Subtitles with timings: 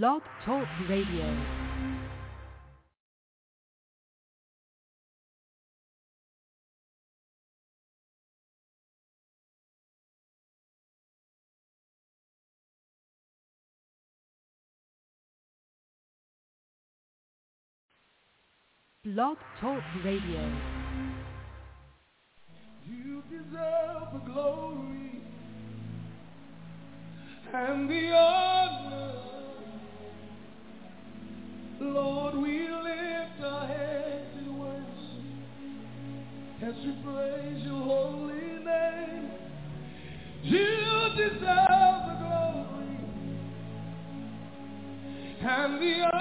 [0.00, 1.36] Blog Talk Radio.
[19.04, 20.52] Blog Talk Radio.
[22.88, 25.20] You deserve the glory
[27.52, 28.61] and the honor.
[31.82, 34.84] Lord, we lift our hands in worship
[36.62, 39.30] as we praise your holy name.
[40.42, 40.64] You
[41.16, 42.98] deserve the glory
[45.40, 46.11] and the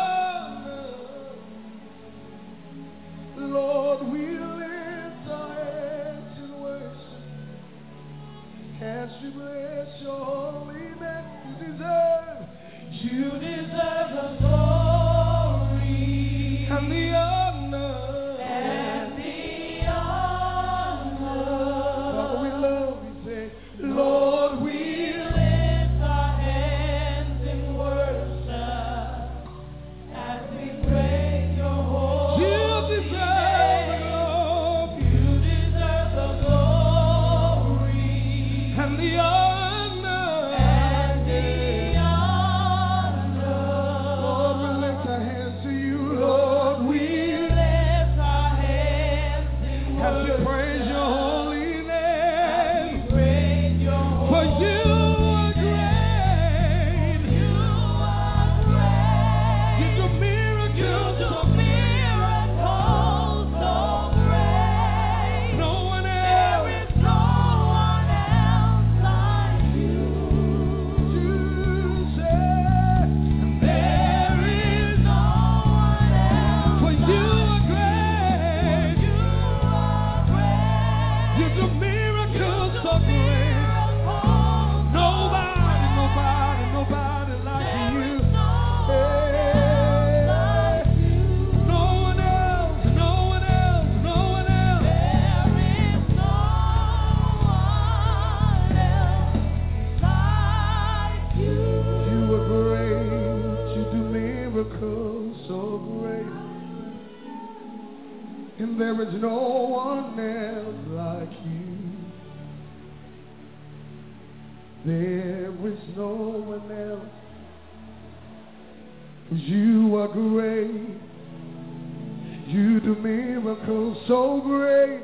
[124.32, 125.04] so great.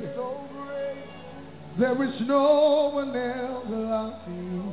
[1.80, 4.64] There is no one else like you.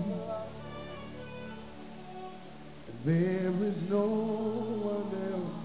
[3.05, 4.07] There is no
[4.83, 5.65] one else.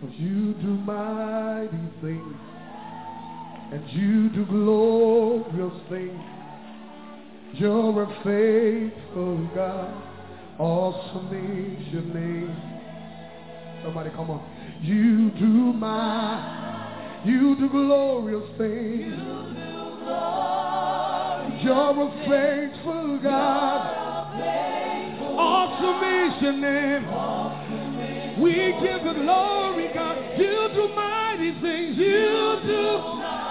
[0.00, 2.36] But you do mighty things.
[3.72, 6.22] And you do glorious things.
[7.54, 10.02] You're a faithful God.
[10.58, 12.56] Awesome is your name.
[13.82, 14.42] Somebody come on.
[14.82, 16.73] You do my,
[17.24, 19.04] you do glorious things.
[19.04, 24.04] You do glorious You're a faithful God.
[25.36, 27.04] Awesome is your name.
[28.42, 28.52] We
[28.82, 30.16] give you glory, God.
[30.38, 31.96] You do mighty things.
[31.96, 33.43] You do,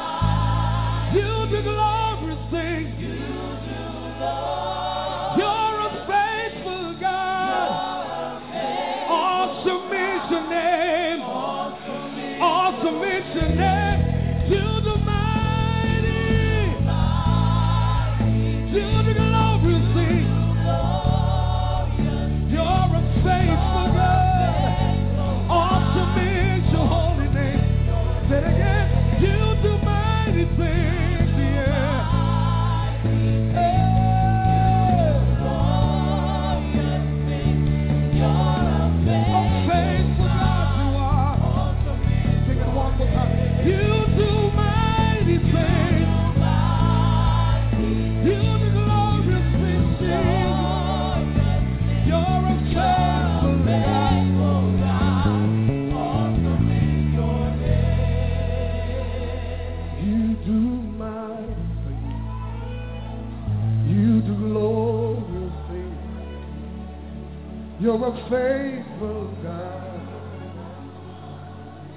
[67.94, 70.02] You're a faithful God.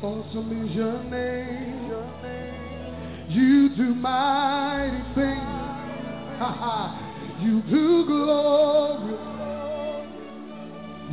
[0.02, 1.90] Awesome is your name.
[3.30, 5.40] You do mighty things.
[7.40, 9.20] You do glorious.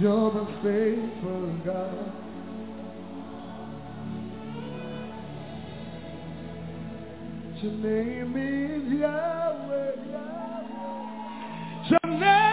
[0.02, 2.12] You're a faithful God.
[7.62, 9.96] Your name is Yahweh.
[11.90, 12.53] Your name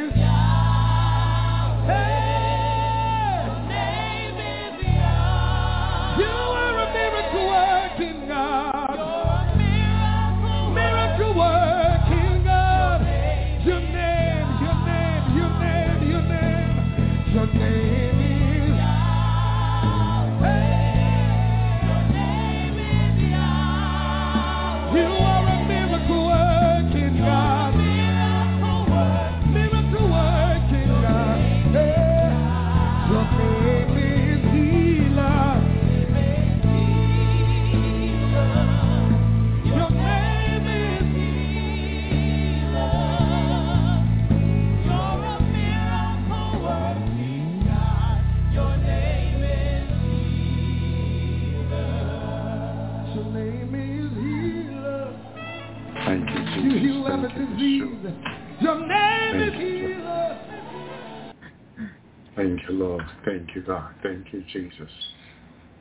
[62.71, 63.03] you, Lord.
[63.25, 63.93] Thank you, God.
[64.01, 64.89] Thank you, Jesus.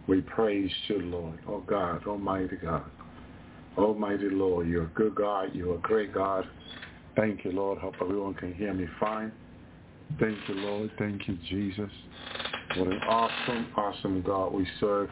[0.09, 1.39] We praise you, Lord.
[1.47, 2.85] Oh God, Almighty God.
[3.79, 5.51] Almighty Lord, you're a good God.
[5.55, 6.45] You're a great God.
[7.17, 7.79] Thank you, Lord.
[7.79, 9.33] Hope everyone can hear me fine.
[10.19, 10.91] Thank you, Lord.
[10.99, 11.91] Thank you, Jesus.
[12.77, 15.09] What an awesome, awesome God we serve.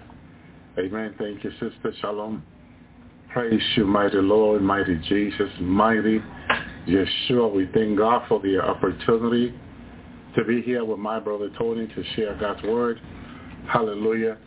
[0.78, 1.14] Amen.
[1.19, 2.44] Thank you, Sister Shalom.
[3.32, 6.20] Praise you, mighty Lord, mighty Jesus, mighty
[6.88, 7.54] Yeshua.
[7.54, 9.54] We thank God for the opportunity
[10.38, 13.00] to be here with my brother Tony to share God's word.
[13.69, 14.38] Hallelujah.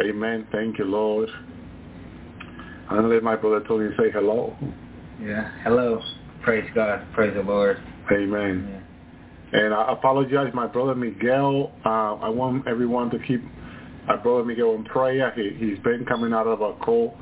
[0.00, 0.46] Amen.
[0.50, 1.28] Thank you, Lord.
[2.90, 4.56] I'm going to let my brother Tony say hello.
[5.20, 5.50] Yeah.
[5.62, 6.00] Hello.
[6.42, 7.06] Praise God.
[7.14, 7.80] Praise the Lord.
[8.10, 8.68] Amen.
[8.68, 9.60] Yeah.
[9.60, 11.72] And I apologize, my brother Miguel.
[11.86, 13.42] Uh, I want everyone to keep
[14.08, 15.30] my brother Miguel in prayer.
[15.36, 17.12] He, he's been coming out of a cold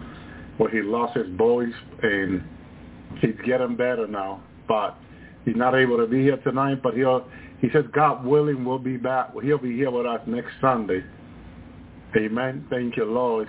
[0.57, 1.69] where he lost his voice,
[2.03, 2.43] and
[3.21, 4.43] he's getting better now.
[4.67, 4.97] But
[5.45, 6.83] he's not able to be here tonight.
[6.83, 7.27] But he'll,
[7.61, 9.33] he says, God willing, we'll be back.
[9.43, 11.05] He'll be here with us next Sunday.
[12.17, 12.67] Amen.
[12.71, 13.49] Thank you, Lord.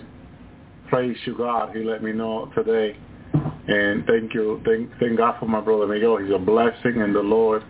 [0.89, 1.75] Praise you, God.
[1.75, 2.97] He let me know today.
[3.67, 4.61] And thank you.
[4.65, 6.17] Thank, thank God for my brother Miguel.
[6.17, 7.63] He's a blessing, and the Lord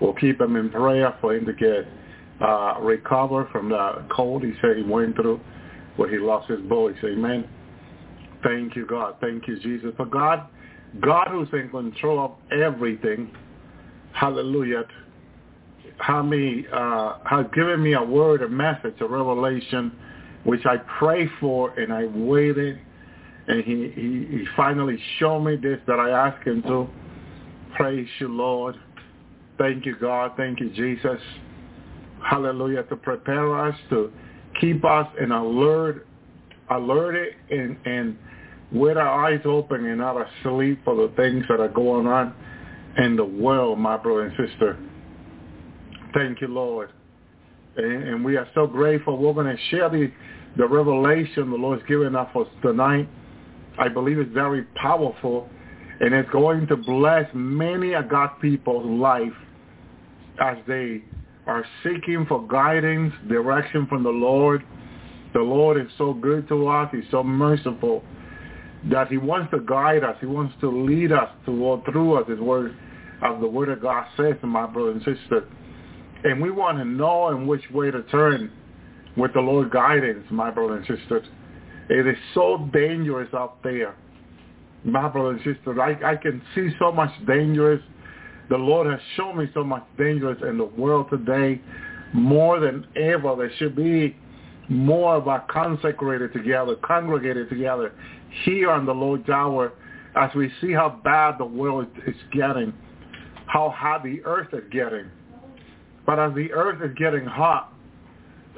[0.00, 1.86] will keep him in prayer for him to get
[2.40, 5.40] uh, recover from the cold he said he went through
[5.96, 6.96] where he lost his voice.
[7.04, 7.48] Amen.
[8.42, 9.16] Thank you, God.
[9.20, 9.92] Thank you, Jesus.
[9.96, 10.48] For God,
[11.00, 13.30] God who's in control of everything,
[14.12, 14.84] hallelujah,
[15.98, 19.92] how me, uh, has given me a word, a message, a revelation,
[20.44, 22.78] which I prayed for and I waited,
[23.48, 26.88] and he, he, he finally showed me this that I asked him to.
[27.76, 28.76] Praise you, Lord.
[29.58, 30.32] Thank you, God.
[30.36, 31.20] Thank you, Jesus.
[32.24, 32.82] Hallelujah.
[32.84, 34.12] To prepare us, to
[34.60, 36.06] keep us in alert,
[36.70, 38.16] alerted and, and
[38.72, 42.34] with our eyes open and not asleep for the things that are going on
[42.98, 44.78] in the world, my brother and sister.
[46.14, 46.90] Thank you, Lord.
[47.76, 49.16] And, and we are so grateful.
[49.16, 50.10] We're going to share the,
[50.56, 53.08] the revelation the Lord's given us for tonight.
[53.78, 55.48] I believe it's very powerful,
[56.00, 59.32] and it's going to bless many of God's people's life
[60.40, 61.02] as they
[61.46, 64.62] are seeking for guidance, direction from the Lord.
[65.32, 66.90] The Lord is so good to us.
[66.92, 68.04] He's so merciful
[68.90, 70.16] that he wants to guide us.
[70.20, 72.76] He wants to lead us to go through us, his word,
[73.24, 75.46] as the word of God says, my brother and sister.
[76.24, 78.50] And we want to know in which way to turn
[79.16, 81.26] with the Lord guidance, my brothers and sisters.
[81.88, 83.94] It is so dangerous out there.
[84.84, 85.78] My brothers and sisters.
[85.80, 87.82] I, I can see so much dangerous.
[88.48, 91.60] The Lord has shown me so much dangerous in the world today.
[92.12, 94.16] More than ever, there should be
[94.68, 97.92] more of us consecrated together, congregated together
[98.44, 99.72] here on the Lord's hour
[100.14, 102.72] as we see how bad the world is getting,
[103.46, 105.06] how hot the earth is getting.
[106.06, 107.72] But as the earth is getting hot,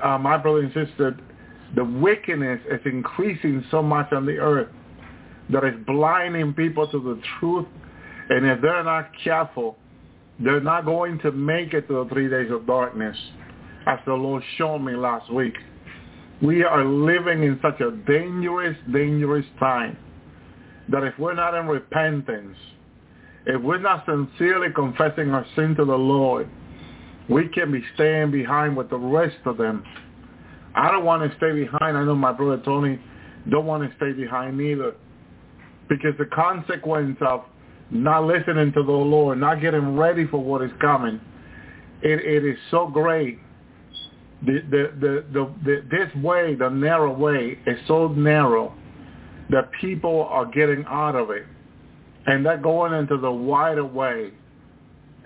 [0.02, 1.16] uh, my brother and sister,
[1.76, 4.68] the wickedness is increasing so much on the earth
[5.50, 7.66] that it's blinding people to the truth.
[8.30, 9.76] And if they're not careful,
[10.40, 13.16] They're not going to make it to the three days of darkness,
[13.86, 15.54] as the Lord showed me last week.
[16.42, 19.96] We are living in such a dangerous, dangerous time
[20.90, 22.56] that if we're not in repentance,
[23.46, 26.48] if we're not sincerely confessing our sin to the Lord,
[27.28, 29.84] we can be staying behind with the rest of them.
[30.74, 31.96] I don't want to stay behind.
[31.96, 33.00] I know my brother Tony
[33.48, 34.94] don't want to stay behind either.
[35.88, 37.44] Because the consequence of
[37.90, 41.20] not listening to the Lord, not getting ready for what is coming,
[42.02, 43.38] it, it is so great.
[44.44, 48.74] The, the, the, the, this way, the narrow way, is so narrow
[49.50, 51.46] that people are getting out of it.
[52.26, 54.32] And they're going into the wider way.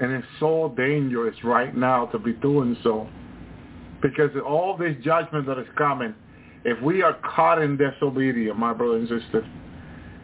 [0.01, 3.09] And it's so dangerous right now to be doing so.
[4.01, 6.15] Because all this judgment that is coming,
[6.65, 9.45] if we are caught in disobedience, my brothers and sisters,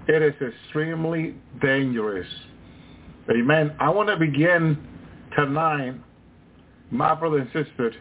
[0.06, 2.28] it is extremely dangerous.
[3.30, 3.74] Amen.
[3.80, 4.78] I want to begin
[5.36, 5.94] tonight,
[6.90, 7.92] my brother and sister,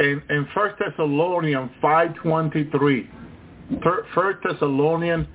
[0.00, 3.08] in, in 1 Thessalonians 5.23.
[4.14, 5.26] 1 Thessalonians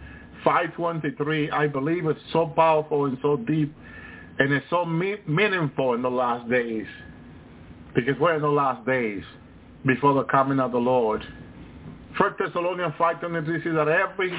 [0.46, 3.74] 5.23, I believe it's so powerful and so deep,
[4.42, 6.88] and it's so me- meaningful in the last days.
[7.94, 9.24] Because we're in the last days
[9.86, 11.22] before the coming of the Lord.
[12.18, 14.32] First Thessalonians 5.23 says that every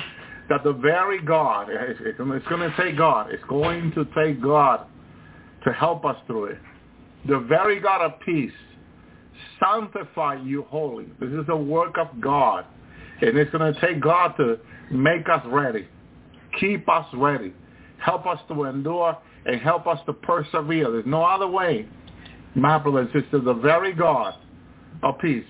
[0.49, 4.87] that the very God, it's going to take God, it's going to take God
[5.65, 6.59] to help us through it.
[7.29, 8.51] The very God of peace,
[9.61, 11.07] sanctify you holy.
[11.21, 12.67] This is a work of God.
[13.21, 14.59] And it's going to take God to
[14.91, 15.87] make us ready,
[16.59, 17.55] keep us ready,
[17.99, 20.91] help us to endure, and help us to persevere.
[20.91, 21.87] There's no other way,
[22.55, 24.35] my brothers and sisters, the very God
[25.03, 25.45] of peace,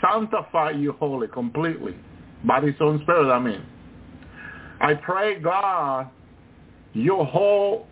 [0.00, 1.96] sanctify you holy completely,
[2.44, 3.62] by his own spirit, I mean.
[4.80, 6.08] I pray, God,
[6.92, 7.86] your whole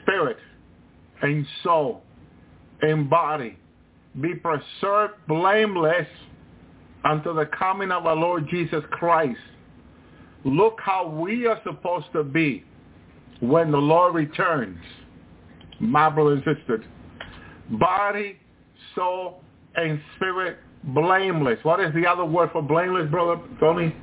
[0.00, 0.38] spirit
[1.22, 2.02] and soul
[2.82, 3.58] and body
[4.20, 6.06] be preserved blameless
[7.04, 9.38] until the coming of our Lord Jesus Christ.
[10.44, 12.64] Look how we are supposed to be
[13.40, 14.78] when the Lord returns,
[15.80, 16.84] my brothers and sisters.
[17.72, 18.36] Body,
[18.94, 19.42] soul,
[19.76, 21.58] and spirit blameless.
[21.62, 23.94] What is the other word for blameless, brother Tony?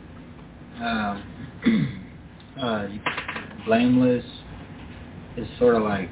[0.79, 2.03] Um,
[2.61, 2.87] uh,
[3.65, 4.25] blameless
[5.37, 6.09] is sort of like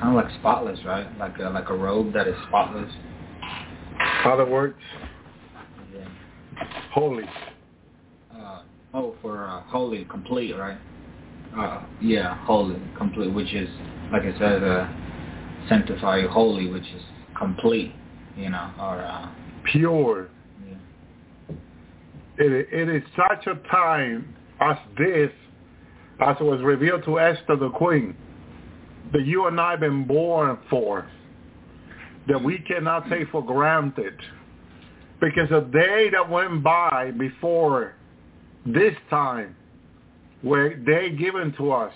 [0.00, 1.06] kind of like spotless, right?
[1.18, 2.92] Like a, like a robe that is spotless.
[4.24, 4.74] Other words?
[5.94, 6.04] Yeah.
[6.92, 7.24] Holy.
[8.34, 10.78] Uh, oh, for uh, holy, complete, right?
[11.56, 13.68] Uh, yeah, holy, complete, which is
[14.14, 14.88] like it says, uh,
[15.68, 17.02] sanctify you holy, which is
[17.36, 17.92] complete,
[18.36, 19.28] you know, or uh,
[19.64, 20.28] pure.
[20.66, 21.56] Yeah.
[22.38, 25.30] It, it is such a time as this,
[26.20, 28.16] as was revealed to Esther the queen,
[29.12, 31.08] that you and I have been born for,
[32.28, 34.14] that we cannot take for granted.
[35.20, 37.94] Because a day that went by before
[38.66, 39.56] this time
[40.44, 41.92] were they given to us.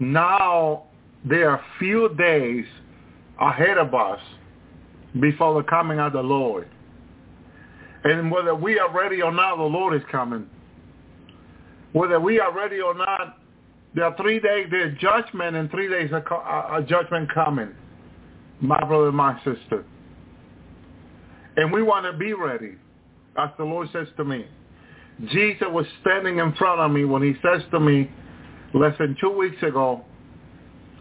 [0.00, 0.84] Now
[1.24, 2.66] there are few days
[3.40, 4.20] ahead of us
[5.20, 6.68] before the coming of the Lord.
[8.02, 10.46] And whether we are ready or not, the Lord is coming.
[11.92, 13.38] Whether we are ready or not,
[13.94, 17.70] there are three days, there's judgment and three days of a uh, uh, judgment coming,
[18.60, 19.84] my brother and my sister.
[21.56, 22.74] And we want to be ready,
[23.38, 24.46] as the Lord says to me.
[25.28, 28.10] Jesus was standing in front of me when he says to me
[28.72, 30.04] less than two weeks ago,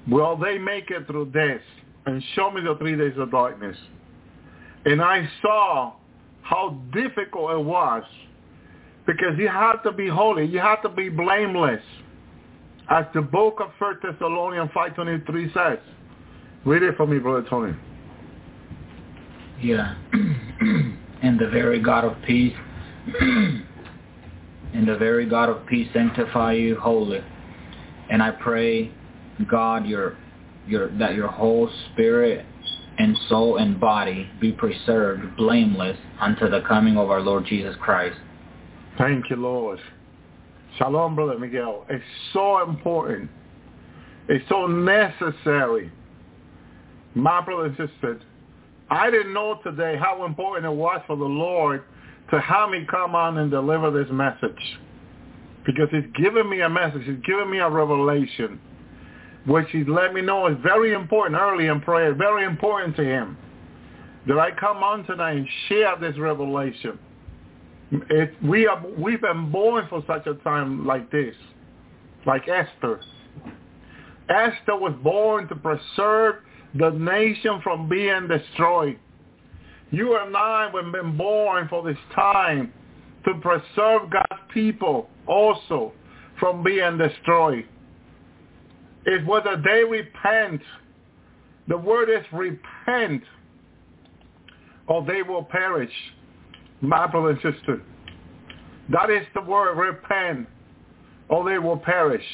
[0.07, 1.61] will they make it through this?
[2.05, 3.77] And show me the three days of darkness.
[4.85, 5.93] And I saw
[6.41, 8.03] how difficult it was
[9.07, 10.45] because you had to be holy.
[10.45, 11.81] You had to be blameless.
[12.89, 15.79] As the book of 1 Thessalonians 5.23 says.
[16.65, 17.73] Read it for me, Brother Tony.
[19.61, 19.95] Yeah.
[20.13, 22.53] and the very God of peace
[24.73, 27.23] and the very God of peace sanctify you wholly.
[28.09, 28.91] And I pray,
[29.49, 30.17] God, your,
[30.67, 32.45] your, that your whole spirit
[32.97, 38.17] and soul and body be preserved blameless unto the coming of our Lord Jesus Christ.
[38.97, 39.79] Thank you, Lord.
[40.77, 41.85] Shalom, Brother Miguel.
[41.89, 42.03] It's
[42.33, 43.29] so important.
[44.27, 45.91] It's so necessary.
[47.15, 48.19] My brother and sister,
[48.89, 51.83] I didn't know today how important it was for the Lord
[52.33, 54.79] to have me come on and deliver this message.
[55.67, 57.03] Because he's given me a message.
[57.05, 58.59] He's given me a revelation,
[59.45, 63.37] which he's let me know is very important early in prayer, very important to him.
[64.27, 66.97] That I come on tonight and share this revelation.
[67.91, 71.35] It, we are, we've been born for such a time like this,
[72.25, 72.99] like Esther.
[74.27, 76.37] Esther was born to preserve
[76.73, 78.97] the nation from being destroyed.
[79.93, 82.73] You and I have been born for this time
[83.25, 85.93] to preserve God's people also
[86.39, 87.65] from being destroyed.
[89.05, 90.61] It's whether they repent.
[91.67, 93.21] The word is repent
[94.87, 95.93] or they will perish.
[96.81, 97.79] My brother and sister.
[98.89, 100.47] That is the word repent
[101.29, 102.25] or they will perish.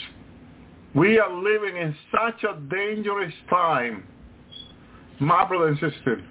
[0.95, 4.05] We are living in such a dangerous time,
[5.19, 6.23] my brother and sister.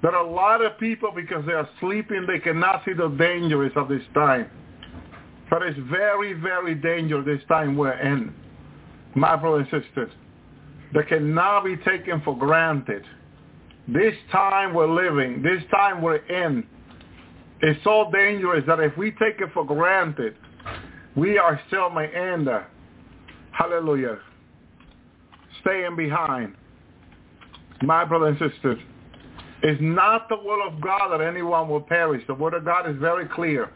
[0.00, 3.72] There are a lot of people, because they are sleeping, they cannot see the dangers
[3.74, 4.48] of this time.
[5.50, 8.32] But it's very, very dangerous this time we're in,
[9.14, 10.12] my brothers and sisters.
[10.94, 13.04] That cannot be taken for granted.
[13.88, 16.66] This time we're living, this time we're in,
[17.62, 20.36] is so dangerous that if we take it for granted,
[21.16, 22.48] we are still may end,
[23.50, 24.18] hallelujah,
[25.60, 26.54] staying behind.
[27.82, 28.76] My brothers and sister,
[29.62, 32.24] it's not the will of God that anyone will perish.
[32.26, 33.70] The word of God is very clear.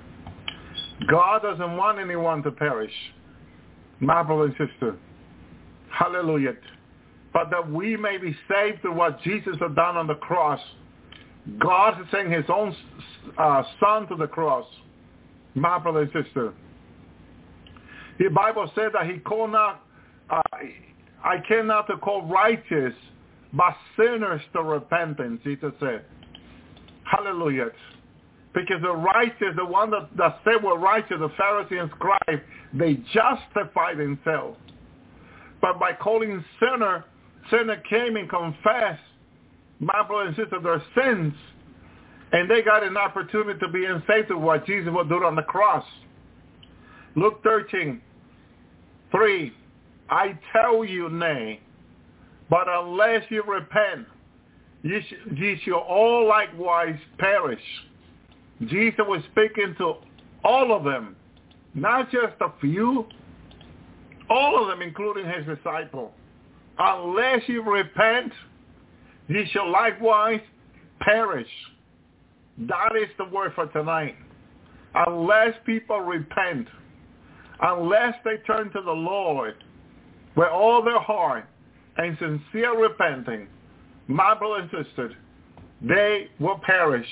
[1.11, 2.93] God doesn't want anyone to perish.
[3.99, 4.97] My brother and sister.
[5.91, 6.55] Hallelujah.
[7.33, 10.61] But that we may be saved through what Jesus has done on the cross.
[11.59, 12.75] God is sending his own
[13.37, 14.67] uh, son to the cross.
[15.55, 16.53] My brother and sister.
[18.19, 19.85] The Bible said that he called not,
[20.31, 20.41] uh,
[21.25, 22.95] I came not to call righteous,
[23.53, 26.05] but sinners to repentance, Jesus said.
[27.05, 27.71] Hallelujah.
[28.55, 32.43] Because the righteous, the one that, that said were righteous, the Pharisees and scribes,
[32.75, 34.59] they justify themselves.
[35.61, 37.05] But by calling sinner,
[37.51, 39.03] sinner came and confessed,
[39.81, 41.35] my brother and sister, their sins.
[42.33, 45.43] And they got an opportunity to be saved to what Jesus would do on the
[45.43, 45.85] cross.
[47.15, 48.01] Luke 13,
[49.11, 49.53] 3.
[50.09, 51.61] I tell you, nay,
[52.53, 54.07] but unless you repent,
[54.85, 57.63] sh- ye shall all likewise perish.
[58.67, 59.95] Jesus was speaking to
[60.45, 61.17] all of them,
[61.73, 63.07] not just a few,
[64.29, 66.13] all of them, including his disciple.
[66.79, 68.35] Unless you repent,
[69.29, 70.43] ye shall likewise
[71.01, 71.49] perish.
[72.59, 74.17] That is the word for tonight.
[74.95, 76.69] Unless people repent,
[77.63, 79.55] unless they turn to the Lord
[80.37, 81.49] with all their heart,
[81.97, 83.49] and sincere repenting,
[84.09, 85.13] my brother and sister,
[85.81, 87.07] they will perish.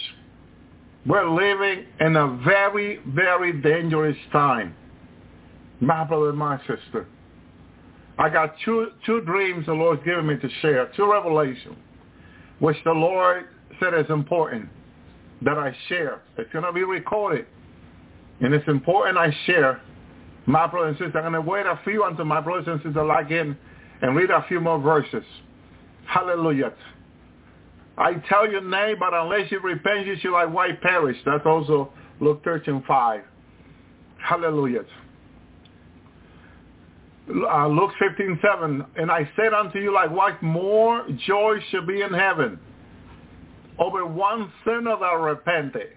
[1.06, 4.74] We're living in a very, very dangerous time.
[5.80, 7.06] My brother and my sister.
[8.18, 11.76] I got two, two dreams the Lord's given me to share, two revelations,
[12.58, 13.46] which the Lord
[13.80, 14.68] said is important
[15.42, 16.20] that I share.
[16.36, 17.46] It's going to be recorded.
[18.42, 19.80] And it's important I share.
[20.46, 22.96] My brother and sister, I'm going to wait a few until my brothers and sisters
[22.96, 23.56] log in
[24.02, 25.24] and read a few more verses.
[26.06, 26.72] Hallelujah.
[27.98, 31.18] I tell you, nay, but unless you repent, you shall like white perish.
[31.24, 33.22] That's also Luke 13, 5.
[34.18, 34.84] Hallelujah.
[37.28, 38.84] Uh, Luke 15, 7.
[38.96, 42.58] And I said unto you, like what more joy shall be in heaven
[43.78, 45.88] over one sinner that repented,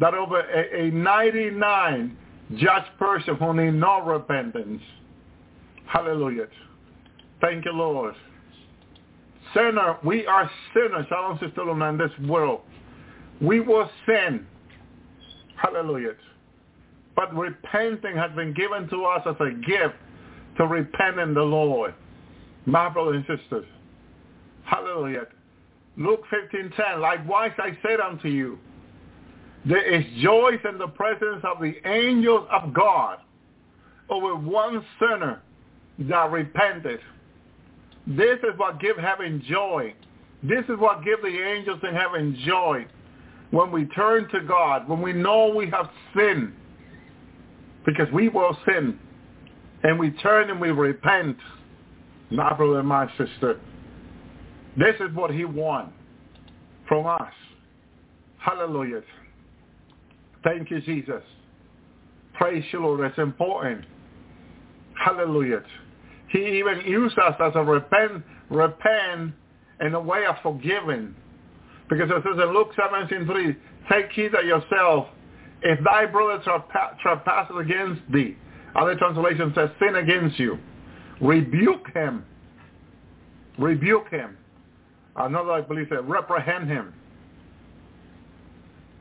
[0.00, 2.16] that over a, a 99
[2.56, 4.82] just person who need no repentance.
[5.86, 6.46] Hallelujah.
[7.40, 8.14] Thank you, Lord.
[9.54, 12.60] Sinner, we are sinners, Shalom Sister Luna, in this world.
[13.40, 14.46] We will sin.
[15.56, 16.14] Hallelujah.
[17.16, 19.94] But repenting has been given to us as a gift
[20.58, 21.94] to repent in the Lord.
[22.66, 23.64] My brothers and sisters.
[24.64, 25.26] Hallelujah.
[25.96, 27.00] Luke 15:10.
[27.00, 28.58] Likewise I said unto you,
[29.64, 33.18] there is joy in the presence of the angels of God
[34.08, 35.40] over one sinner
[36.00, 37.00] that repented.
[38.08, 39.94] This is what give heaven joy.
[40.42, 42.86] This is what give the angels in heaven joy.
[43.50, 46.52] When we turn to God, when we know we have sinned,
[47.84, 48.98] because we will sin,
[49.82, 51.36] and we turn and we repent,
[52.30, 53.60] my brother and my sister,
[54.76, 55.92] this is what he wants
[56.86, 57.32] from us.
[58.38, 59.02] Hallelujah.
[60.44, 61.22] Thank you, Jesus.
[62.34, 63.00] Praise you, Lord.
[63.00, 63.84] It's important.
[65.04, 65.62] Hallelujah.
[66.28, 69.32] He even used us as a repent, repent
[69.80, 71.14] in a way of forgiving.
[71.88, 73.56] Because it says in Luke 17, 3,
[73.90, 75.08] take heed of yourself.
[75.62, 76.42] If thy brother
[77.02, 78.36] trespasses against thee,
[78.76, 80.58] other translation says sin against you,
[81.20, 82.24] rebuke him.
[83.58, 84.36] Rebuke him.
[85.16, 86.94] Another, I believe, said reprehend him.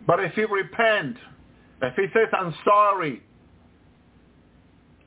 [0.07, 1.17] But if he repent,
[1.81, 3.21] if he says, I'm sorry,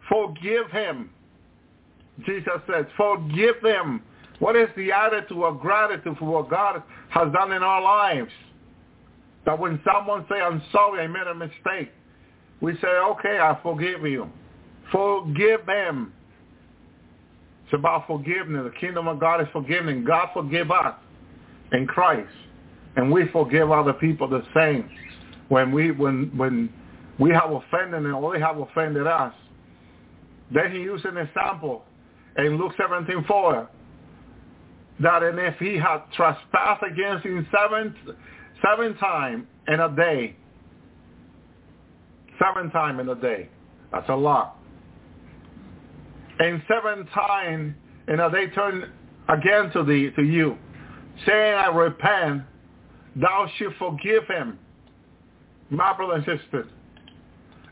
[0.09, 1.11] forgive him.
[2.24, 4.02] Jesus says, forgive them.
[4.38, 8.30] What is the attitude of gratitude for what God has done in our lives?
[9.44, 11.92] That when someone say, I'm sorry, I made a mistake,
[12.61, 14.28] we say, okay, I forgive you.
[14.92, 16.12] Forgive them.
[17.64, 18.70] It's about forgiveness.
[18.72, 20.04] The kingdom of God is forgiving.
[20.04, 20.94] God forgive us
[21.72, 22.28] in Christ.
[22.96, 24.90] And we forgive other people the same.
[25.48, 26.72] When we when when
[27.18, 29.33] we have offended them or they have offended us.
[30.52, 31.85] Then he used an example
[32.46, 33.68] in Luke 17, 4,
[35.00, 37.94] that and if he had trespassed against him seven,
[38.62, 40.37] seven times in a day,
[42.38, 43.48] seven times in a day,
[43.92, 44.57] that's a lot.
[46.38, 47.74] And seven times
[48.09, 48.92] in a day turn
[49.29, 50.57] again to thee, to you,
[51.26, 52.42] saying, I repent,
[53.16, 54.59] thou should forgive him.
[55.70, 56.66] My brother and sister.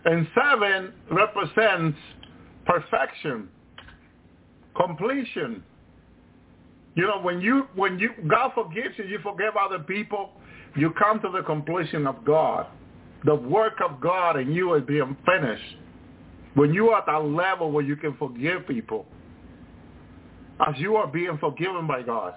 [0.04, 1.98] And seven represents
[2.64, 3.48] perfection,
[4.78, 5.62] completion.
[6.94, 10.30] You know, when you when you God forgives you, you forgive other people,
[10.76, 12.66] you come to the completion of God.
[13.24, 15.76] The work of God in you is being finished.
[16.54, 19.06] When you are at that level where you can forgive people,
[20.66, 22.34] as you are being forgiven by God,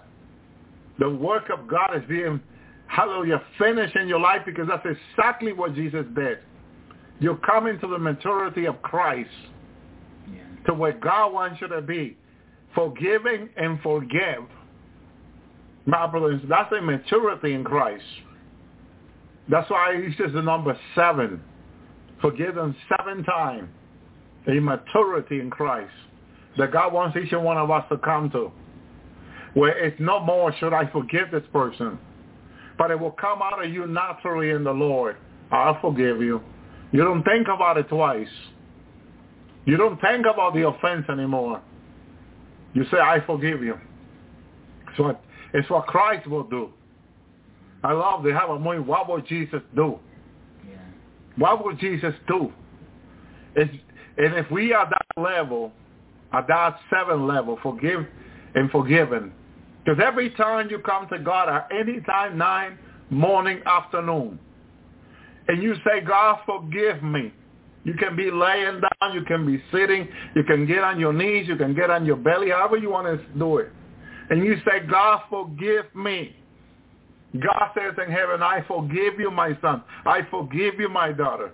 [0.99, 2.39] the work of God is being,
[2.87, 6.39] hallelujah, finished in your life because that's exactly what Jesus did.
[7.19, 9.29] You're coming to the maturity of Christ
[10.65, 12.17] to where God wants you to be.
[12.75, 14.43] Forgiving and forgive.
[15.85, 18.03] My brothers, that's a maturity in Christ.
[19.49, 21.41] That's why he says the number seven.
[22.21, 23.69] Forgive them seven times.
[24.47, 25.91] A maturity in Christ
[26.57, 28.51] that God wants each and one of us to come to.
[29.53, 31.97] Where it's no more should I forgive this person.
[32.77, 35.17] But it will come out of you naturally in the Lord.
[35.51, 36.41] I'll forgive you.
[36.91, 38.27] You don't think about it twice.
[39.65, 41.61] You don't think about the offense anymore.
[42.73, 43.77] You say, I forgive you.
[44.89, 46.69] It's what, it's what Christ will do.
[47.83, 48.87] I love to have a moment.
[48.87, 49.99] What will Jesus do?
[50.67, 50.75] Yeah.
[51.37, 52.51] What will Jesus do?
[53.55, 53.73] It's,
[54.17, 55.71] and if we are that level,
[56.33, 58.05] at that seven level, forgive
[58.55, 59.33] and forgiven,
[59.83, 62.77] because every time you come to God at any time, nine,
[63.09, 64.39] morning, afternoon,
[65.47, 67.33] and you say, God, forgive me.
[67.83, 71.47] You can be laying down, you can be sitting, you can get on your knees,
[71.47, 73.71] you can get on your belly, however you want to do it.
[74.29, 76.35] And you say, God, forgive me.
[77.33, 79.83] God says in heaven, I forgive you, my son.
[80.05, 81.51] I forgive you, my daughter.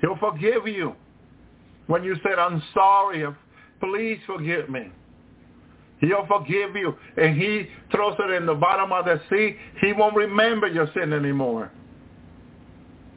[0.00, 0.94] He'll forgive you.
[1.86, 3.24] When you said, I'm sorry,
[3.80, 4.90] please forgive me.
[6.00, 6.94] He'll forgive you.
[7.16, 9.56] And he throws it in the bottom of the sea.
[9.80, 11.70] He won't remember your sin anymore.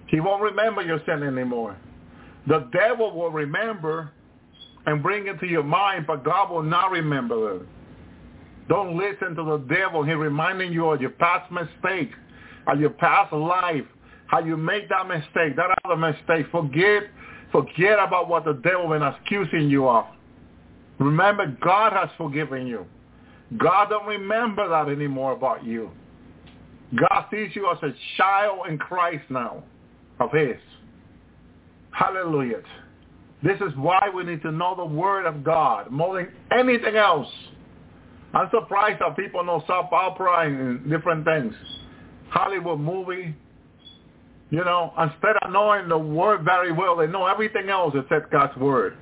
[0.10, 1.78] He won't remember your sin anymore.
[2.48, 4.12] The devil will remember
[4.86, 7.62] and bring it to your mind, but God will not remember it.
[8.68, 10.04] Don't listen to the devil.
[10.04, 12.12] He's reminding you of your past mistake,
[12.68, 13.84] of your past life,
[14.28, 16.48] how you made that mistake, that other mistake.
[16.52, 17.04] Forget,
[17.52, 20.06] forget about what the devil been accusing you of.
[21.00, 22.86] Remember, God has forgiven you.
[23.58, 25.92] God don't remember that anymore about you.
[26.96, 29.64] God sees you as a child in Christ now
[30.20, 30.58] of his.
[31.92, 32.62] Hallelujah.
[33.44, 37.28] This is why we need to know the word of God more than anything else.
[38.34, 41.54] I'm surprised that people know soap opera and different things.
[42.30, 43.36] Hollywood movie.
[44.52, 48.56] You know, instead of knowing the word very well, they know everything else except God's
[48.58, 48.98] word.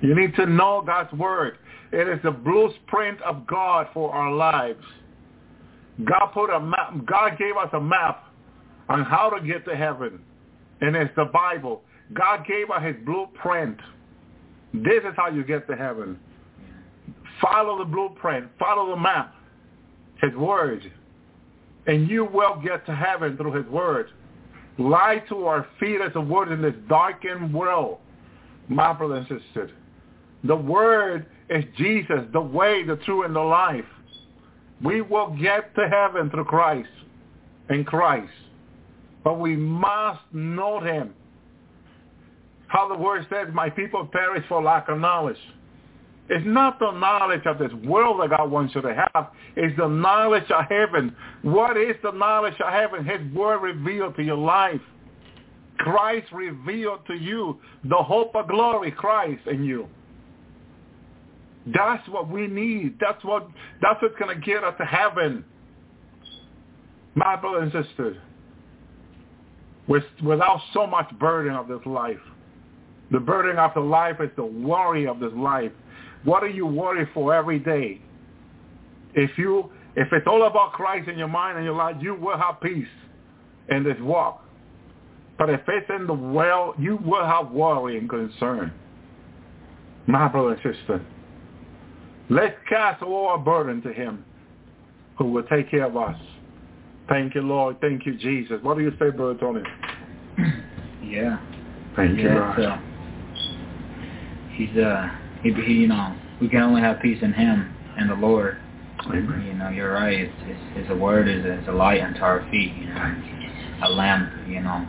[0.00, 1.58] You need to know God's word.
[1.92, 4.84] It is the blueprint of God for our lives.
[6.04, 6.94] God put a map.
[7.06, 8.24] God gave us a map
[8.88, 10.20] on how to get to heaven
[10.80, 11.82] and it's the Bible.
[12.12, 13.78] God gave us his blueprint.
[14.72, 16.18] This is how you get to heaven.
[17.40, 18.48] Follow the blueprint.
[18.58, 19.34] Follow the map.
[20.20, 20.90] His word.
[21.86, 24.08] And you will get to heaven through his word.
[24.78, 27.98] Lie to our feet as a word in this darkened world.
[28.68, 29.70] My brother and sister.
[30.44, 33.84] The word is Jesus, the way, the truth, and the life.
[34.82, 36.88] We will get to heaven through Christ.
[37.70, 38.30] In Christ.
[39.24, 41.14] But we must know him.
[42.68, 45.38] How the word says, my people perish for lack of knowledge.
[46.30, 49.28] It's not the knowledge of this world that God wants you to have.
[49.56, 51.16] It's the knowledge of heaven.
[51.40, 53.04] What is the knowledge of heaven?
[53.04, 54.80] His word revealed to your life.
[55.78, 59.88] Christ revealed to you the hope of glory, Christ in you.
[61.66, 62.98] That's what we need.
[63.00, 63.48] That's what
[63.80, 65.44] that's what's gonna get us to heaven.
[67.14, 68.16] My brothers and sisters
[69.88, 72.20] with, without so much burden of this life.
[73.10, 75.72] The burden of the life is the worry of this life.
[76.24, 78.00] What are you worried for every day?
[79.14, 82.38] If you if it's all about Christ in your mind and your life, you will
[82.38, 82.86] have peace
[83.68, 84.44] in this walk.
[85.36, 88.72] But if it's in the world, you will have worry and concern.
[90.06, 91.04] My brother and sister,
[92.30, 94.24] let's cast all our burden to him
[95.16, 96.16] who will take care of us.
[97.08, 97.80] Thank you, Lord.
[97.80, 98.58] Thank you, Jesus.
[98.62, 99.62] What do you say, Brother Tony?
[101.02, 101.38] Yeah.
[101.96, 102.82] Thank you, God.
[104.52, 105.08] He's uh
[105.42, 108.58] he, he you know we can only have peace in him and the Lord.
[109.06, 109.44] Amen.
[109.46, 110.20] You know you're right.
[110.20, 112.74] It's, it's, his word is a, a light unto our feet.
[112.74, 113.22] You know,
[113.84, 114.30] a lamp.
[114.46, 114.86] You know,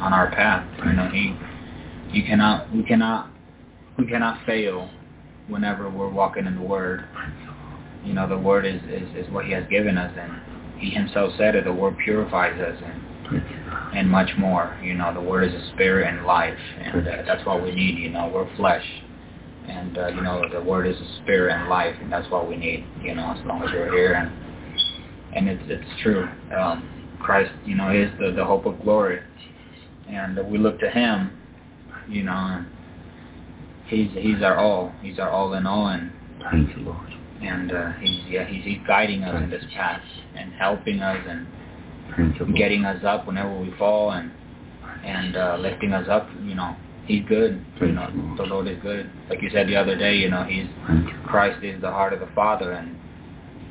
[0.00, 0.66] on our path.
[0.84, 1.34] You know he
[2.12, 3.30] you cannot we cannot
[3.96, 4.90] we cannot fail
[5.48, 7.04] whenever we're walking in the word.
[8.04, 10.49] You know the word is is, is what he has given us and
[10.80, 11.64] he himself said it.
[11.64, 13.42] The word purifies us and
[13.94, 14.78] and much more.
[14.82, 17.98] You know, the word is a spirit and life, and uh, that's what we need.
[17.98, 18.84] You know, we're flesh,
[19.68, 22.56] and uh, you know, the word is a spirit and life, and that's what we
[22.56, 22.86] need.
[23.02, 26.28] You know, as long as we're here, and and it's it's true.
[26.56, 29.20] Um, Christ, you know, is the the hope of glory,
[30.08, 31.36] and we look to Him.
[32.08, 32.64] You know,
[33.86, 34.92] He's He's our all.
[35.02, 36.12] He's our all in all, and
[36.42, 37.09] Thank you, Lord.
[37.42, 40.02] And uh, He's yeah He's He's guiding us in this path
[40.36, 41.46] and helping us and
[42.56, 44.30] getting us up whenever we fall and
[45.04, 46.28] and uh, lifting us up.
[46.42, 46.76] You know,
[47.06, 47.64] He's good.
[47.80, 49.10] You know, the Lord is good.
[49.28, 50.66] Like you said the other day, you know, He's.
[51.26, 52.98] Christ is the heart of the Father and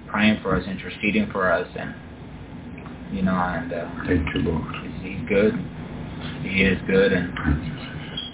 [0.08, 1.94] praying for us, interceding for us, and
[3.12, 4.76] you know, and uh, Thank you, Lord.
[4.84, 5.54] he's, he's good.
[6.42, 7.34] He is good, and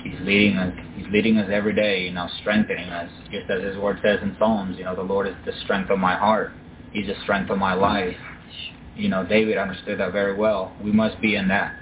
[0.04, 0.74] He's leading us.
[1.12, 2.04] Leading us every day.
[2.04, 4.78] You know, strengthening us, just as His Word says in Psalms.
[4.78, 6.52] You know, the Lord is the strength of my heart.
[6.92, 8.16] He's the strength of my life.
[8.96, 10.74] You know, David understood that very well.
[10.82, 11.76] We must be in that,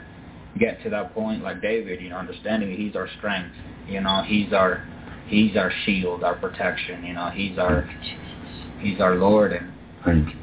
[0.59, 3.55] get to that point like David, you know, understanding that he's our strength.
[3.87, 4.87] You know, he's our,
[5.27, 7.03] he's our shield, our protection.
[7.03, 7.87] You know, he's our,
[8.79, 10.35] he's our Lord, and Thank you,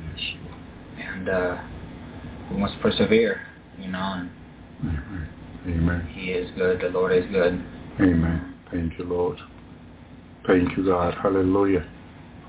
[0.97, 1.59] and uh,
[2.51, 3.43] we must persevere.
[3.79, 4.31] You know, and
[4.81, 5.29] Amen.
[5.67, 6.09] Amen.
[6.15, 6.81] He is good.
[6.81, 7.63] The Lord is good.
[8.01, 8.55] Amen.
[8.73, 9.39] Thank you, Lord.
[10.47, 11.15] Thank you, God.
[11.23, 11.89] Hallelujah.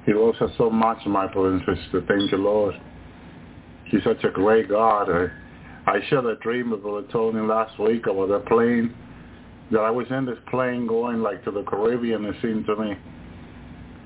[0.06, 2.04] He loves us so much, my brother and sister.
[2.08, 2.76] Thank you, Lord.
[3.86, 5.10] He's such a great God.
[5.10, 5.28] I,
[5.92, 8.96] I shared a dream with Brother Tony last week about a plane,
[9.72, 12.94] that I was in this plane going like to the Caribbean, it seemed to me.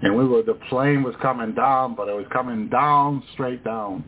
[0.01, 4.03] And we were, the plane was coming down, but it was coming down, straight down,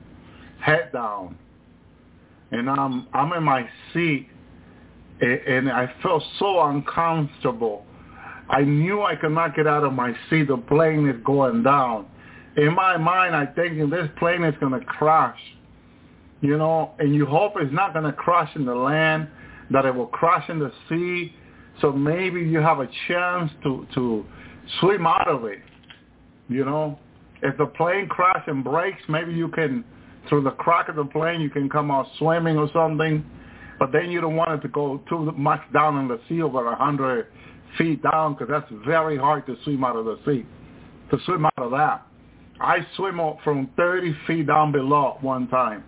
[0.62, 1.38] head down.
[2.52, 4.30] And I'm, I'm in my seat
[5.22, 7.86] a- and I felt so uncomfortable.
[8.50, 10.48] I knew I could not get out of my seat.
[10.48, 12.06] The plane is going down.
[12.56, 15.40] In my mind, I'm thinking this plane is going to crash,
[16.42, 19.28] you know, and you hope it's not going to crash in the land,
[19.70, 21.34] that it will crash in the sea.
[21.82, 24.26] So maybe you have a chance to, to
[24.80, 25.60] swim out of it,
[26.50, 26.98] you know.
[27.44, 29.84] If the plane crashes and breaks, maybe you can,
[30.28, 33.24] through the crack of the plane, you can come out swimming or something
[33.80, 36.66] but then you don't want it to go too much down in the sea over
[36.66, 37.28] a hundred
[37.78, 40.46] feet down because that's very hard to swim out of the sea.
[41.12, 42.06] To swim out of that,
[42.60, 45.84] I swim out from 30 feet down below one time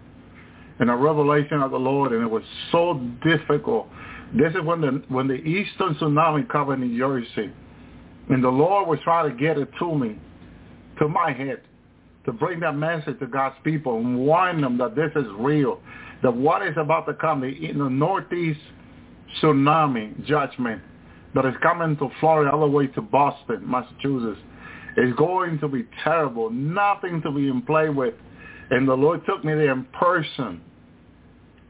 [0.79, 3.87] in a revelation of the Lord, and it was so difficult.
[4.33, 7.51] This is when the when the Eastern tsunami covered New Jersey,
[8.29, 10.19] and the Lord was trying to get it to me,
[10.99, 11.61] to my head,
[12.25, 15.81] to bring that message to God's people and warn them that this is real
[16.21, 18.59] that what is about to come, the, in the northeast
[19.41, 20.81] tsunami judgment
[21.35, 24.39] that is coming to Florida all the way to Boston, Massachusetts,
[24.97, 26.49] is going to be terrible.
[26.49, 28.15] Nothing to be in play with.
[28.71, 30.61] And the Lord took me there in person,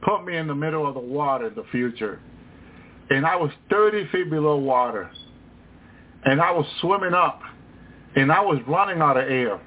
[0.02, 2.19] put me in the middle of the water in the future.
[3.10, 5.10] And I was 30 feet below water.
[6.26, 7.41] And I was swimming up.
[8.15, 9.60] And I was running out of air.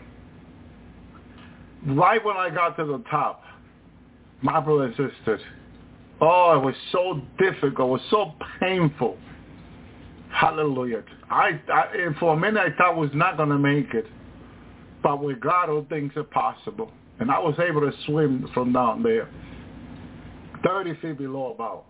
[1.87, 3.43] Right when I got to the top,
[4.41, 5.41] my brother and sisters,
[6.21, 9.17] oh, it was so difficult, it was so painful.
[10.33, 11.05] Hallelujah.
[11.31, 11.87] I, I
[12.19, 14.07] for a minute I thought I was not going to make it.
[15.03, 16.91] But with God, all things are possible.
[17.19, 19.29] And I was able to swim from down there,
[20.65, 21.85] 30 feet below about,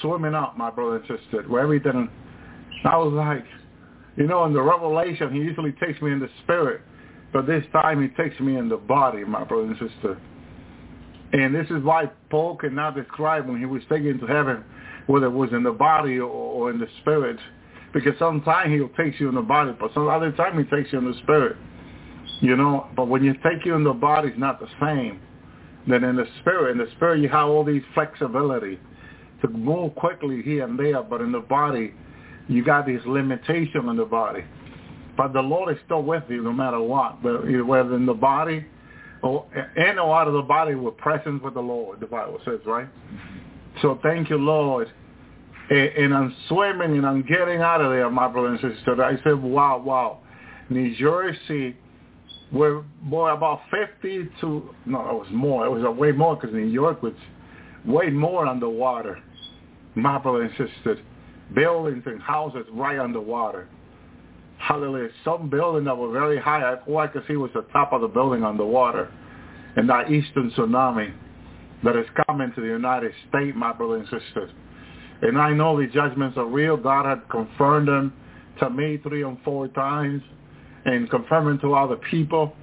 [0.00, 2.08] swimming up, my brother and sister, where everything,
[2.84, 3.44] I was like,
[4.16, 6.80] you know, in the revelation, he usually takes me in the spirit.
[7.32, 10.18] But this time he takes me in the body, my brother and sister.
[11.32, 14.64] And this is why Paul cannot describe when he was taken to heaven,
[15.06, 17.38] whether it was in the body or, or in the spirit.
[17.94, 20.98] Because sometimes he'll take you in the body, but some other time he takes you
[20.98, 21.56] in the spirit.
[22.40, 25.20] You know, but when you take you in the body, it's not the same.
[25.88, 28.78] Then in the spirit, in the spirit you have all these flexibility
[29.40, 31.94] to move quickly here and there, but in the body,
[32.48, 34.44] you got this limitation in the body.
[35.16, 37.22] But the Lord is still with you no matter what.
[37.22, 38.66] Whether in the body
[39.22, 42.60] or in or out of the body, we're present with the Lord, the Bible says,
[42.66, 42.88] right?
[43.82, 44.90] So thank you, Lord.
[45.70, 49.02] And and I'm swimming and I'm getting out of there, my brother and sister.
[49.02, 50.20] I said, wow, wow.
[50.68, 51.76] New Jersey,
[52.52, 55.66] we're boy about 50 to, no, it was more.
[55.66, 57.12] It was a way more because New York was
[57.84, 59.20] way more underwater.
[59.94, 61.00] My brother and sister,
[61.54, 63.68] buildings and houses right underwater.
[64.58, 65.10] Hallelujah.
[65.24, 68.08] Some buildings that were very high, all I could see was the top of the
[68.08, 69.12] building underwater.
[69.76, 71.12] And that eastern tsunami
[71.86, 74.50] that is coming to the United States, my brother and sister.
[75.22, 76.76] And I know the judgments are real.
[76.76, 78.12] God had confirmed them
[78.58, 80.22] to me three and four times
[80.84, 82.54] and confirming to other people.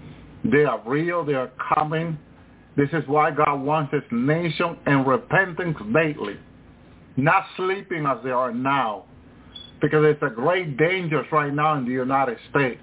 [0.43, 1.23] They are real.
[1.23, 2.17] They are coming.
[2.75, 6.37] This is why God wants his nation in repentance daily,
[7.15, 9.05] not sleeping as they are now
[9.81, 12.79] because it's a great danger right now in the United States.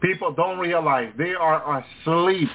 [0.00, 2.48] People don't realize they are asleep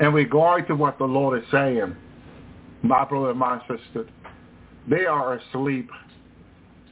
[0.00, 1.94] in regard to what the Lord is saying.
[2.82, 4.06] My brother and my sister,
[4.88, 5.90] they are asleep.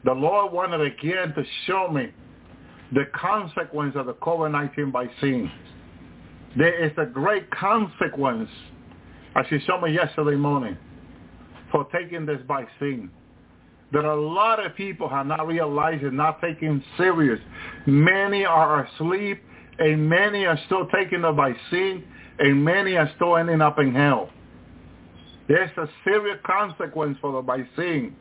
[0.05, 2.13] The Lord wanted again to show me
[2.93, 5.51] the consequence of the COVID-19 vaccine.
[6.57, 8.51] There is a great consequence,
[9.35, 10.77] as she showed me yesterday morning,
[11.73, 13.11] for taking this vaccine
[13.93, 17.41] that a lot of people have not realized and not taking serious.
[17.87, 19.43] Many are asleep
[19.79, 22.05] and many are still taking the vaccine
[22.39, 24.31] and many are still ending up in hell.
[25.49, 28.15] There's a serious consequence for the vaccine.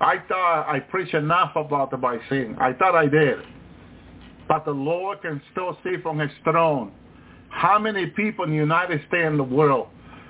[0.00, 2.56] I thought I preached enough about the vaccine.
[2.60, 3.38] I thought I did.
[4.48, 6.92] But the Lord can still see from his throne
[7.48, 9.88] how many people in the United States and the world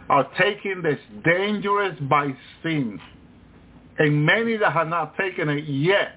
[0.08, 3.00] are taking this dangerous vaccine
[3.98, 6.12] and many that have not taken it yet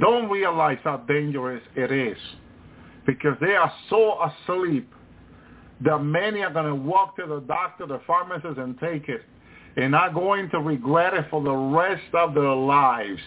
[0.00, 2.16] don't realize how dangerous it is
[3.06, 4.90] because they are so asleep
[5.84, 9.22] that many are going to walk to the doctor, the pharmacist, and take it
[9.76, 13.20] and are going to regret it for the rest of their lives.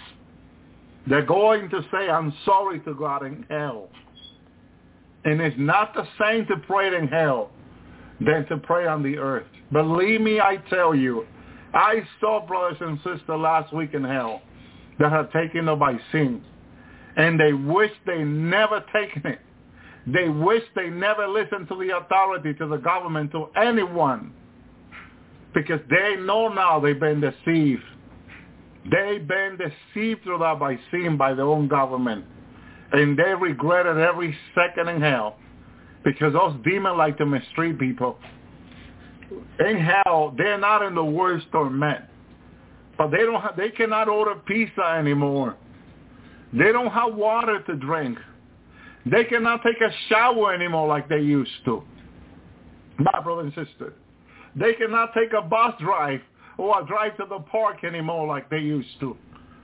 [1.07, 3.89] They're going to say, I'm sorry to God in hell.
[5.23, 7.51] And it's not the same to pray in hell
[8.21, 9.47] than to pray on the earth.
[9.71, 11.25] Believe me, I tell you,
[11.73, 14.41] I saw brothers and sisters last week in hell
[14.99, 16.43] that had taken the vaccine,
[17.17, 19.39] and they wish they never taken it.
[20.07, 24.33] They wish they never listened to the authority, to the government, to anyone,
[25.53, 27.83] because they know now they've been deceived.
[28.91, 32.25] They've been deceived through that vaccine by their own government,
[32.91, 35.37] and they regretted every second in hell
[36.03, 38.19] because those demons like to mistreat people
[39.59, 42.05] in hell, they're not in the worst torment.
[42.97, 45.55] But they don't have, they cannot order pizza anymore.
[46.53, 48.17] They don't have water to drink.
[49.05, 51.83] They cannot take a shower anymore like they used to.
[52.97, 53.93] My brother and sister.
[54.55, 56.21] They cannot take a bus drive
[56.57, 59.17] or a drive to the park anymore like they used to.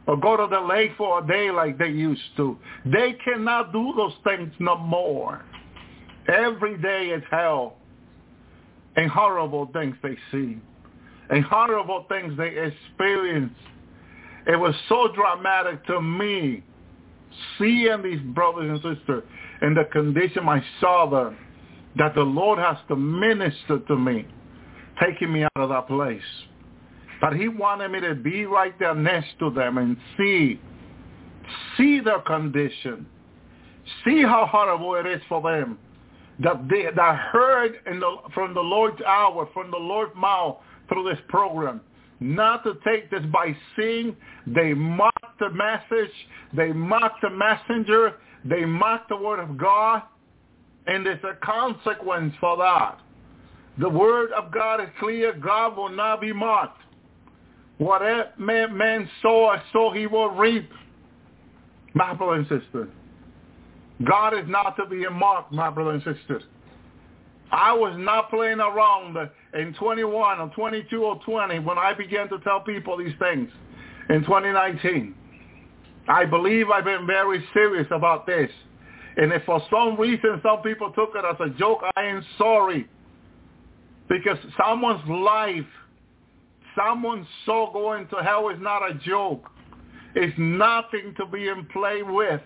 [0.08, 2.58] Or go to the lake for a day like they used to.
[2.86, 5.44] They cannot do those things no more.
[6.28, 7.78] Every day is hell
[8.96, 10.58] and horrible things they see
[11.32, 13.54] and horrible things they experience.
[14.46, 16.64] It was so dramatic to me
[17.58, 19.24] seeing these brothers and sisters
[19.62, 21.36] in the condition my father
[21.98, 24.28] that the Lord has to minister to me,
[25.02, 26.22] taking me out of that place.
[27.20, 30.60] But he wanted me to be right there next to them and see,
[31.78, 33.06] see their condition,
[34.04, 35.78] see how horrible it is for them.
[36.40, 40.58] That they that heard the, from the Lord's hour, from the Lord's mouth
[40.90, 41.82] through this program,
[42.22, 44.16] not to take this by seeing.
[44.48, 46.14] They mock the message.
[46.56, 48.14] They mock the messenger.
[48.46, 50.04] They mock the word of God.
[50.88, 53.00] And there's a consequence for that.
[53.80, 55.34] The word of God is clear.
[55.34, 56.82] God will not be mocked.
[57.80, 60.70] Whatever man, man sow, so he will reap.
[61.96, 62.88] My brother and sister.
[64.08, 66.44] God is not to be mocked, my brother and sisters.
[67.52, 69.18] I was not playing around
[69.54, 73.50] in 21 or 22 or 20 when I began to tell people these things
[74.10, 75.14] in 2019.
[76.08, 78.50] I believe I've been very serious about this.
[79.18, 82.88] And if for some reason some people took it as a joke, I am sorry.
[84.08, 85.66] Because someone's life,
[86.76, 89.50] someone's soul going to hell is not a joke.
[90.16, 92.42] It's nothing to be in play with.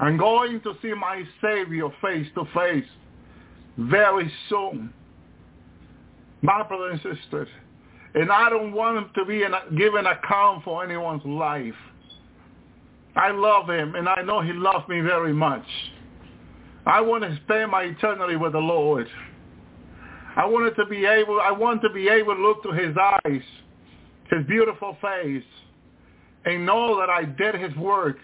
[0.00, 2.86] I'm going to see my Savior face to face
[3.76, 4.92] very soon.
[6.42, 7.48] My brothers and sisters.
[8.14, 11.74] And I don't want him to be an, give an account for anyone's life.
[13.14, 15.64] I love him, and I know he loves me very much.
[16.86, 19.06] I want to spend my eternity with the Lord.
[20.36, 23.42] I wanted to be able, I want to be able to look to his eyes,
[24.30, 25.44] his beautiful face,
[26.44, 28.16] and know that I did his work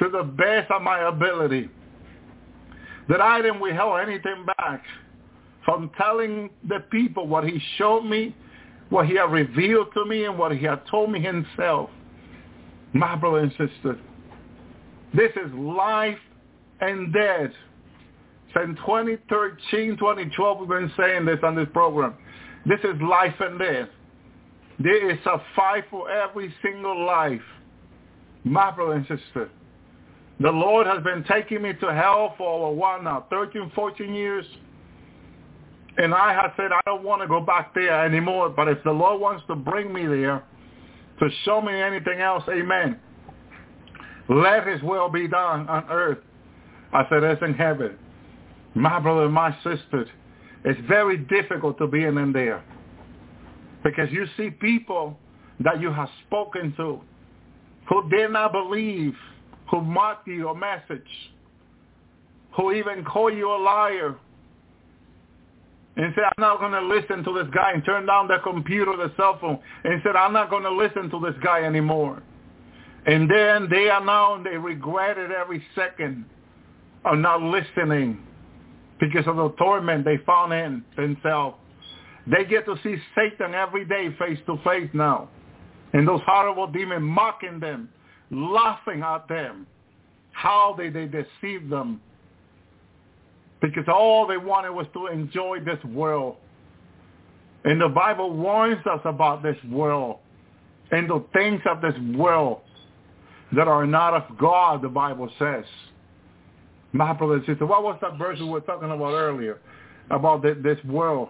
[0.00, 1.70] to the best of my ability.
[3.08, 4.82] That I didn't withhold anything back
[5.64, 8.34] from telling the people what he showed me,
[8.90, 11.90] what he had revealed to me, and what he had told me himself.
[12.92, 13.98] My brother and sister,
[15.14, 16.18] this is life
[16.80, 17.50] and death.
[18.54, 22.14] Since 2013, 2012, we've been saying this on this program.
[22.66, 23.88] This is life and death.
[24.78, 27.40] There is a fight for every single life.
[28.44, 29.48] My brother and sister,
[30.44, 34.46] the Lord has been taking me to hell for a while now, 13, 14 years.
[35.98, 38.48] And I have said I don't want to go back there anymore.
[38.48, 40.42] But if the Lord wants to bring me there
[41.20, 42.98] to show me anything else, amen.
[44.28, 46.18] Let his will be done on earth
[46.92, 47.96] I said as in heaven.
[48.74, 50.06] My brother and my sister,
[50.64, 52.62] it's very difficult to be in there.
[53.82, 55.18] Because you see people
[55.60, 57.00] that you have spoken to
[57.88, 59.14] who did not believe,
[59.72, 61.08] who mocked your message,
[62.56, 64.14] who even call you a liar,
[65.96, 68.96] and said, I'm not going to listen to this guy, and turn down the computer,
[68.96, 72.22] the cell phone, and said, I'm not going to listen to this guy anymore.
[73.06, 76.24] And then they are now, they regret it every second
[77.04, 78.22] of not listening
[79.00, 81.56] because of the torment they found in themselves.
[82.26, 85.28] They get to see Satan every day face to face now.
[85.92, 87.88] And those horrible demons mocking them,
[88.32, 89.66] laughing at them.
[90.32, 92.00] How they, they deceived them.
[93.60, 96.36] Because all they wanted was to enjoy this world.
[97.64, 100.18] And the Bible warns us about this world
[100.90, 102.62] and the things of this world
[103.54, 105.64] that are not of God, the Bible says.
[106.92, 109.58] My brother and sister, what was that verse we were talking about earlier?
[110.10, 111.28] About the, this world.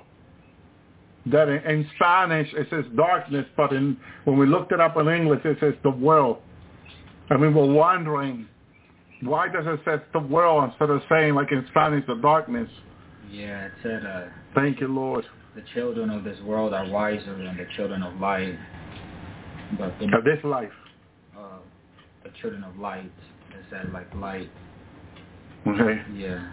[1.27, 5.09] That in, in, Spanish it says darkness, but in when we looked it up in
[5.09, 6.39] English it says the world.
[7.33, 8.47] And we were wondering,
[9.23, 12.69] why does it say the world instead of saying like in Spanish the darkness?
[13.31, 14.25] Yeah, it said, uh,
[14.55, 15.25] Thank you, Lord.
[15.55, 18.59] The children of this world are wiser than the children of light.
[19.79, 20.69] But the, of this life.
[21.35, 21.61] Uh,
[22.23, 23.11] the children of light,
[23.51, 24.51] it said like light
[25.67, 26.03] Okay.
[26.15, 26.51] Yeah.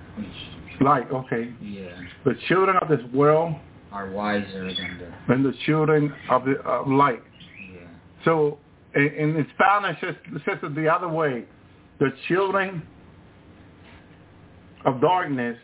[0.80, 1.52] Light, okay.
[1.62, 1.90] Yeah.
[2.24, 3.54] The children of this world
[3.92, 7.22] are wiser than the than the children of the of light.
[7.74, 7.82] Yeah.
[8.24, 8.60] So
[8.96, 11.46] in, in Spanish it says it the other way.
[12.00, 12.82] The children
[14.86, 15.58] of darkness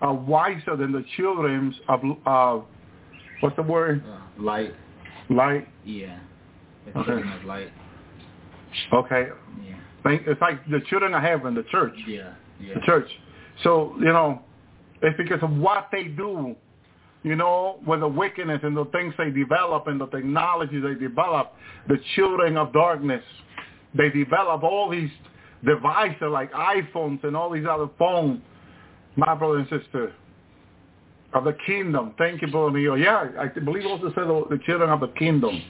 [0.00, 2.64] are wiser than the children of uh,
[3.40, 4.04] what's the word?
[4.06, 4.74] Uh, light.
[5.28, 5.68] Light.
[5.84, 6.18] Yeah.
[6.86, 7.12] The okay.
[7.12, 7.70] of light.
[8.92, 9.28] Okay.
[9.64, 9.76] Yeah.
[10.04, 11.94] It's like the children of heaven, the church.
[12.06, 12.74] Yeah yeah.
[12.74, 13.08] the church.
[13.62, 14.40] So, you know,
[15.02, 16.54] it's because of what they do,
[17.22, 21.52] you know, with the wickedness and the things they develop and the technology they develop,
[21.88, 23.22] the children of darkness,
[23.94, 25.10] they develop all these
[25.64, 28.40] devices like iPhones and all these other phones,
[29.16, 30.14] my brother and sister,
[31.34, 32.14] of the kingdom.
[32.16, 32.94] Thank you, brother Neo.
[32.94, 35.60] Yeah, I believe also said the children of the kingdom.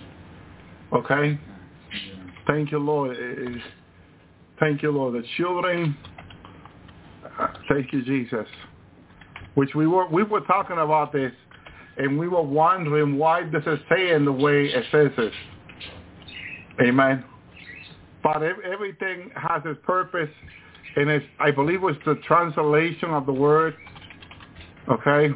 [0.92, 1.38] Okay?
[2.46, 3.16] Thank you, Lord.
[4.58, 5.14] Thank you, Lord.
[5.14, 5.96] The children
[7.68, 8.46] Thank you, Jesus.
[9.54, 11.32] Which we were we were talking about this,
[11.96, 15.32] and we were wondering why does it say in the way it says it.
[16.82, 17.24] Amen.
[18.22, 20.30] But everything has its purpose,
[20.96, 23.74] and it's I believe it's the translation of the word.
[24.88, 25.30] Okay.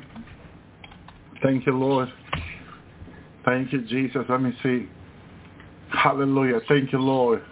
[1.42, 2.08] Thank you, Lord.
[3.44, 4.22] Thank you, Jesus.
[4.28, 4.88] Let me see.
[5.90, 6.60] Hallelujah.
[6.68, 7.42] Thank you, Lord.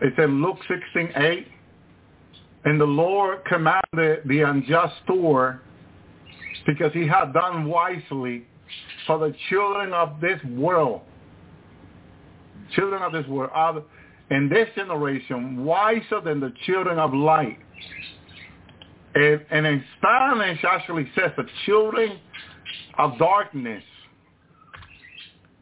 [0.00, 1.46] It's in Luke 16, 8.
[2.64, 5.60] And the Lord commanded the unjust steward
[6.68, 8.44] because he had done wisely
[9.06, 11.00] for the children of this world.
[12.74, 13.82] Children of this world are
[14.30, 17.58] in this generation wiser than the children of light.
[19.14, 22.18] And, and in Spanish actually says the children
[22.98, 23.82] of darkness.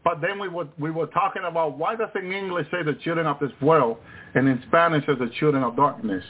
[0.02, 3.28] But then we were we were talking about why does in English say the children
[3.28, 3.98] of this world
[4.34, 6.24] and in Spanish says the children of darkness.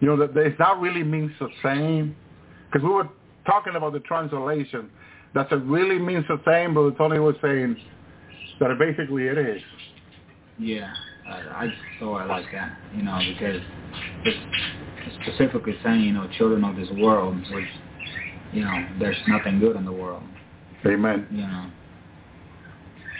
[0.00, 2.16] You know, that that really means the same.
[2.70, 3.08] Because we were
[3.48, 4.90] talking about the translation.
[5.34, 6.74] Does it really means the same?
[6.74, 7.76] But Tony was saying
[8.60, 9.62] that basically it is.
[10.58, 10.92] Yeah,
[11.28, 13.62] I, I just saw it like that, you know, because
[14.24, 17.68] it's specifically saying, you know, children of this world, which,
[18.52, 20.22] you know, there's nothing good in the world.
[20.86, 21.26] Amen.
[21.30, 21.70] You know.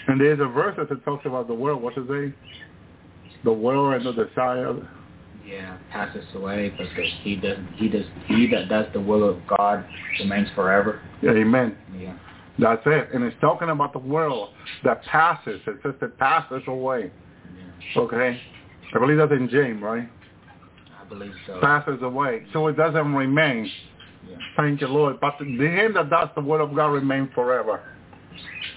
[0.08, 1.82] And there's a verse that talks about the world.
[1.82, 2.34] What's it say?
[3.44, 4.74] the world and the desire.
[5.48, 9.38] Yeah, passes away, but the, he does he does he that does the will of
[9.56, 9.82] God
[10.20, 11.00] remains forever.
[11.24, 11.74] Amen.
[11.96, 12.18] Yeah.
[12.58, 13.08] That's it.
[13.14, 14.50] And it's talking about the world
[14.84, 15.60] that passes.
[15.66, 17.10] It says it passes away.
[17.56, 18.00] yeah.
[18.02, 18.40] Okay?
[18.94, 20.08] I believe that's in James, right?
[21.00, 21.60] I believe so.
[21.60, 22.44] Passes away.
[22.52, 23.70] So it doesn't remain.
[24.28, 24.36] Yeah.
[24.56, 25.18] Thank you, Lord.
[25.18, 27.80] But the him that does the word of God remain forever.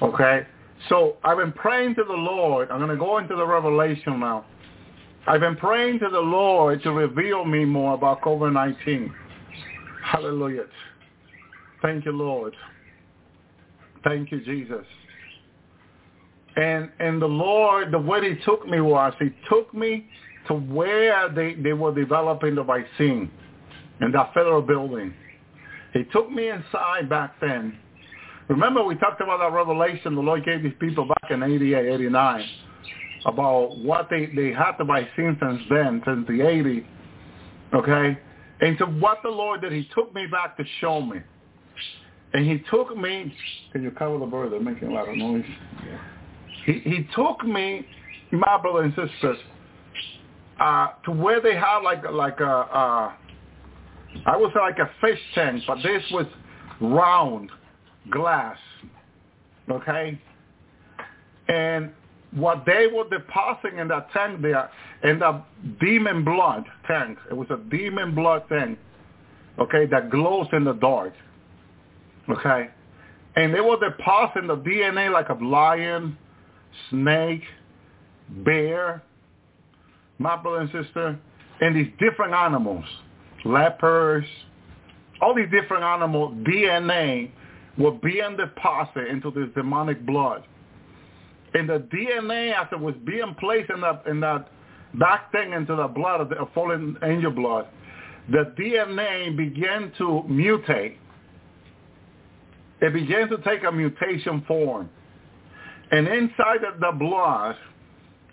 [0.02, 0.46] Okay?
[0.88, 2.72] So I've been praying to the Lord.
[2.72, 4.46] I'm going to go into the revelation now.
[5.28, 9.14] I've been praying to the Lord to reveal me more about COVID-19.
[10.04, 10.66] Hallelujah.
[11.82, 12.56] Thank you, Lord.
[14.04, 14.86] Thank you, Jesus.
[16.56, 20.08] And and the Lord, the way he took me was he took me
[20.48, 23.32] to where they, they were developing the vaccine
[24.02, 25.14] in that federal building.
[25.94, 27.78] He took me inside back then.
[28.50, 32.46] Remember we talked about that revelation the Lord gave these people back in 88, 89
[33.26, 35.38] about what they, they had to buy since
[35.70, 36.86] then, since the 80,
[37.74, 38.18] okay?
[38.62, 41.20] And to what the Lord did, he took me back to show me.
[42.34, 43.34] And he took me,
[43.72, 44.54] can you cover the bird?
[44.54, 45.44] They're making a lot of noise.
[46.66, 47.86] He, he took me,
[48.32, 49.38] my brother and sisters,
[50.60, 53.12] uh, to where they had like like a, uh,
[54.26, 56.28] I would say like a fish tank, but this was
[56.80, 57.50] round
[58.12, 58.58] glass,
[59.70, 60.20] okay?
[61.48, 61.92] And
[62.34, 64.70] what they were depositing in that tank there,
[65.04, 65.46] in that
[65.80, 68.80] demon blood tank, it was a demon blood tank,
[69.60, 71.14] okay, that glows in the dark,
[72.30, 72.70] okay?
[73.36, 76.18] And they were depositing the DNA like a lion,
[76.90, 77.44] snake,
[78.30, 79.04] bear,
[80.18, 81.20] my brother and sister,
[81.60, 82.86] and these different animals,
[83.44, 84.26] lepers,
[85.22, 87.30] all these different animal DNA
[87.78, 90.44] were being deposited into this demonic blood.
[91.54, 94.50] And the DNA, as it was being placed in that in that
[94.96, 97.68] back thing into the blood of the fallen angel blood,
[98.30, 100.98] the DNA began to mutate.
[102.82, 104.90] It began to take a mutation form.
[105.92, 107.56] And inside of the blood,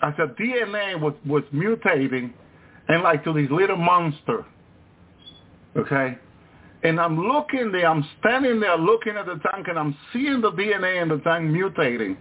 [0.03, 2.33] as the DNA was, was mutating
[2.89, 4.47] and like to these little monster.
[5.77, 6.17] Okay?
[6.85, 10.53] And I'm looking there, I'm standing there looking at the tank and I'm seeing the
[10.53, 12.17] DNA in the tank mutating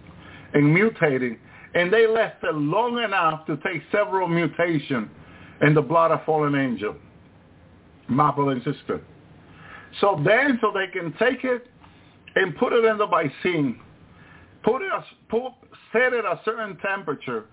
[0.54, 1.38] and mutating.
[1.74, 2.06] And they
[2.42, 5.08] it long enough to take several mutations
[5.60, 6.96] in the blood of fallen angel,
[8.08, 9.00] my brother and sister.
[10.00, 11.66] So then, so they can take it
[12.36, 13.80] and put it in the vaccine,
[14.62, 14.90] put it,
[15.28, 15.52] put,
[15.92, 17.46] set it a certain temperature,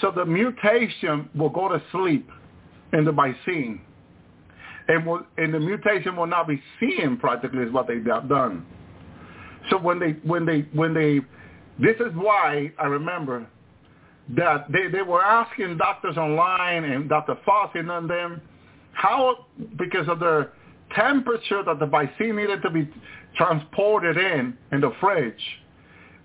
[0.00, 2.28] so the mutation will go to sleep
[2.92, 3.80] in the vaccine.
[4.88, 8.64] And, will, and the mutation will not be seen practically is what they've done.
[9.70, 11.20] So when they, when they, when they,
[11.80, 13.46] this is why I remember
[14.36, 17.36] that they, they were asking doctors online and Dr.
[17.46, 18.40] Fauci and them
[18.92, 19.46] how,
[19.78, 20.50] because of the
[20.94, 22.88] temperature that the vaccine needed to be
[23.36, 25.34] transported in, in the fridge,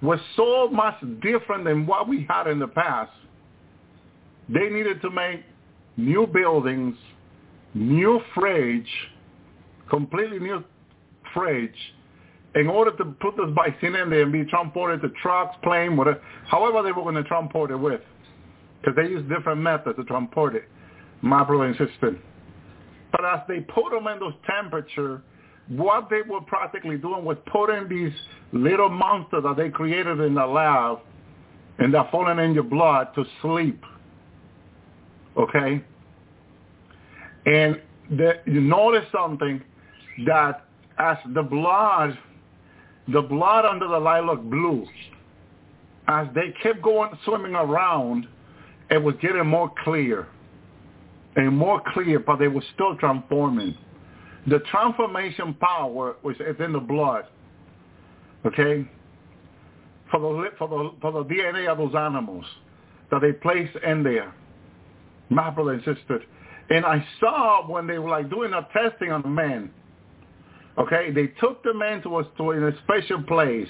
[0.01, 3.11] was so much different than what we had in the past
[4.49, 5.43] they needed to make
[5.97, 6.95] new buildings,
[7.73, 8.89] new fridge,
[9.89, 10.63] completely new
[11.33, 11.75] fridge,
[12.55, 16.21] in order to put this vaccine in there and be transported to trucks, plane, whatever,
[16.47, 18.01] however they were going to transport it with.
[18.81, 20.63] Because they use different methods to transport it,
[21.21, 22.17] my brother and sister.
[23.11, 25.21] But as they put them in those temperature,
[25.67, 28.13] what they were practically doing was putting these
[28.51, 30.99] little monsters that they created in the lab
[31.79, 33.81] and they're falling in your blood to sleep
[35.37, 35.83] okay?
[37.45, 39.61] And the, you notice something
[40.25, 40.65] that
[40.97, 42.17] as the blood,
[43.11, 44.85] the blood under the lilac blue,
[46.07, 48.27] as they kept going swimming around,
[48.89, 50.27] it was getting more clear
[51.35, 53.77] and more clear, but they were still transforming.
[54.47, 57.25] The transformation power was in the blood.
[58.45, 58.89] Okay,
[60.09, 62.45] for the for the for the DNA of those animals
[63.11, 64.33] that they placed in there
[65.31, 66.21] my brother and.
[66.69, 69.71] And I saw when they were like doing a testing on the man.
[70.77, 73.67] Okay, they took the man to a, to a special place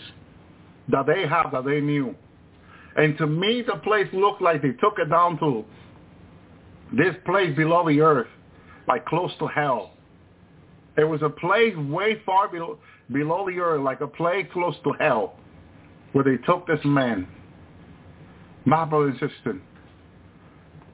[0.90, 2.16] that they have that they knew.
[2.96, 5.66] And to me, the place looked like they took it down to
[6.96, 8.28] this place below the earth,
[8.88, 9.92] like close to hell.
[10.98, 12.78] It was a place way far below,
[13.12, 15.36] below the earth, like a place close to hell,
[16.12, 17.28] where they took this man.
[18.66, 19.60] My brother and sister,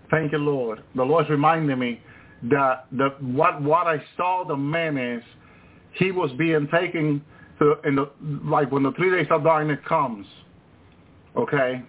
[0.09, 0.83] Thank you, Lord.
[0.95, 2.01] The Lord's reminding me
[2.43, 5.23] that the, what what I saw the man is,
[5.97, 7.23] he was being taken
[7.59, 8.09] to in the
[8.45, 10.25] like when the three days of darkness comes.
[11.35, 11.81] Okay,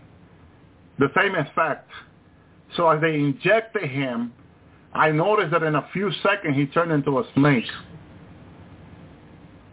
[0.98, 1.88] the same effect.
[2.76, 4.32] So as they injected him,
[4.94, 7.64] I noticed that in a few seconds he turned into a snake.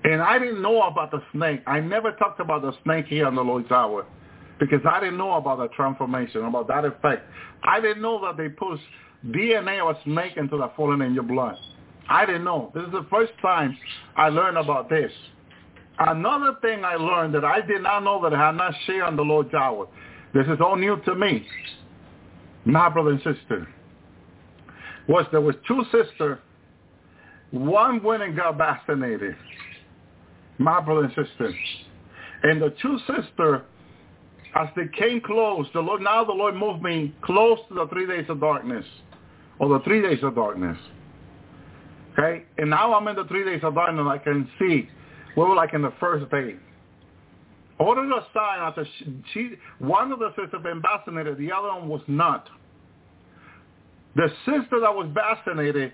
[0.03, 1.61] And I didn't know about the snake.
[1.65, 4.05] I never talked about the snake here on the Lord's Hour
[4.59, 7.27] because I didn't know about the transformation, about that effect.
[7.63, 8.79] I didn't know that they put
[9.25, 11.57] DNA of a snake into the fallen in your blood.
[12.09, 12.71] I didn't know.
[12.73, 13.77] This is the first time
[14.15, 15.11] I learned about this.
[15.97, 19.15] Another thing I learned that I did not know that I had not shared on
[19.15, 19.87] the Lord's hour.
[20.33, 21.45] This is all new to me.
[22.65, 23.67] My brother and sister.
[25.07, 26.39] Was there was two sisters.
[27.51, 29.35] One went and got vaccinated.
[30.57, 31.53] My brother and sister.
[32.43, 33.61] And the two sisters,
[34.55, 38.05] as they came close, the Lord now the Lord moved me close to the three
[38.05, 38.85] days of darkness.
[39.59, 40.77] Or the three days of darkness.
[42.17, 42.43] Okay?
[42.57, 44.87] And now I'm in the three days of darkness and I can see
[45.35, 46.55] we were like in the first day.
[47.77, 51.89] Ordered a sign after she, she one of the sisters been vaccinated, the other one
[51.89, 52.47] was not.
[54.15, 55.91] The sister that was vaccinated,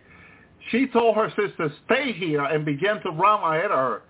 [0.69, 4.01] she told her sister, stay here and began to run ahead of her.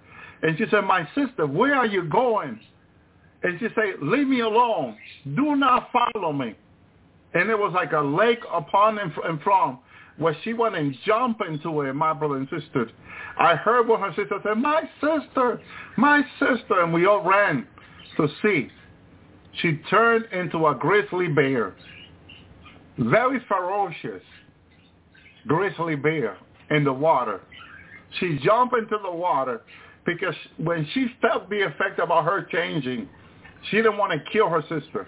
[0.44, 2.60] And she said, my sister, where are you going?
[3.44, 4.98] And she said, leave me alone.
[5.36, 6.56] Do not follow me.
[7.34, 9.80] And it was like a lake upon and from
[10.22, 12.90] where she went and jumped into it, my brother and sister.
[13.38, 15.60] I heard what her sister said, my sister,
[15.98, 17.68] my sister, and we all ran
[18.18, 18.70] to see.
[19.62, 21.76] She turned into a grizzly bear,
[22.98, 24.22] very ferocious
[25.48, 26.38] grizzly bear
[26.70, 27.42] in the water.
[28.20, 29.62] She jumped into the water
[30.06, 33.10] because when she felt the effect about her changing,
[33.70, 35.08] she didn't want to kill her sister.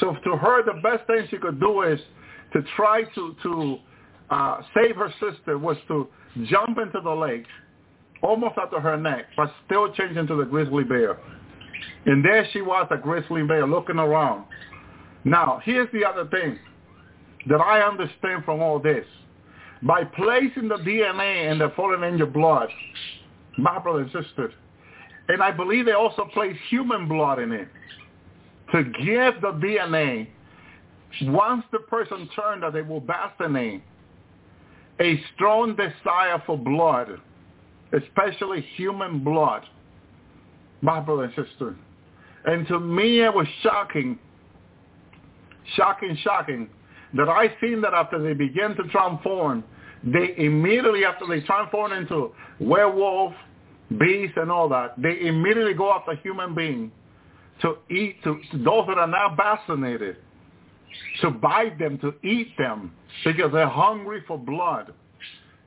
[0.00, 2.00] So to her, the best thing she could do is
[2.52, 3.78] to try to, to
[4.30, 6.08] uh, save her sister was to
[6.44, 7.46] jump into the lake
[8.22, 11.18] almost up to her neck, but still change into the grizzly bear.
[12.06, 14.44] And there she was, a grizzly bear, looking around.
[15.24, 16.58] Now, here's the other thing
[17.48, 19.04] that I understand from all this.
[19.82, 22.68] By placing the DNA in the fallen angel blood,
[23.56, 24.52] my brother and sister,
[25.28, 27.68] and I believe they also place human blood in it
[28.72, 30.28] to give the DNA,
[31.22, 33.82] once the person turned that they will vaccinate
[35.00, 37.20] a strong desire for blood,
[37.92, 39.62] especially human blood,
[40.82, 41.74] my brother and sister.
[42.44, 44.18] And to me, it was shocking,
[45.74, 46.68] shocking, shocking,
[47.14, 49.64] that I seen that after they began to transform,
[50.04, 53.34] they immediately, after they transform into werewolf,
[53.98, 56.92] beast, and all that, they immediately go after human being
[57.62, 60.16] to eat, to, to those that are not vaccinated
[61.22, 62.92] to bite them, to eat them,
[63.24, 64.92] because they're hungry for blood.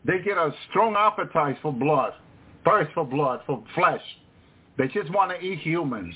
[0.06, 2.14] They get a strong appetite for blood,
[2.66, 4.02] thirst for blood, for flesh.
[4.78, 6.16] They just want to eat humans.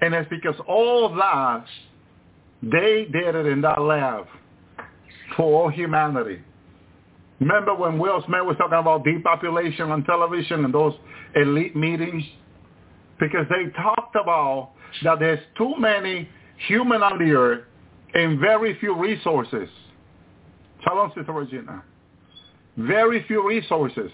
[0.00, 1.64] And it's because all that,
[2.62, 4.26] they did it in that lab
[5.36, 6.40] for all humanity.
[7.38, 10.94] Remember when Will Smith was talking about depopulation on television and those
[11.34, 12.22] elite meetings?
[13.18, 14.72] Because they talked about
[15.02, 16.28] that there's too many
[16.68, 17.64] human on the earth
[18.14, 19.68] and very few resources.
[20.84, 21.82] Shalom, Sister Regina.
[22.76, 24.10] Very few resources.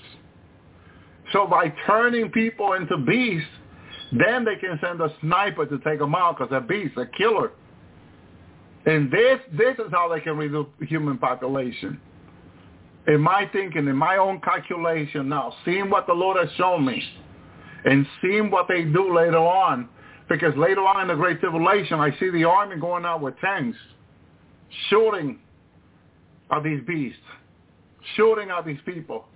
[1.33, 3.49] So by turning people into beasts,
[4.13, 7.53] then they can send a sniper to take them out because a beast, a killer.
[8.87, 12.01] And this, this is how they can reduce human population.
[13.09, 17.03] In my thinking, in my own calculation now, seeing what the Lord has shown me
[17.85, 19.89] and seeing what they do later on,
[20.29, 23.79] because later on in the Great Tribulation, I see the army going out with tanks,
[24.89, 25.39] shooting
[26.51, 27.19] at these beasts,
[28.17, 29.27] shooting at these people.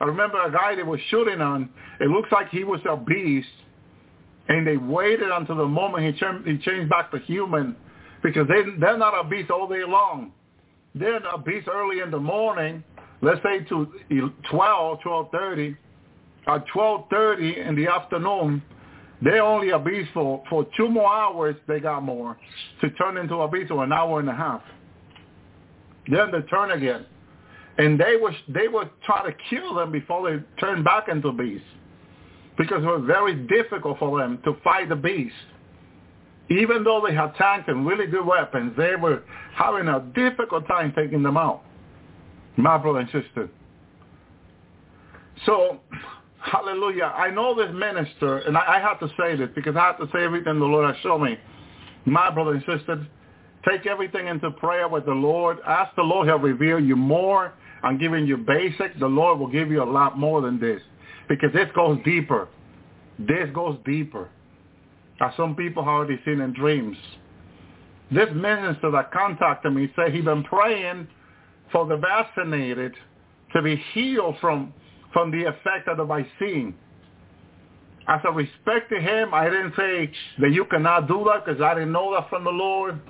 [0.00, 1.68] I remember a guy they were shooting on.
[2.00, 3.48] It looks like he was a beast,
[4.48, 7.76] and they waited until the moment he, turned, he changed back to human,
[8.22, 10.32] because they, they're not a beast all day long.
[10.94, 12.82] They're a beast early in the morning,
[13.22, 15.76] let's say to 12, 12.30.
[16.46, 18.62] At 12.30 in the afternoon,
[19.22, 22.36] they're only a beast for, for two more hours, they got more,
[22.80, 24.62] to turn into a beast for an hour and a half.
[26.08, 27.04] Then they turn again.
[27.78, 31.66] And they were, they would try to kill them before they turn back into beasts.
[32.58, 35.34] Because it was very difficult for them to fight the beast.
[36.50, 39.22] Even though they had tanks and really good weapons, they were
[39.54, 41.62] having a difficult time taking them out.
[42.56, 43.48] My brother and sister.
[45.46, 45.80] So
[46.40, 47.12] Hallelujah.
[47.16, 50.06] I know this minister, and I, I have to say this because I have to
[50.12, 51.38] say everything the Lord has shown me.
[52.06, 53.06] My brother and sister,
[53.68, 55.58] take everything into prayer with the Lord.
[55.66, 57.52] Ask the Lord, he'll reveal you more.
[57.82, 58.98] I'm giving you basic.
[58.98, 60.80] The Lord will give you a lot more than this
[61.28, 62.48] because this goes deeper.
[63.18, 64.28] This goes deeper.
[65.20, 66.96] As some people have already seen in dreams.
[68.10, 71.06] This minister that contacted me said he'd been praying
[71.70, 72.94] for the vaccinated
[73.54, 74.72] to be healed from,
[75.12, 76.74] from the effect of the vaccine.
[78.08, 81.74] As a respect to him, I didn't say that you cannot do that because I
[81.74, 83.00] didn't know that from the Lord.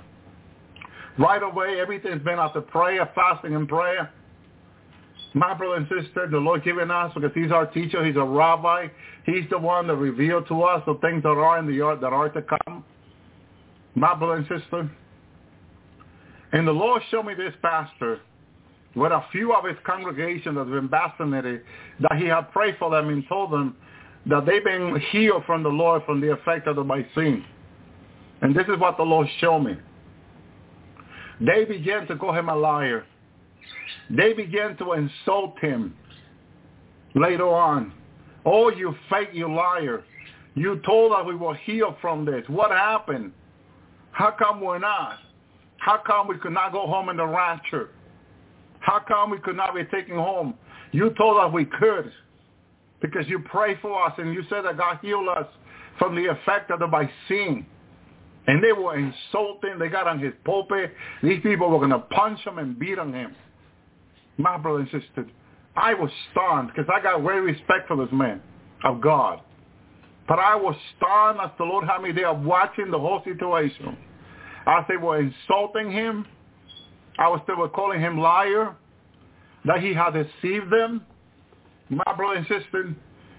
[1.17, 4.11] Right away, everything's been after prayer, fasting and prayer.
[5.33, 8.87] My brother and sister, the Lord given us because He's our teacher, He's a rabbi.
[9.25, 12.11] He's the one that revealed to us the things that are in the earth that
[12.11, 12.83] are to come.
[13.95, 14.89] My brother and sister.
[16.53, 18.19] And the Lord showed me this pastor
[18.95, 21.61] with a few of his congregation that have been vaccinated,
[21.99, 23.75] that he had prayed for them and told them
[24.25, 27.45] that they've been healed from the Lord from the effect of the vaccine.
[28.41, 29.77] And this is what the Lord showed me.
[31.39, 33.05] They began to call him a liar.
[34.09, 35.95] They began to insult him
[37.15, 37.93] later on.
[38.45, 40.03] Oh, you fake, you liar.
[40.55, 42.43] You told us we were healed from this.
[42.47, 43.31] What happened?
[44.11, 45.17] How come we're not?
[45.77, 47.89] How come we could not go home in the rapture?
[48.81, 50.55] How come we could not be taken home?
[50.91, 52.11] You told us we could
[53.01, 55.47] because you prayed for us and you said that God healed us
[55.97, 57.65] from the effect of the vaccine.
[58.47, 59.77] And they were insulting.
[59.79, 60.93] They got on his pulpit.
[61.21, 63.35] These people were going to punch him and beat on him.
[64.37, 65.27] My brother and sister,
[65.75, 68.41] I was stunned because I got very respect for this man
[68.83, 69.41] of God.
[70.27, 73.97] But I was stunned as the Lord had me there watching the whole situation.
[74.65, 76.25] As they were insulting him,
[77.17, 78.75] I was still calling him liar,
[79.65, 81.05] that he had deceived them.
[81.89, 82.95] My brother and sister,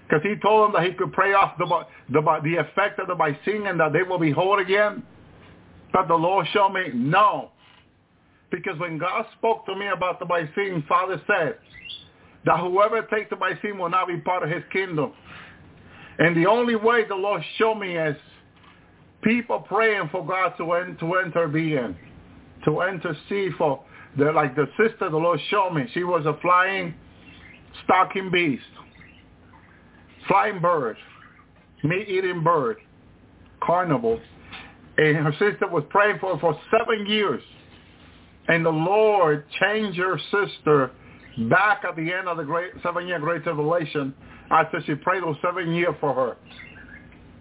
[0.07, 1.65] because he told them that he could pray off the,
[2.09, 5.03] the, the effect of the vaccine and that they will be whole again.
[5.91, 7.51] But the Lord showed me, no.
[8.51, 11.57] Because when God spoke to me about the vaccine, Father said
[12.45, 15.13] that whoever takes the vaccine will not be part of his kingdom.
[16.19, 18.15] And the only way the Lord showed me is
[19.23, 21.95] people praying for God to, en- to intervene,
[22.65, 23.83] to intercede for,
[24.17, 25.87] the, like the sister the Lord showed me.
[25.93, 26.93] She was a flying,
[27.83, 28.63] stalking beast,
[30.27, 30.97] flying bird,
[31.83, 32.77] meat-eating bird,
[33.61, 34.19] carnival.
[34.97, 37.41] And her sister was praying for her for seven years.
[38.47, 40.91] And the Lord changed her sister
[41.49, 44.13] back at the end of the great seven-year Great Tribulation
[44.51, 46.37] after she prayed those seven years for her.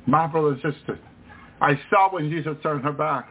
[0.07, 0.99] My brother and sister,
[1.61, 3.29] I saw when Jesus turned her back.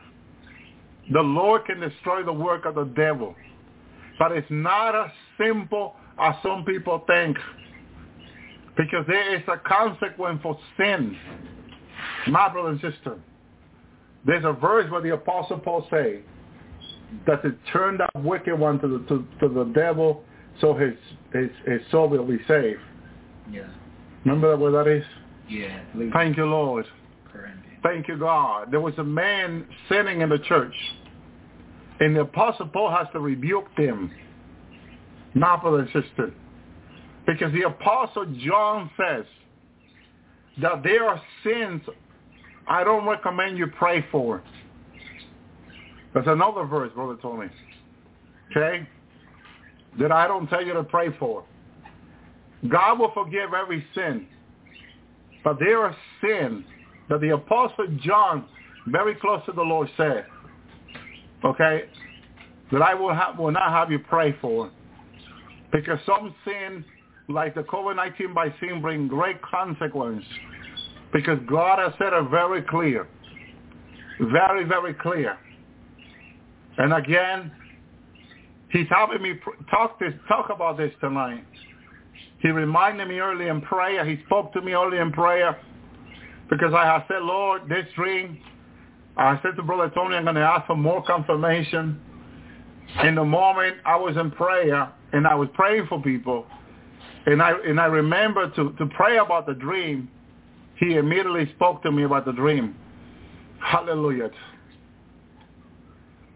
[1.12, 3.36] The Lord can destroy the work of the devil.
[4.18, 7.38] But it's not as simple as some people think.
[8.78, 11.18] Because there is a consequence for sin.
[12.28, 13.20] My brother and sister,
[14.26, 16.22] there's a verse where the Apostle Paul say
[17.28, 20.24] that to turn that wicked one to the, to, to the devil
[20.60, 20.94] so his,
[21.34, 22.80] his, his soul will be saved.
[23.52, 23.68] Yeah.
[24.24, 25.04] Remember where that is?
[25.50, 25.82] Yeah.
[26.14, 26.86] Thank you, Lord.
[27.84, 28.72] Thank you, God.
[28.72, 30.74] There was a man sinning in the church.
[32.02, 34.12] And the Apostle Paul has to rebuke them.
[35.36, 36.34] My brother and sister.
[37.26, 39.26] Because the Apostle John says
[40.62, 41.82] that there are sins
[42.68, 44.42] I don't recommend you pray for.
[46.14, 47.48] There's another verse, Brother me.
[48.50, 48.88] Okay?
[50.00, 51.44] That I don't tell you to pray for.
[52.68, 54.28] God will forgive every sin.
[55.44, 56.66] But there are sins
[57.10, 58.46] that the Apostle John,
[58.88, 60.26] very close to the Lord, said,
[61.44, 61.84] okay,
[62.72, 64.72] that I will, have, will not have you pray for.
[65.72, 66.84] Because some sin,
[67.30, 70.24] like the COVID-19 by sin, bring great consequence.
[71.14, 73.08] Because God has said it very clear.
[74.20, 75.38] Very, very clear.
[76.78, 77.52] And again,
[78.70, 79.34] he's having me
[79.70, 81.46] talk this, talk about this tonight.
[82.40, 84.06] He reminded me early in prayer.
[84.06, 85.58] He spoke to me early in prayer
[86.50, 88.40] because I have said, Lord, this dream,
[89.18, 92.00] I said to Brother Tony, I'm going to ask for more confirmation.
[93.04, 96.46] In the moment I was in prayer and I was praying for people,
[97.26, 100.10] and I and I remember to, to pray about the dream,
[100.78, 102.76] he immediately spoke to me about the dream.
[103.60, 104.32] Hallelujah.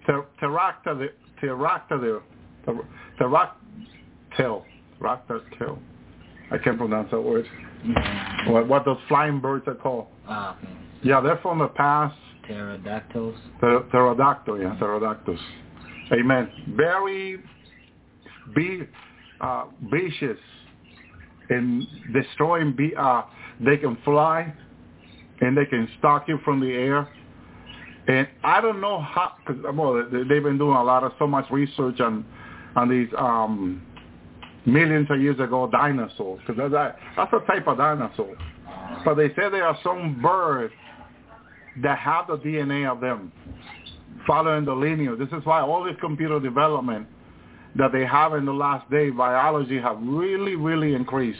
[0.05, 1.09] Pterodactyl,
[1.41, 2.21] pterodactyl,
[3.17, 4.65] pterodactyl.
[6.51, 7.47] I can't pronounce that word.
[8.47, 10.07] What, what those flying birds are called.
[10.27, 10.57] Ah.
[11.03, 12.15] Yeah, they're from the past.
[12.47, 13.35] Pterodactyls.
[13.59, 15.39] Pter- Pterodactyl, yeah, pterodactyls.
[16.11, 16.49] Amen.
[16.75, 17.41] Very
[18.55, 18.83] be,
[19.41, 20.37] uh, vicious
[21.49, 22.73] in destroying.
[22.75, 23.23] Be, uh,
[23.59, 24.53] they can fly
[25.41, 27.07] and they can stalk you from the air.
[28.07, 31.25] And I don't know how, cause, well, they- they've been doing a lot of so
[31.25, 32.25] much research on
[32.75, 33.81] on these um,
[34.65, 38.35] millions of years ago dinosaurs, because that's, that's a type of dinosaur.
[39.05, 40.73] But they say there are some birds
[41.83, 43.31] that have the DNA of them.
[44.25, 45.19] following the lineage.
[45.19, 47.07] This is why all this computer development
[47.75, 51.39] that they have in the last day, biology have really, really increased.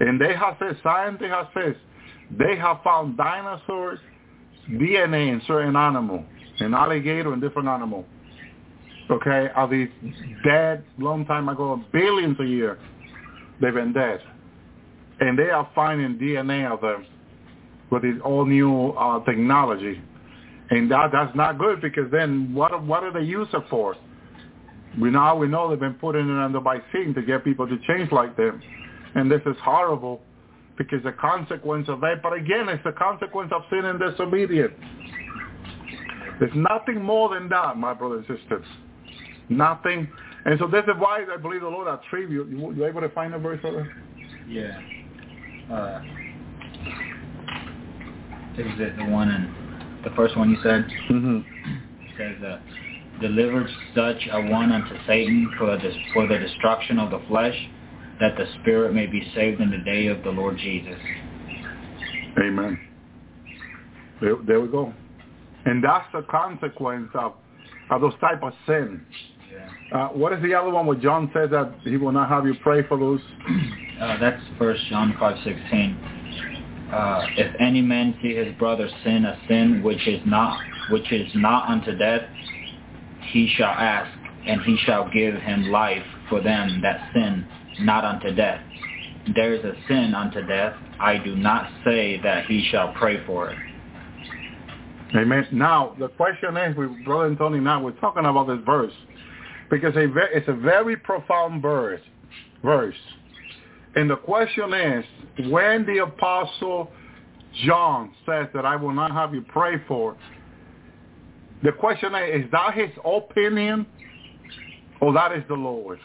[0.00, 1.76] And they have said, scientists have said,
[2.38, 3.98] they have found dinosaurs
[4.70, 6.24] DNA in certain animal,
[6.60, 8.04] an alligator and different animal.
[9.10, 9.88] Okay, are these
[10.44, 12.78] dead long time ago, billions a year,
[13.60, 14.20] they've been dead.
[15.18, 17.04] And they are finding DNA of them
[17.90, 20.00] with this all new uh, technology.
[20.70, 23.96] And that that's not good because then what what are they use it for?
[25.00, 27.76] We now we know they've been putting it under by Satan to get people to
[27.86, 28.60] change like them.
[29.14, 30.20] And this is horrible
[30.78, 34.72] because the consequence of that, but again, it's the consequence of sin and disobedience.
[36.38, 38.64] There's nothing more than that, my brothers and sisters.
[39.50, 40.08] Nothing.
[40.46, 42.48] And so this is why I believe the Lord attribute.
[42.48, 43.86] You, you able to find a verse for that?
[44.48, 44.80] Yeah.
[45.70, 46.02] Uh,
[48.58, 50.86] is it the one in the first one you said?
[51.10, 51.40] Mm-hmm.
[52.02, 52.58] It says, uh,
[53.20, 57.56] delivered such a one unto Satan for the, for the destruction of the flesh,
[58.20, 60.98] that the spirit may be saved in the day of the Lord Jesus.
[62.38, 62.78] Amen.
[64.20, 64.92] There, there we go.
[65.64, 67.34] And that's the consequence of,
[67.90, 69.04] of those type of sin.
[69.52, 69.98] Yeah.
[69.98, 72.54] Uh, what is the other one where John says that he will not have you
[72.62, 73.20] pray for those?
[74.00, 75.98] Uh, that's First John five sixteen.
[76.92, 80.60] Uh, if any man see his brother sin a sin which is not
[80.90, 82.22] which is not unto death,
[83.30, 84.10] he shall ask,
[84.46, 87.46] and he shall give him life for them that sin
[87.80, 88.60] not unto death.
[89.34, 90.74] There is a sin unto death.
[90.98, 93.58] I do not say that he shall pray for it.
[95.14, 95.46] Amen.
[95.52, 98.92] Now, the question is, we, Brother Anthony, now we're talking about this verse
[99.70, 102.00] because it's a very profound verse.
[102.64, 102.94] Verse.
[103.96, 105.04] And the question is,
[105.50, 106.90] when the Apostle
[107.64, 110.16] John says that I will not have you pray for,
[111.62, 113.86] the question is, is that his opinion
[115.00, 116.00] or that is the Lord's?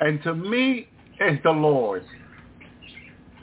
[0.00, 0.88] And to me,
[1.20, 2.04] it's the Lord.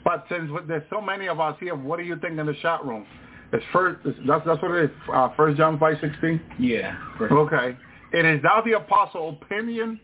[0.04, 2.84] But since there's so many of us here, what do you think in the chat
[2.84, 3.06] room?
[3.52, 4.00] It's first.
[4.26, 4.90] That's that's what it is.
[5.12, 6.40] Uh, First John five sixteen.
[6.58, 6.96] Yeah.
[7.20, 7.76] Okay.
[8.12, 10.00] And is that the apostle opinion,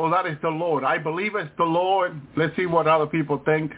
[0.00, 0.84] or that is the Lord?
[0.84, 2.20] I believe it's the Lord.
[2.36, 3.72] Let's see what other people think,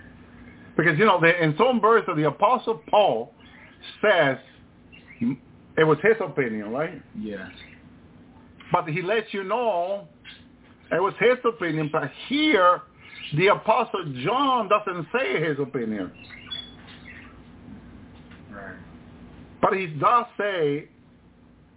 [0.77, 3.35] because you know, the, in some verses, the apostle Paul
[4.01, 4.39] says
[5.21, 7.03] it was his opinion, right?
[7.19, 7.49] yeah.
[8.73, 10.09] But he lets you know
[10.91, 11.91] it was his opinion.
[11.93, 12.83] But here,
[13.37, 16.11] the apostle John doesn't say his opinion.
[18.51, 18.77] Right.
[19.61, 20.89] But he does say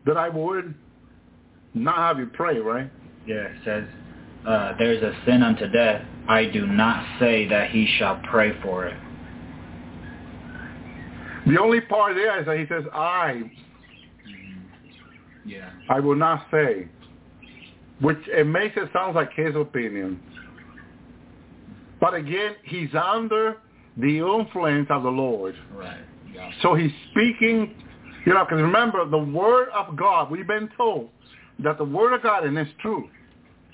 [0.05, 0.73] that I would
[1.73, 2.89] not have you pray, right?
[3.27, 3.83] Yeah, it says,
[4.45, 6.01] uh, there's a sin unto death.
[6.27, 8.97] I do not say that he shall pray for it.
[11.47, 13.51] The only part there is that he says, I,
[15.45, 15.69] Yeah.
[15.89, 16.87] I will not say,
[18.01, 20.19] which it makes it sound like his opinion.
[21.99, 23.57] But again, he's under
[23.97, 25.55] the influence of the Lord.
[25.73, 25.97] Right.
[26.33, 26.51] Yeah.
[26.61, 27.75] So he's speaking,
[28.25, 31.09] you know, because remember, the word of God, we've been told
[31.59, 33.09] that the word of God, and it's true,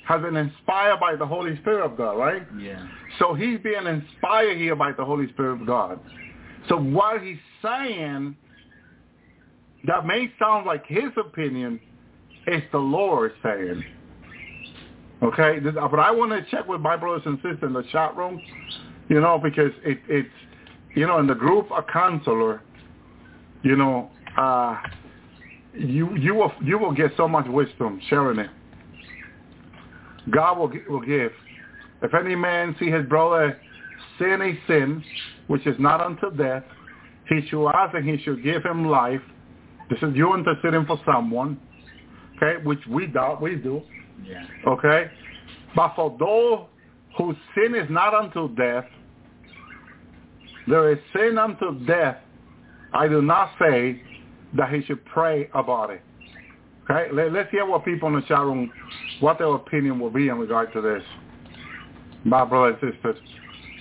[0.08, 2.47] has been inspired by the Holy Spirit of God, right?
[2.58, 2.88] Yeah.
[3.20, 5.99] So he's being inspired here by the Holy Spirit of God.
[6.70, 8.36] So what he's saying
[9.86, 11.80] that may sound like his opinion
[12.47, 13.84] is the Lord saying.
[15.24, 18.41] Okay, but I want to check with my brothers and sisters in the chat room,
[19.08, 20.30] you know, because it, it's,
[20.95, 22.64] you know, in the group a counselor,
[23.62, 24.82] you know, uh,
[25.74, 28.49] you you will you will get so much wisdom sharing it.
[30.32, 31.32] God will will give.
[32.01, 33.59] If any man see his brother
[34.17, 35.03] sin a sin
[35.47, 36.63] which is not unto death,
[37.29, 39.21] he should ask and he should give him life.
[39.89, 41.59] This is you interceding for someone,
[42.38, 43.82] okay, which we do, we do,
[44.23, 44.45] Yeah.
[44.67, 45.11] okay?
[45.75, 46.67] But for those
[47.17, 48.86] whose sin is not unto death,
[50.67, 52.17] there is sin unto death.
[52.93, 54.01] I do not say
[54.57, 56.01] that he should pray about it.
[56.89, 58.71] Okay, Let, let's hear what people in the chat room,
[59.19, 61.03] what their opinion will be in regard to this,
[62.23, 63.17] my brothers and sisters,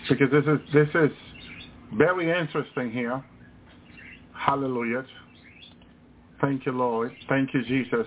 [0.08, 1.10] because this is this is
[1.94, 3.22] very interesting here.
[4.34, 5.04] Hallelujah.
[6.40, 7.14] Thank you, Lord.
[7.28, 8.06] Thank you, Jesus.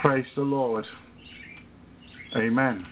[0.00, 0.84] Praise the Lord.
[2.36, 2.86] Amen.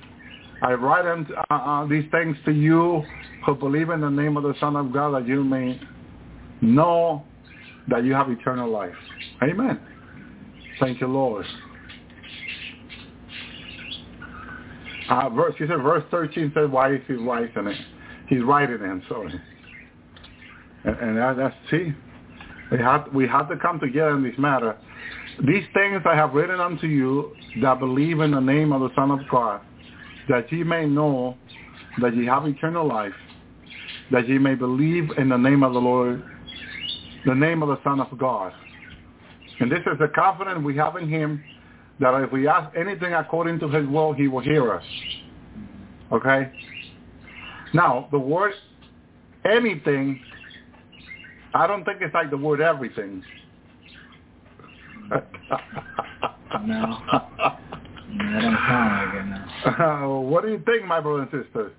[0.63, 3.05] I write them, uh, uh, these things to you
[3.45, 5.81] who believe in the name of the Son of God that you may
[6.61, 7.25] know
[7.89, 8.95] that you have eternal life.
[9.43, 9.79] Amen.
[10.81, 11.47] Thank you, Lord.
[15.09, 17.77] Uh, verse, he said, verse 13 says, why is he writing it?
[18.29, 19.41] He's writing it, sorry.
[20.85, 21.93] And, and that, that's, see,
[22.71, 24.77] We have, we have to come together in this matter.
[25.47, 29.11] These things I have written unto you that believe in the name of the Son
[29.11, 29.61] of God,
[30.29, 31.37] that ye may know
[32.01, 33.13] that ye have eternal life,
[34.11, 36.25] that ye may believe in the name of the Lord,
[37.27, 38.53] the name of the Son of God.
[39.61, 41.43] And this is the confidence we have in him
[42.01, 44.85] that if we ask anything according to his will, he will hear us.
[46.13, 46.51] Okay?
[47.73, 48.53] Now, the word
[49.45, 50.21] anything,
[51.55, 53.23] I don't think it's like the word everything.
[56.65, 57.01] no.
[58.19, 59.45] That don't sound like it now.
[59.67, 61.73] Uh, what do you think, my brother and sister?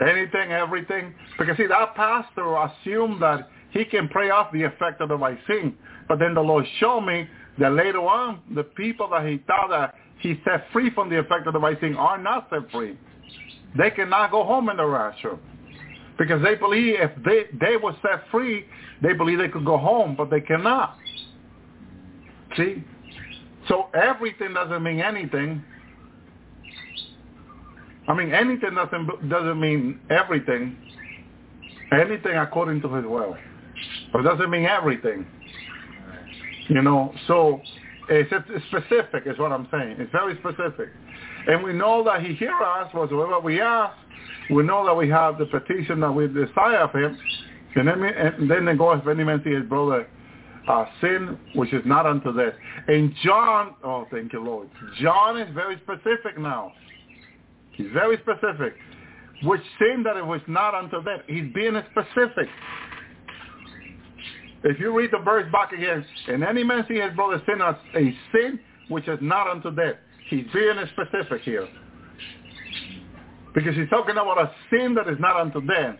[0.00, 1.14] Anything, everything?
[1.38, 5.76] Because see, that pastor assumed that he can pray off the effect of the vaccine.
[6.08, 9.94] But then the Lord showed me that later on, the people that he thought that
[10.20, 12.96] he set free from the effect of the vaccine are not set free.
[13.76, 15.38] They cannot go home in the rapture.
[16.16, 18.64] Because they believe if they, they were set free,
[19.02, 20.96] they believe they could go home, but they cannot.
[22.56, 22.84] See?
[23.68, 25.64] So everything doesn't mean anything.
[28.06, 30.76] I mean, anything doesn't, doesn't mean everything.
[31.90, 33.36] Anything according to his will.
[34.14, 35.26] But it doesn't mean everything.
[36.68, 37.60] You know, so
[38.08, 39.96] it's, it's specific is what I'm saying.
[39.98, 40.90] It's very specific.
[41.48, 43.96] And we know that he hears us whatsoever we ask.
[44.50, 47.18] We know that we have the petition that we desire of him.
[47.74, 50.06] And then, and then they go, if any man see his brother
[50.68, 52.54] uh, sin, which is not unto death.
[52.86, 54.70] And John, oh, thank you, Lord.
[55.00, 56.72] John is very specific now.
[57.72, 58.74] He's very specific.
[59.42, 61.22] Which sin that it was not unto death.
[61.26, 62.48] He's being specific.
[64.64, 67.78] If you read the verse back again, and any man see his brother sin a
[68.32, 68.58] sin
[68.88, 69.96] which is not unto death.
[70.28, 71.68] He's being specific here.
[73.54, 75.96] Because he's talking about a sin that is not unto death.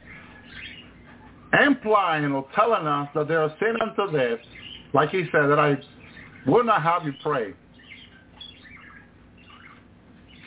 [1.64, 4.38] Implying or telling us that there are sin unto death,
[4.92, 5.76] like he said, that I
[6.46, 7.54] will not have you pray.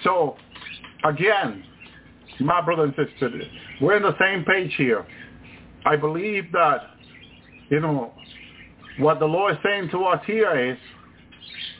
[0.03, 0.36] So,
[1.05, 1.63] again,
[2.39, 3.32] my brother and sister,
[3.82, 5.05] we're on the same page here.
[5.86, 6.97] I believe that,
[7.70, 8.13] you know,
[8.99, 10.78] what the Lord is saying to us here is,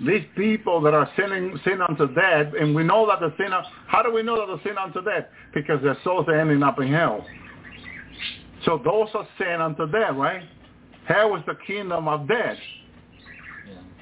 [0.06, 3.52] these people that are sinning sin unto death, and we know that the sin,
[3.88, 5.26] how do we know that the sin unto death?
[5.54, 7.26] Because their souls are ending up in hell.
[8.66, 10.44] So those are sin unto death, right?
[11.08, 12.58] Hell is the kingdom of death.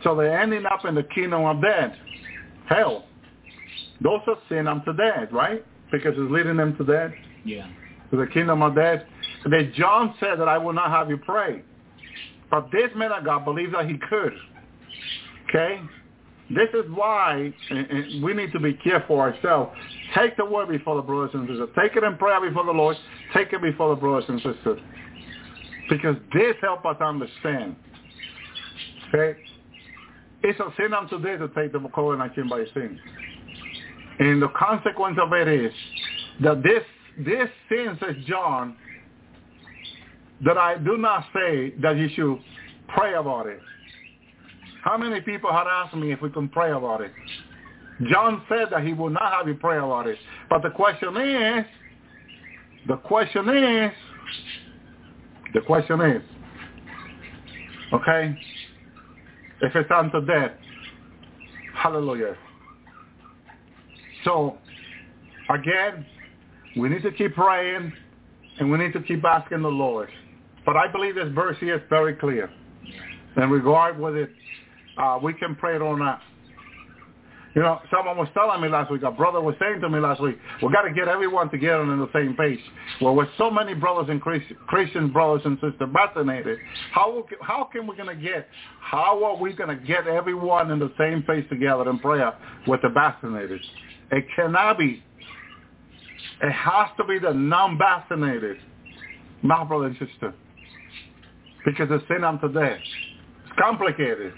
[0.03, 1.93] So they're ending up in the kingdom of death,
[2.67, 3.05] hell.
[4.01, 5.65] Those are sin unto death, right?
[5.91, 7.11] Because it's leading them to death.
[7.45, 7.67] Yeah.
[8.11, 9.01] To the kingdom of death.
[9.45, 11.61] And then John said that I will not have you pray.
[12.55, 14.31] But this man of God believes that he could.
[15.49, 15.81] Okay?
[16.49, 19.75] This is why eh, eh, we need to be careful ourselves.
[20.15, 21.67] Take the word before the brothers and sisters.
[21.77, 22.95] Take it in prayer before the Lord.
[23.33, 24.79] Take it before the brothers and sisters.
[25.89, 27.75] Because this helps us understand.
[29.13, 29.37] Okay?
[30.43, 32.97] It's a sin unto death to take the COVID-19 by sin.
[34.19, 35.73] And the consequence of it is
[36.41, 36.83] that this
[37.17, 38.77] this sin, says John,
[40.43, 42.39] that I do not say that you should
[42.89, 43.59] pray about it.
[44.83, 47.11] How many people had asked me if we can pray about it?
[48.09, 50.17] John said that he will not have you pray about it.
[50.49, 51.65] But the question is,
[52.87, 53.91] the question is,
[55.53, 56.21] the question is,
[57.93, 58.37] okay,
[59.61, 60.51] if it's unto death,
[61.73, 62.35] hallelujah.
[64.25, 64.57] So,
[65.49, 66.05] again,
[66.77, 67.93] we need to keep praying
[68.59, 70.09] and we need to keep asking the Lord.
[70.65, 72.49] But I believe this verse here is very clear.
[73.37, 74.29] In regard whether
[74.97, 76.21] uh, we can pray it or not.
[77.55, 80.21] You know, someone was telling me last week, a brother was saying to me last
[80.21, 82.59] week, we got to get everyone together on the same page.
[83.01, 86.59] Well, with so many brothers and Christian brothers and sisters vaccinated,
[86.91, 88.49] how how can we to get,
[88.81, 92.33] how are we going to get everyone in the same page together in prayer
[92.67, 93.61] with the vaccinated?
[94.11, 95.01] It cannot be.
[96.43, 98.57] It has to be the non-vaccinated,
[99.43, 100.33] my brother and sister,
[101.65, 102.79] because it's sin unto death.
[103.45, 104.33] It's complicated.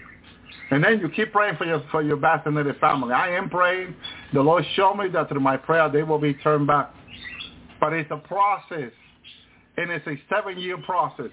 [0.71, 3.13] And then you keep praying for your for your vaccinated family.
[3.13, 3.95] I am praying.
[4.33, 6.93] The Lord showed me that through my prayer they will be turned back.
[7.79, 8.91] But it's a process.
[9.77, 11.29] And it's a seven-year process.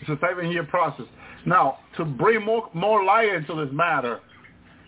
[0.00, 1.06] It's a seven-year process.
[1.46, 4.18] Now, to bring more, more light into this matter,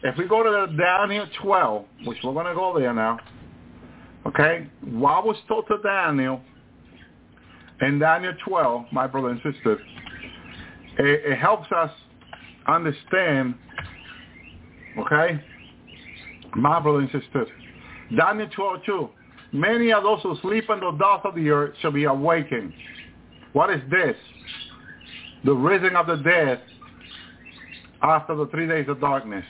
[0.02, 3.18] if we go to Daniel 12, which we're going to go there now,
[4.26, 6.40] okay, what was told to Daniel
[7.80, 9.74] in Daniel 12, my brother and sister,
[10.98, 11.90] it, it helps us
[12.66, 13.54] understand,
[14.98, 15.42] okay,
[16.54, 17.48] my brothers and sisters,
[18.16, 19.08] Daniel 12, 2,
[19.52, 22.72] many of those who sleep in the dust of the earth shall be awakened.
[23.52, 24.16] What is this?
[25.44, 26.62] the rising of the dead
[28.02, 29.44] after the three days of darkness.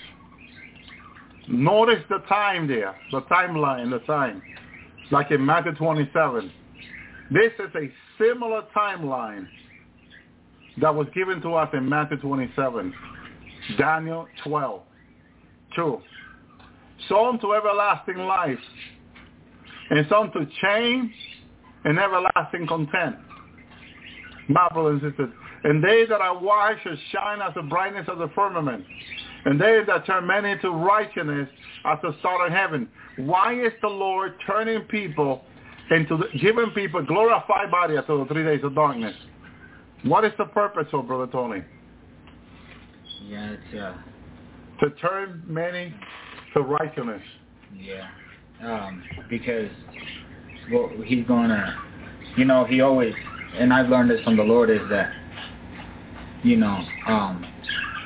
[1.49, 4.43] Notice the time there, the timeline, the time,
[5.11, 6.51] like in Matthew 27.
[7.31, 9.47] This is a similar timeline
[10.81, 12.93] that was given to us in Matthew 27,
[13.79, 14.83] Daniel 12,
[15.75, 15.99] 2.
[17.09, 18.59] Some to everlasting life,
[19.91, 21.13] and some to change
[21.85, 23.17] and everlasting content.
[24.49, 25.31] My brothers and sisters,
[25.65, 28.85] and they that are wise shall shine as the brightness of the firmament,
[29.47, 31.49] and they that turn many to righteousness
[31.87, 32.87] as the star of heaven.
[33.17, 35.43] Why is the Lord turning people
[35.91, 39.15] into the, giving people glorified body after the three days of darkness?
[40.05, 41.63] What is the purpose of Brother Tony?
[43.27, 43.95] Yeah, it's uh
[44.81, 45.95] To turn many
[46.55, 47.23] to righteousness.
[47.77, 48.09] yeah.
[48.63, 49.71] Um, because
[50.73, 51.77] well he's gonna
[52.37, 53.15] you know, he always
[53.59, 55.13] and I've learned this from the Lord is that
[56.43, 57.45] you know, um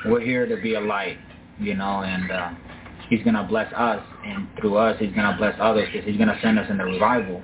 [0.05, 1.17] we're here to be a light,
[1.59, 2.51] you know, and uh
[3.09, 6.57] he's gonna bless us and through us he's gonna bless others because he's gonna send
[6.59, 7.41] us in the revival.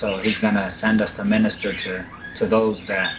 [0.00, 2.06] So he's gonna send us to minister to
[2.40, 3.14] to those that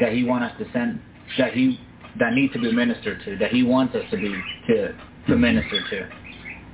[0.00, 1.00] that he wants us to send
[1.38, 1.78] that he
[2.18, 4.34] that need to be ministered to, that he wants us to be
[4.68, 4.94] to
[5.28, 6.08] to minister to.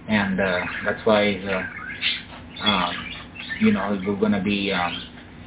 [0.08, 1.62] And uh that's why he's uh
[2.62, 3.12] um
[3.60, 5.02] you know, we're gonna be um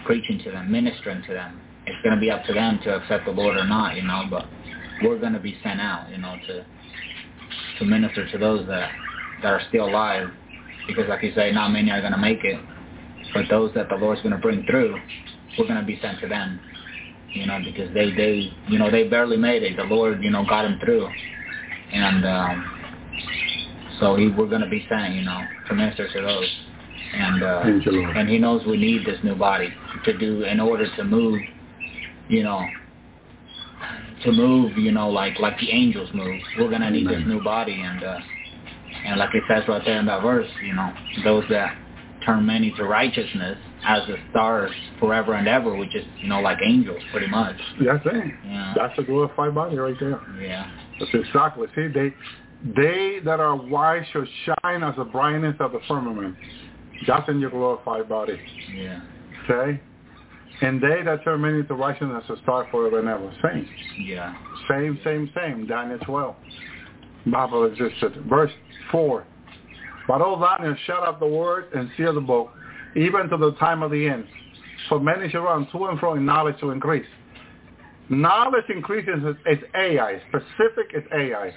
[0.06, 1.62] preaching to them, ministering to them.
[1.86, 4.46] It's gonna be up to them to accept the Lord or not, you know, but
[5.04, 6.66] we're gonna be sent out, you know, to
[7.80, 8.92] to minister to those that
[9.44, 10.30] that are still alive.
[10.88, 12.60] Because like you say, not many are gonna make it.
[13.36, 14.96] But those that the Lord's gonna bring through,
[15.60, 16.60] we're gonna be sent to them
[17.36, 19.76] you know, because they, they, you know, they barely made it.
[19.76, 21.08] The Lord, you know, got them through.
[21.92, 22.66] And um,
[24.00, 26.50] so he, we're going to be sent, you know, to minister to those.
[27.14, 28.18] And uh, Thank you, Lord.
[28.18, 29.70] and he knows we need this new body
[30.06, 31.40] to do in order to move,
[32.30, 32.66] you know,
[34.24, 36.40] to move, you know, like like the angels move.
[36.58, 37.80] We're going to need this new body.
[37.82, 38.20] And uh,
[39.06, 40.92] and like it says right there in that verse, you know,
[41.24, 41.78] those that
[42.26, 46.58] turn many to righteousness as the stars forever and ever, which is, you know, like
[46.64, 47.56] angels pretty much.
[47.84, 48.34] That's it.
[48.46, 48.74] Yeah.
[48.76, 50.22] That's a glorified body right there.
[50.42, 50.70] Yeah.
[51.00, 51.68] That's exactly.
[51.76, 52.14] See, they
[52.76, 56.36] they that are wise shall shine as the brightness of the firmament.
[57.08, 58.40] That's in your glorified body.
[58.74, 59.02] Yeah.
[59.44, 59.82] Okay?
[60.62, 63.32] And they that turn many to righteousness shall start forever and ever.
[63.44, 63.68] Same.
[64.00, 64.34] Yeah.
[64.70, 65.68] Same, same, same.
[65.68, 66.36] Daniel 12.
[67.28, 68.24] Bible existed.
[68.30, 68.52] Verse
[68.92, 69.26] 4.
[70.08, 72.52] But O Daniel, shut up the word and seal the book,
[72.96, 74.26] even to the time of the end.
[74.90, 77.08] For many shall run to and fro in knowledge to increase.
[78.10, 80.22] Knowledge increases is AI.
[80.30, 81.54] Specific is AI.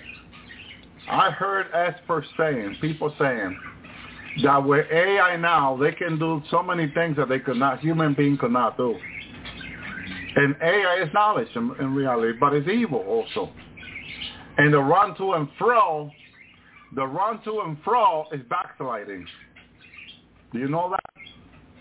[1.11, 3.57] I heard experts saying, people saying,
[4.43, 8.15] that with AI now, they can do so many things that they could not, human
[8.15, 8.97] being could not do.
[10.37, 13.53] And AI is knowledge in, in reality, but it's evil also.
[14.59, 16.11] And the run to and fro,
[16.95, 19.27] the run to and fro is backsliding.
[20.53, 21.23] Do you know that?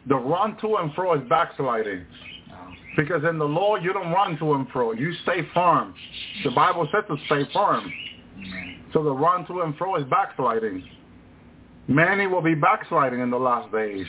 [0.07, 2.05] The run to and fro is backsliding.
[2.97, 4.91] Because in the law, you don't run to and fro.
[4.91, 5.93] You stay firm.
[6.43, 7.91] The Bible says to stay firm.
[8.93, 10.83] So the run to and fro is backsliding.
[11.87, 14.05] Many will be backsliding in the last days,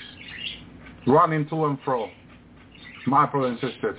[1.06, 2.08] running to and fro.
[3.06, 3.98] My brothers and sisters.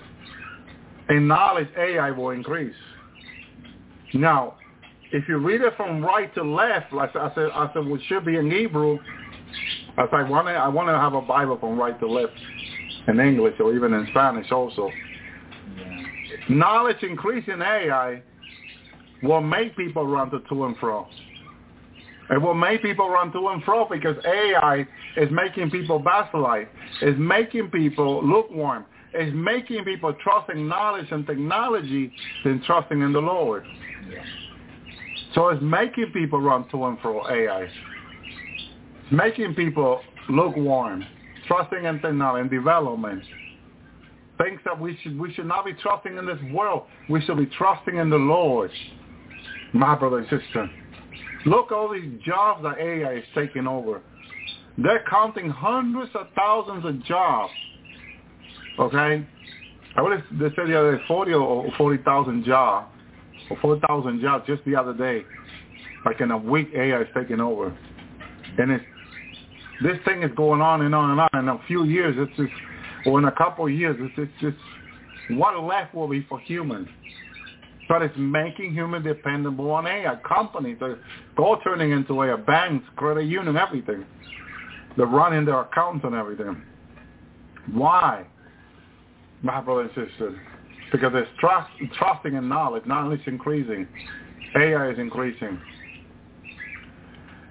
[1.10, 2.76] In knowledge, AI will increase.
[4.14, 4.56] Now,
[5.12, 8.26] if you read it from right to left, like I said, I said, what should
[8.26, 9.00] be in Hebrew,
[9.98, 12.34] I said, I want to, I want to have a Bible from right to left
[13.08, 14.92] in English or even in Spanish also.
[15.78, 16.02] Yeah.
[16.50, 18.22] Knowledge increase in AI
[19.24, 21.08] will make people run to, to and fro.
[22.30, 24.88] It will make people run to and fro because AI
[25.18, 26.70] is making people backslide,
[27.02, 32.14] is making people lukewarm, is making people trusting knowledge and technology
[32.44, 33.66] than trusting in the Lord.
[34.08, 34.24] Yeah.
[35.36, 37.64] So it's making people run to and fro, AI.
[37.64, 37.74] It's
[39.12, 41.06] making people lukewarm,
[41.48, 43.24] trusting in technology and development.
[44.38, 46.84] Things that we should we should not be trusting in this world.
[47.10, 48.72] We should be trusting in the Lord.
[49.74, 50.70] My brother and sister.
[51.46, 54.02] Look all these jobs that AI is taking over.
[54.78, 57.52] They're counting hundreds of thousands of jobs.
[58.80, 59.26] Okay?
[59.96, 62.88] I believe they said the other day 40 or 40,000 jobs,
[63.58, 65.24] 4,000 jobs just the other day.
[66.06, 67.76] Like in a week, AI is taking over.
[68.58, 68.86] And it's,
[69.84, 71.30] this thing is going on and on and on.
[71.34, 72.52] In a few years, it's just,
[73.06, 74.58] or in a couple of years, it's, it's just,
[75.38, 76.88] what left will be for humans?
[77.88, 80.16] But it's making human dependable on AI.
[80.28, 81.00] Companies are
[81.38, 82.36] all turning into AI.
[82.36, 84.06] Banks, credit union, everything.
[84.96, 86.62] They're running their accounts and everything.
[87.72, 88.26] Why?
[89.42, 90.40] My brother and sister.
[90.92, 92.86] Because it's trust, trusting in knowledge.
[92.86, 93.88] Knowledge is increasing.
[94.56, 95.60] AI is increasing.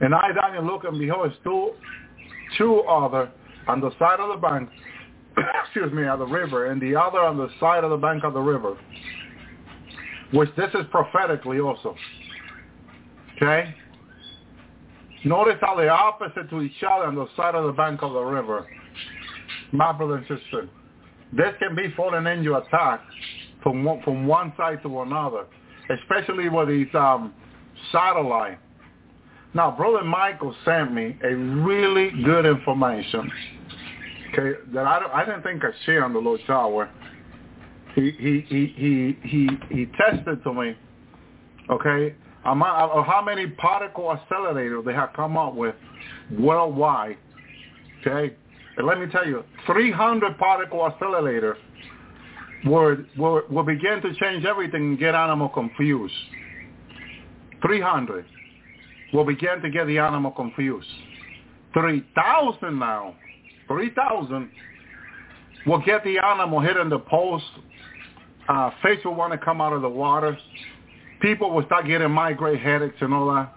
[0.00, 1.72] And I, Daniel, look and behold, two,
[2.56, 3.30] two other
[3.66, 4.70] on the side of the bank,
[5.64, 8.32] excuse me, of the river, and the other on the side of the bank of
[8.32, 8.76] the river,
[10.32, 11.94] which this is prophetically also.
[13.36, 13.74] Okay?
[15.24, 18.22] Notice how they're opposite to each other on the side of the bank of the
[18.22, 18.66] river.
[19.72, 20.68] My brother and sister,
[21.32, 23.00] this can be falling into attack
[23.62, 25.44] from one, from one side to another,
[25.90, 27.34] especially with these um,
[27.92, 28.58] satellite.
[29.54, 33.30] Now, Brother Michael sent me a really good information
[34.32, 36.90] okay, that I, don't, I didn't think I'd share on the Lord's Hour.
[37.94, 40.76] He, he, he, he, he, he tested to me,
[41.70, 42.14] okay,
[42.44, 45.74] how many particle accelerators they have come up with
[46.38, 47.16] worldwide,
[48.00, 48.36] okay?
[48.82, 51.56] Let me tell you, 300 particle accelerators
[52.64, 56.14] will, will, will begin to change everything and get animal confused.
[57.62, 58.24] 300
[59.12, 60.88] will begin to get the animal confused.
[61.74, 63.14] 3,000 now,
[63.66, 64.50] 3,000
[65.66, 67.44] will get the animal hit hitting the post.
[68.48, 70.38] Uh, fish will want to come out of the water.
[71.20, 73.52] People will start getting migraine headaches and all that.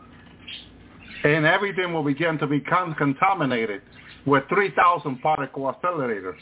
[1.24, 3.82] And everything will begin to become contaminated
[4.26, 6.38] with 3,000 particle accelerators.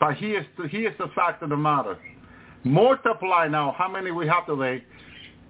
[0.00, 1.96] But here's here's the fact of the matter.
[2.64, 4.84] Multiply now how many we have today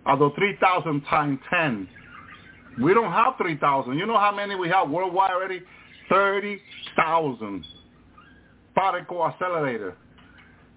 [0.07, 1.89] are the 3,000 times 10.
[2.83, 3.97] We don't have 3,000.
[3.97, 5.63] You know how many we have worldwide already?
[6.09, 7.65] 30,000
[8.75, 9.97] particle accelerator.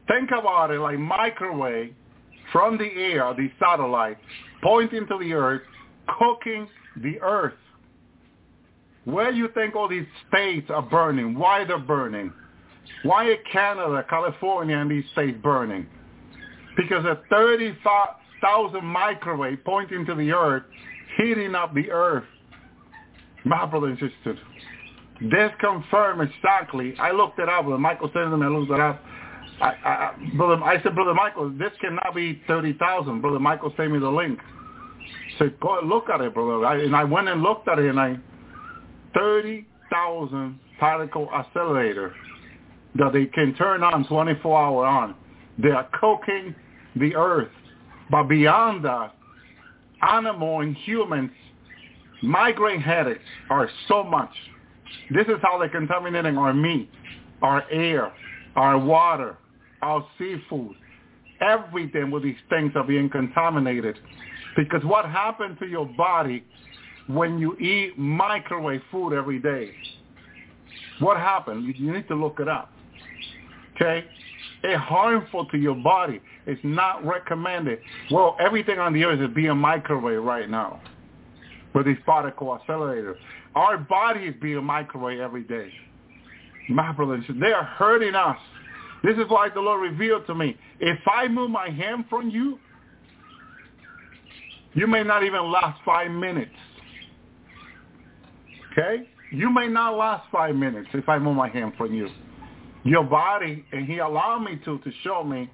[0.07, 1.93] Think about it like microwave
[2.51, 4.17] from the air, the satellite,
[4.63, 5.63] pointing to the earth,
[6.17, 6.67] cooking
[7.01, 7.53] the earth.
[9.07, 11.39] Where you think all these states are burning?
[11.39, 12.33] Why they're burning?
[13.03, 15.87] Why are Canada, California, and these states burning?
[16.75, 20.63] Because of 35,000 microwave pointing to the earth,
[21.15, 22.25] heating up the earth.
[23.45, 24.37] My brother and sister,
[25.21, 26.93] this confirms exactly.
[26.99, 27.63] I looked it up.
[27.63, 29.01] Brother Michael to me, I looked it up.
[29.61, 33.21] I, I, brother, I said, Brother Michael, this cannot be 30,000.
[33.21, 34.37] Brother Michael sent me the link.
[34.37, 36.65] I said, go look at it, brother.
[36.65, 38.17] I, and I went and looked at it, and I,
[39.17, 42.13] 30,000 particle accelerator
[42.95, 45.15] that they can turn on 24 hour on.
[45.57, 46.53] They are cooking
[46.95, 47.51] the earth.
[48.09, 49.13] But beyond that,
[50.07, 51.31] animal and humans,
[52.21, 54.31] migraine headaches are so much.
[55.11, 56.89] This is how they're contaminating our meat,
[57.41, 58.11] our air,
[58.55, 59.37] our water,
[59.81, 60.75] our seafood.
[61.41, 63.99] Everything with these things are being contaminated.
[64.55, 66.43] Because what happens to your body
[67.07, 69.71] when you eat microwave food every day?
[70.99, 71.75] What happens?
[71.77, 72.71] You need to look it up.
[73.75, 74.05] Okay?
[74.63, 76.19] It's harmful to your body.
[76.45, 77.79] It's not recommended.
[78.11, 80.81] Well, everything on the earth is being microwave right now
[81.73, 83.15] with these particle accelerators.
[83.55, 85.71] Our body is being microwave every day.
[86.69, 88.37] My brothers, they are hurting us.
[89.03, 92.59] This is why the Lord revealed to me, if I move my hand from you,
[94.73, 96.51] you may not even last five minutes.
[98.77, 99.07] Okay?
[99.31, 102.09] You may not last five minutes if I move my hand from you.
[102.83, 105.49] Your body, and he allowed me to, to show me,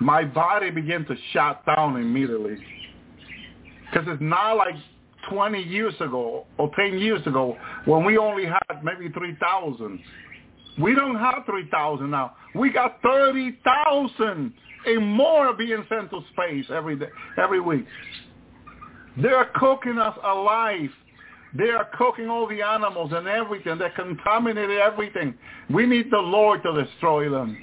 [0.00, 2.56] my body began to shut down immediately.
[3.90, 4.74] Because it's not like
[5.30, 9.98] 20 years ago or 10 years ago when we only had maybe 3,000.
[10.80, 12.36] We don't have 3,000 now.
[12.54, 14.52] We got 30,000
[14.86, 17.84] and more being sent to space every day, every week.
[19.20, 20.90] They are cooking us alive.
[21.54, 23.78] They are cooking all the animals and everything.
[23.78, 25.34] They contaminated everything.
[25.70, 27.56] We need the Lord to destroy them.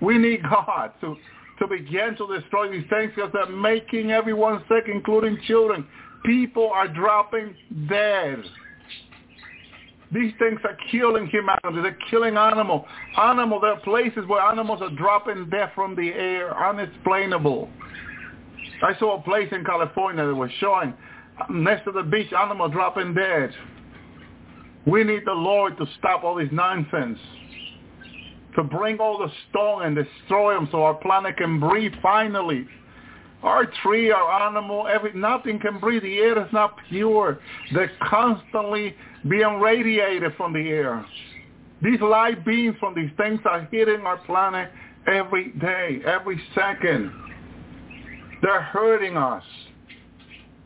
[0.00, 1.16] We need God to,
[1.58, 5.86] to begin to destroy these things because they're making everyone sick, including children.
[6.24, 7.54] People are dropping
[7.88, 8.42] dead.
[10.12, 11.82] These things are killing humanity.
[11.82, 12.86] They're killing animals.
[13.20, 17.68] Animal, there are places where animals are dropping dead from the air, unexplainable.
[18.82, 20.94] I saw a place in California that was showing
[21.50, 23.50] next to the beach, animals dropping dead.
[24.86, 27.18] We need the Lord to stop all this nonsense,
[28.56, 32.66] to bring all the stone and destroy them so our planet can breathe finally.
[33.42, 36.02] Our tree, our animal, every nothing can breathe.
[36.02, 37.38] The air is not pure.
[37.72, 38.96] They're constantly
[39.28, 41.04] being radiated from the air.
[41.82, 44.70] These light beams from these things are hitting our planet
[45.06, 47.12] every day, every second.
[48.42, 49.44] They're hurting us.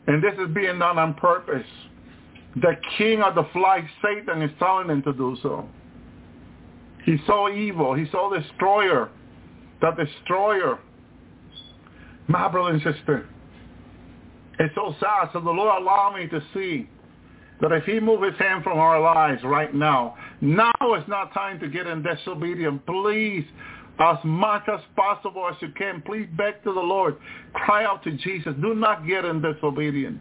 [0.07, 1.65] And this is being done on purpose.
[2.55, 5.67] The king of the flies, Satan, is telling them to do so.
[7.05, 7.93] He's so evil.
[7.93, 9.09] He's so destroyer.
[9.81, 10.79] The destroyer
[12.27, 13.27] My brother and sister,
[14.59, 15.29] it's so sad.
[15.33, 16.89] So the Lord allow me to see
[17.61, 21.59] that if he move his hand from our lives right now, now is not time
[21.59, 22.81] to get in disobedience.
[22.85, 23.45] Please,
[23.99, 27.15] as much as possible as you can, please beg to the Lord.
[27.53, 28.53] Cry out to Jesus.
[28.61, 30.19] Do not get in disobedience.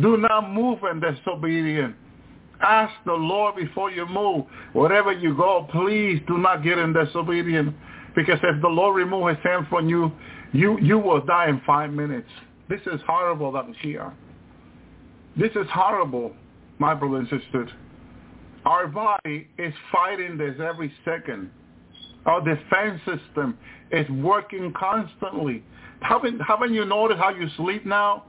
[0.00, 1.94] Do not move in disobedience.
[2.60, 4.44] Ask the Lord before you move.
[4.72, 7.72] Wherever you go, please do not get in disobedience.
[8.14, 10.12] Because if the Lord remove his hand from you,
[10.52, 12.28] you, you will die in five minutes.
[12.68, 14.12] This is horrible that is here.
[15.38, 16.34] This is horrible,
[16.78, 17.70] my brothers and sisters.
[18.64, 21.50] Our body is fighting this every second.
[22.26, 23.56] Our defense system
[23.92, 25.62] is working constantly.
[26.00, 28.24] Haven't, haven't you noticed how you sleep now?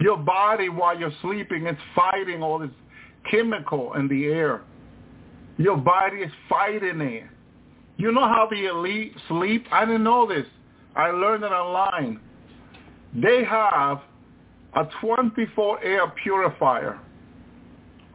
[0.00, 2.70] Your body, while you're sleeping, is fighting all this
[3.30, 4.62] chemical in the air.
[5.58, 7.24] Your body is fighting it.
[7.96, 9.66] You know how the elite sleep?
[9.70, 10.46] I didn't know this.
[10.96, 12.18] I learned it online.
[13.14, 14.00] They have
[14.74, 16.98] a 24 air purifier.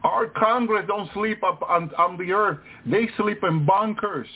[0.02, 2.58] Our Congress don't sleep up on, on the earth.
[2.84, 4.28] They sleep in bunkers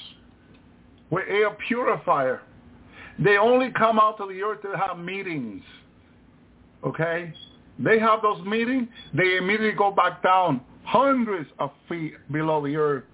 [1.14, 2.40] with air purifier.
[3.20, 5.62] They only come out to the earth to have meetings.
[6.84, 7.32] Okay?
[7.78, 8.88] They have those meetings.
[9.16, 13.04] They immediately go back down hundreds of feet below the earth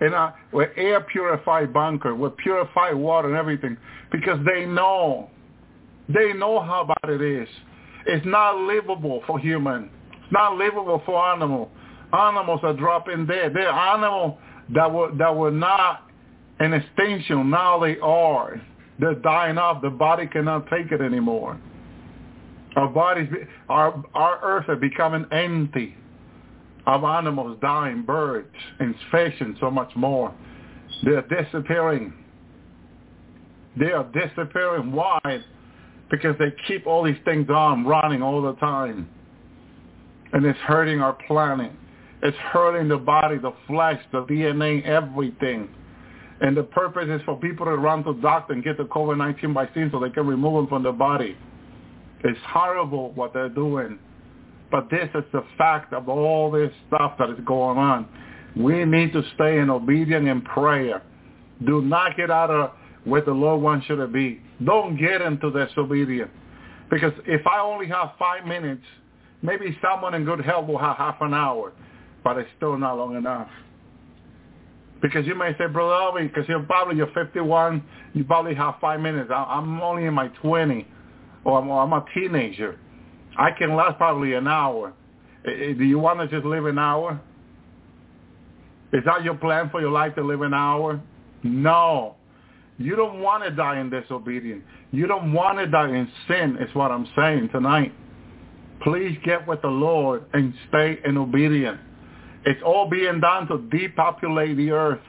[0.00, 3.76] in a with air purified bunker, with purified water and everything,
[4.12, 5.28] because they know,
[6.08, 7.48] they know how bad it is.
[8.06, 9.90] It's not livable for human.
[10.12, 11.72] It's not livable for animal.
[12.12, 13.52] Animals are dropping dead.
[13.52, 14.38] They're animals
[14.72, 16.07] that were that were not
[16.60, 17.50] an extinction.
[17.50, 18.60] Now they are.
[18.98, 19.82] They're dying off.
[19.82, 21.58] The body cannot take it anymore.
[22.76, 23.28] Our bodies,
[23.68, 25.96] our our earth are becoming empty
[26.86, 28.48] of animals dying, birds
[28.80, 30.34] and fish and so much more.
[31.04, 32.12] They're disappearing.
[33.78, 34.92] They are disappearing.
[34.92, 35.20] Why?
[36.10, 39.08] Because they keep all these things on running all the time.
[40.32, 41.72] And it's hurting our planet.
[42.22, 45.68] It's hurting the body, the flesh, the DNA, everything.
[46.40, 49.90] And the purpose is for people to run to doctor and get the COVID-19 vaccine
[49.92, 51.36] so they can remove them from the body.
[52.24, 53.98] It's horrible what they're doing.
[54.70, 58.08] But this is the fact of all this stuff that is going on.
[58.56, 61.02] We need to stay in obedience and prayer.
[61.66, 62.70] Do not get out of
[63.04, 64.40] where the Lord wants you to be.
[64.64, 66.30] Don't get into disobedience.
[66.90, 68.82] Because if I only have five minutes,
[69.42, 71.72] maybe someone in good health will have half an hour,
[72.24, 73.48] but it's still not long enough.
[75.00, 77.82] Because you may say, Brother because you're probably you're 51,
[78.14, 79.30] you probably have five minutes.
[79.32, 80.86] I'm only in my 20,
[81.44, 82.78] or I'm, I'm a teenager.
[83.38, 84.92] I can last probably an hour.
[85.44, 87.20] Do you want to just live an hour?
[88.92, 91.00] Is that your plan for your life to live an hour?
[91.42, 92.16] No.
[92.78, 94.62] You don't want to die in disobedience.
[94.90, 97.92] You don't want to die in sin is what I'm saying tonight.
[98.82, 101.78] Please get with the Lord and stay in obedience.
[102.44, 105.00] It's all being done to depopulate the earth.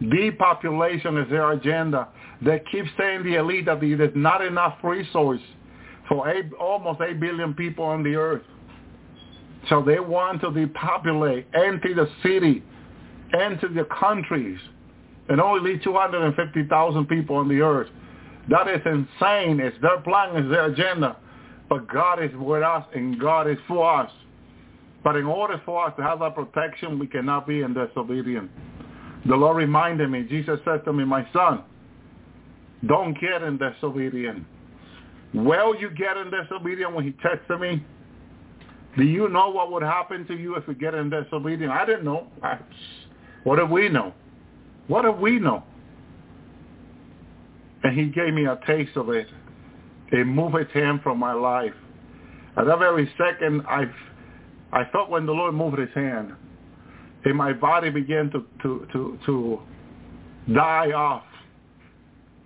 [0.00, 2.08] Depopulation is their agenda.
[2.40, 5.40] They keep saying the elite that there's not enough resource
[6.08, 8.42] for eight, almost 8 billion people on the earth.
[9.68, 12.62] So they want to depopulate, empty the city,
[13.38, 14.58] empty the countries,
[15.28, 17.88] and only leave 250,000 people on the earth.
[18.48, 19.60] That is insane.
[19.60, 21.16] It's their plan, it's their agenda.
[21.68, 24.10] But God is with us and God is for us.
[25.08, 28.50] But in order for us to have that protection, we cannot be in disobedience.
[29.24, 31.62] The Lord reminded me, Jesus said to me, my son,
[32.86, 34.44] don't get in disobedience.
[35.32, 37.82] Will you get in disobedience when he texted me?
[38.98, 41.72] Do you know what would happen to you if you get in disobedience?
[41.74, 42.26] I didn't know.
[43.44, 44.12] what do we know?
[44.88, 45.62] What do we know?
[47.82, 49.28] And he gave me a taste of it.
[50.12, 51.72] It moved his hand from my life.
[52.58, 53.86] At that very second, I,
[54.72, 56.32] I felt when the Lord moved his hand,
[57.24, 59.60] and my body began to, to, to, to
[60.54, 61.24] die off.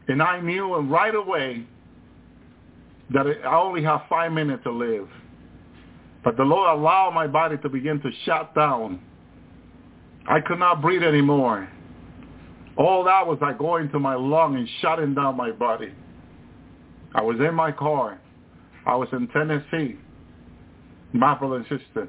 [0.08, 1.66] And I knew right away
[3.10, 5.08] that I only have five minutes to live.
[6.24, 9.00] But the Lord allowed my body to begin to shut down.
[10.28, 11.68] I could not breathe anymore.
[12.76, 15.92] All that was like going to my lung and shutting down my body.
[17.14, 18.20] I was in my car.
[18.86, 19.98] I was in Tennessee,
[21.12, 22.08] my brother and sister.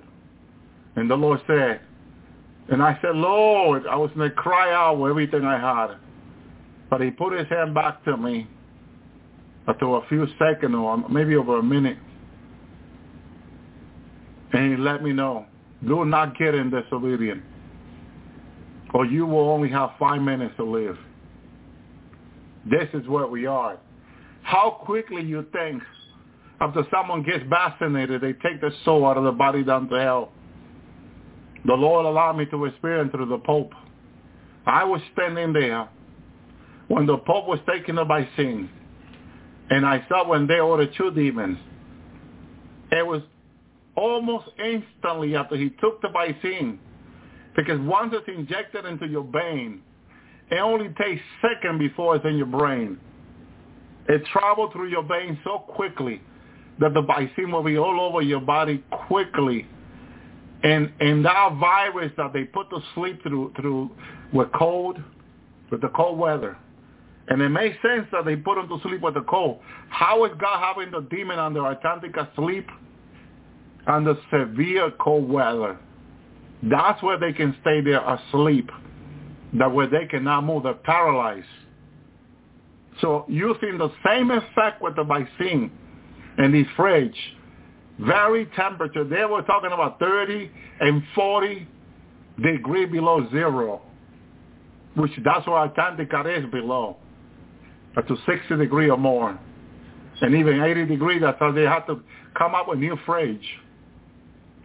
[0.95, 1.81] And the Lord said,
[2.69, 5.97] and I said, Lord, I was going to cry out with everything I had.
[6.89, 8.47] But he put his hand back to me
[9.67, 11.97] after a few seconds or maybe over a minute.
[14.53, 15.45] And he let me know,
[15.85, 17.43] do not get in disobedience
[18.93, 20.97] or you will only have five minutes to live.
[22.69, 23.77] This is where we are.
[24.43, 25.81] how quickly you think
[26.63, 30.31] after someone gets vaccinated, they take the soul out of the body down to hell.
[31.65, 33.73] The Lord allowed me to experience through the Pope.
[34.65, 35.89] I was standing there
[36.87, 38.69] when the Pope was taking the vaccine,
[39.69, 41.57] and I saw when they ordered two demons.
[42.91, 43.21] It was
[43.97, 46.79] almost instantly after he took the vaccine,
[47.57, 49.81] because once it's injected into your vein,
[50.49, 52.97] it only takes seconds before it's in your brain.
[54.07, 56.21] It travels through your veins so quickly
[56.79, 59.67] that the vaccine will be all over your body quickly.
[60.63, 63.91] And and that virus that they put to sleep through through
[64.31, 65.01] with cold,
[65.69, 66.57] with the cold weather.
[67.27, 69.59] And it makes sense that they put them to sleep with the cold.
[69.89, 72.67] How is God having the demon under Atlantic asleep
[73.87, 75.77] under severe cold weather?
[76.63, 78.69] That's where they can stay there asleep.
[79.57, 81.45] That where they cannot move, they're paralyzed.
[83.01, 85.71] So using the same effect with the vaccine
[86.37, 87.15] and the fridge,
[87.99, 90.49] very temperature, they were talking about 30
[90.79, 91.67] and 40
[92.41, 93.81] degree below zero,
[94.95, 96.97] which that's where Antarctica is below,
[97.95, 99.39] up to 60 degree or more.
[100.21, 102.01] And even 80 degree, that's how they had to
[102.37, 103.45] come up with new fridge,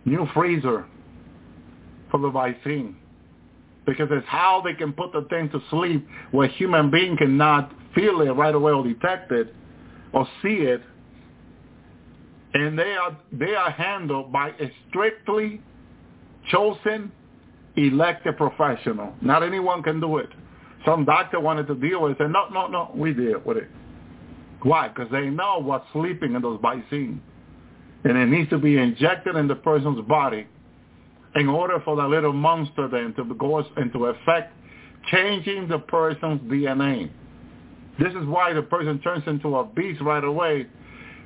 [0.05, 0.87] new freezer
[2.11, 2.97] for the vaccine.
[3.87, 8.21] Because it's how they can put the thing to sleep where human being cannot feel
[8.21, 9.55] it right away or detect it
[10.13, 10.83] or see it.
[12.59, 15.61] And they are they are handled by a strictly
[16.51, 17.13] chosen
[17.77, 19.15] elected professional.
[19.21, 20.29] Not anyone can do it.
[20.85, 22.19] Some doctor wanted to deal with it.
[22.19, 23.69] Said, no, no, no, we deal with it.
[24.63, 24.89] Why?
[24.89, 27.21] Because they know what's sleeping in those vaccines.
[28.05, 30.47] And it needs to be injected in the person's body
[31.35, 34.53] in order for the little monster then to go into effect,
[35.13, 37.11] changing the person's DNA.
[38.01, 40.67] This is why the person turns into a beast right away,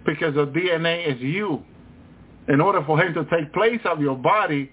[0.05, 1.63] because the DNA is you.
[2.49, 4.73] In order for him to take place of your body,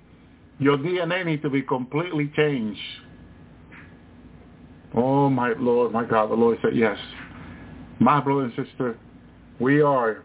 [0.57, 2.80] your DNA needs to be completely changed.
[4.95, 6.97] Oh my Lord, my God, the Lord said yes.
[7.99, 8.97] My brother and sister,
[9.60, 10.23] we are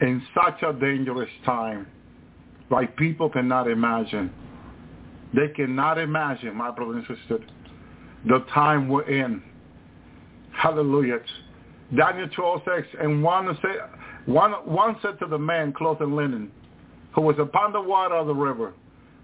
[0.00, 1.86] in such a dangerous time
[2.70, 4.32] like people cannot imagine.
[5.34, 7.44] They cannot imagine, my brother and sister,
[8.26, 9.42] the time we're in.
[10.52, 11.20] Hallelujah.
[11.96, 13.80] Daniel 12 says, and one said,
[14.26, 16.50] one, one said to the man clothed in linen,
[17.14, 18.72] who was upon the water of the river,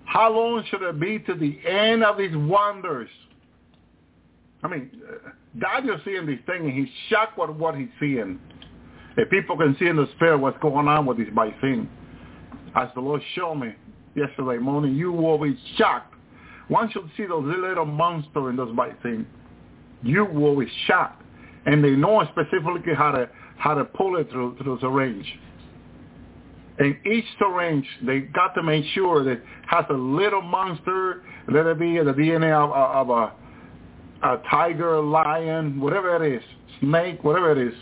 [0.05, 3.09] how long should it be to the end of these wonders?
[4.63, 5.31] I mean, uh,
[5.61, 8.39] Daniel's seeing these things, and he's shocked with what he's seeing.
[9.17, 11.89] If people can see in the spirit what's going on with these by seeing,
[12.75, 13.75] as the Lord showed me
[14.15, 16.15] yesterday morning, you will be shocked.
[16.69, 19.25] Once you see those little monsters in those bite things,
[20.03, 21.23] you will be shocked.
[21.67, 23.29] And they know specifically how to
[23.59, 25.27] how to pull it through through the range.
[26.79, 31.79] In each syringe, they got to make sure that has a little monster, let it
[31.79, 36.43] be the DNA of, of a, a tiger, lion, whatever it is,
[36.81, 37.75] snake, whatever it is.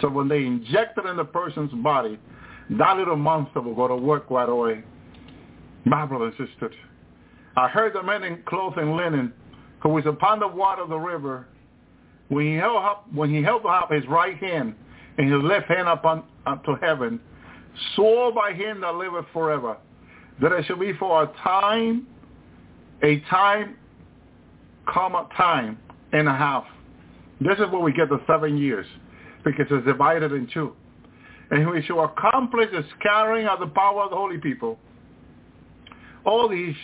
[0.00, 2.18] So when they inject it in the person's body,
[2.70, 4.84] that little monster will go to work right away.
[5.84, 6.70] My brother and sister,
[7.56, 9.32] I heard the man in clothes and linen
[9.80, 11.46] who was upon the water of the river
[12.28, 14.74] when he held up when he held up his right hand
[15.18, 17.20] and his left hand up, on, up to heaven,
[17.94, 19.76] swore by him that liveth forever,
[20.40, 22.06] that it shall be for a time,
[23.02, 23.76] a time,
[24.86, 25.78] comma time
[26.12, 26.64] and a half.
[27.40, 28.86] This is where we get the seven years,
[29.44, 30.72] because it's divided in two.
[31.50, 34.78] And we shall accomplish the scattering of the power of the holy people.
[36.24, 36.74] All these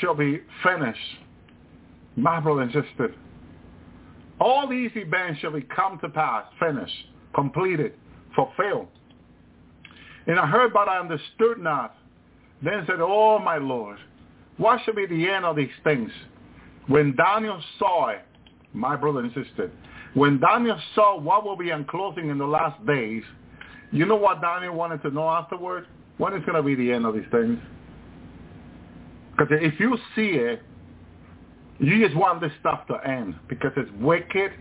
[0.00, 0.98] shall be finished.
[2.16, 3.14] My brother and sister,
[4.40, 6.94] all these events shall be come to pass, finished,
[7.34, 7.92] completed,
[8.34, 8.88] fulfilled.
[10.26, 11.96] And I heard, but I understood not.
[12.62, 13.98] Then said, Oh, my Lord,
[14.56, 16.10] what shall be the end of these things?
[16.86, 18.22] When Daniel saw it,
[18.72, 19.70] my brother and sister,
[20.14, 23.22] when Daniel saw what will be unclosing in the last days,
[23.92, 25.86] you know what Daniel wanted to know afterward?
[26.18, 27.58] When is going to be the end of these things?
[29.32, 30.62] Because if you see it,
[31.80, 34.52] you just want this stuff to end because it's wicked,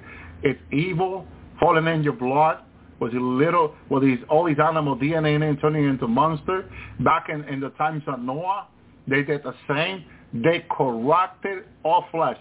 [0.44, 1.28] it's evil,
[1.60, 2.60] falling in your blood.
[3.00, 3.76] Was it little?
[3.90, 6.70] Was these all these animal DNA turning into monster?
[7.00, 8.68] Back in, in the times of Noah,
[9.08, 10.06] they did the same.
[10.34, 12.38] They corrupted all flesh.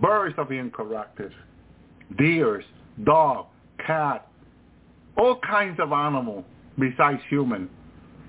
[0.00, 1.32] Birds are being corrupted.
[2.18, 2.64] Deers,
[3.04, 3.46] dog,
[3.84, 4.28] cat,
[5.16, 6.44] all kinds of animal
[6.78, 7.70] besides human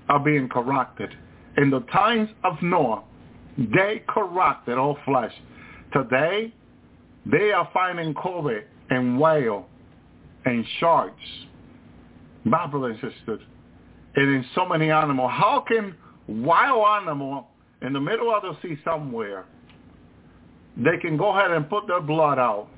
[0.08, 1.10] are being corrupted.
[1.56, 3.02] In the times of Noah,
[3.56, 5.32] they corrupted all flesh.
[5.92, 6.52] Today,
[7.30, 9.66] They are finding COVID and whale
[10.44, 11.20] and sharks,
[12.44, 13.40] my brothers and sisters,
[14.16, 15.30] and in so many animals.
[15.34, 15.94] How can
[16.26, 17.48] wild animal
[17.82, 19.44] in the middle of the sea somewhere,
[20.76, 22.68] they can go ahead and put their blood out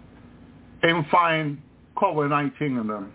[0.83, 1.59] and find
[1.97, 3.13] COVID-19 in them?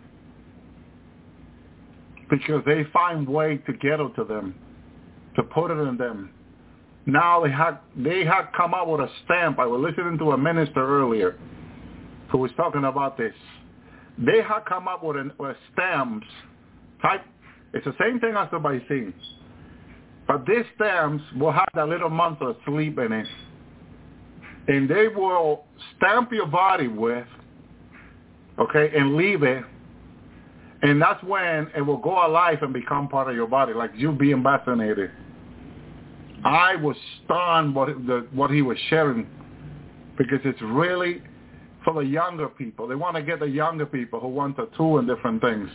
[2.29, 4.55] Because they find way to get it to them,
[5.35, 6.31] to put it in them.
[7.05, 9.59] Now they have they have come up with a stamp.
[9.59, 11.37] I was listening to a minister earlier
[12.31, 13.33] who was talking about this.
[14.17, 16.25] They have come up with, an, with stamps
[17.01, 17.21] type.
[17.73, 19.13] It's the same thing as the vaccine,
[20.27, 23.27] but these stamps will have that little monster sleep in it,
[24.67, 25.65] and they will
[25.97, 27.27] stamp your body with,
[28.57, 29.63] okay, and leave it,
[30.81, 34.13] and that's when it will go alive and become part of your body, like you
[34.13, 35.11] being vaccinated.
[36.45, 39.27] I was stunned what the, what he was sharing
[40.15, 41.21] because it's really
[41.83, 42.87] for the younger people.
[42.87, 45.69] They want to get the younger people who want two and different things.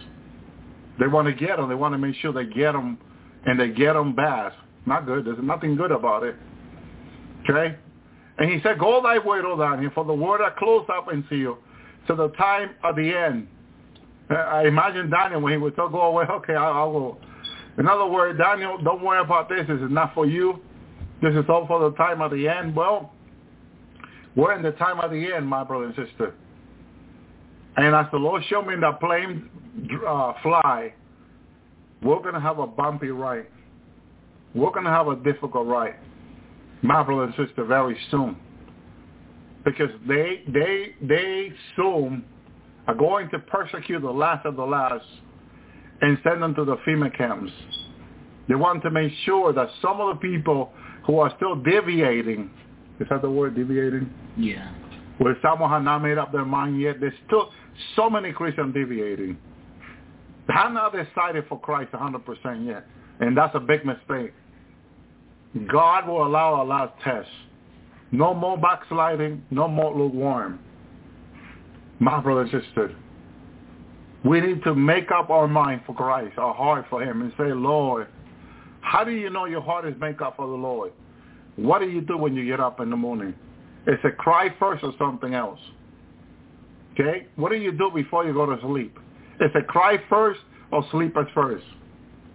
[1.00, 1.68] They want to get them.
[1.68, 2.98] They want to make sure they get them,
[3.46, 4.52] and they get them bad.
[4.86, 5.24] Not good.
[5.24, 6.36] There's nothing good about it.
[7.48, 7.76] Okay?
[8.38, 11.58] And he said, Go thy way, Daniel, for the word are close up into you
[12.06, 13.48] to the time of the end.
[14.30, 17.18] Uh, I imagine Daniel when he would tell, go away, okay, I'll, I'll go.
[17.80, 19.66] In other words, Daniel, don't worry about this.
[19.66, 20.60] This is not for you.
[21.22, 22.76] This is all for the time of the end.
[22.76, 23.10] Well,
[24.36, 26.34] we're in the time of the end, my brother and sister.
[27.78, 29.48] And as the Lord showed me in the plane
[30.06, 30.92] uh, fly,
[32.02, 33.46] we're going to have a bumpy ride.
[34.54, 35.96] We're going to have a difficult ride,
[36.82, 38.36] my brother and sister, very soon.
[39.64, 42.26] Because they, they, they soon
[42.86, 45.04] are going to persecute the last of the last
[46.00, 47.52] and send them to the FEMA camps.
[48.48, 50.72] They want to make sure that some of the people
[51.06, 52.50] who are still deviating,
[52.98, 54.12] is that the word, deviating?
[54.36, 54.72] Yeah.
[55.18, 57.00] Where someone has not made up their mind yet.
[57.00, 57.50] There's still
[57.96, 59.38] so many Christians deviating.
[60.48, 62.86] They have not decided for Christ 100% yet.
[63.20, 64.32] And that's a big mistake.
[65.70, 67.30] God will allow a lot of tests.
[68.12, 70.58] No more backsliding, no more lukewarm.
[71.98, 72.96] My brother and sister,
[74.24, 77.52] we need to make up our mind for Christ, our heart for him, and say,
[77.52, 78.08] Lord,
[78.80, 80.92] how do you know your heart is made up for the Lord?
[81.56, 83.34] What do you do when you get up in the morning?
[83.86, 85.60] Is it cry first or something else?
[86.92, 87.26] Okay?
[87.36, 88.98] What do you do before you go to sleep?
[89.40, 90.40] Is it cry first
[90.70, 91.64] or sleep at first?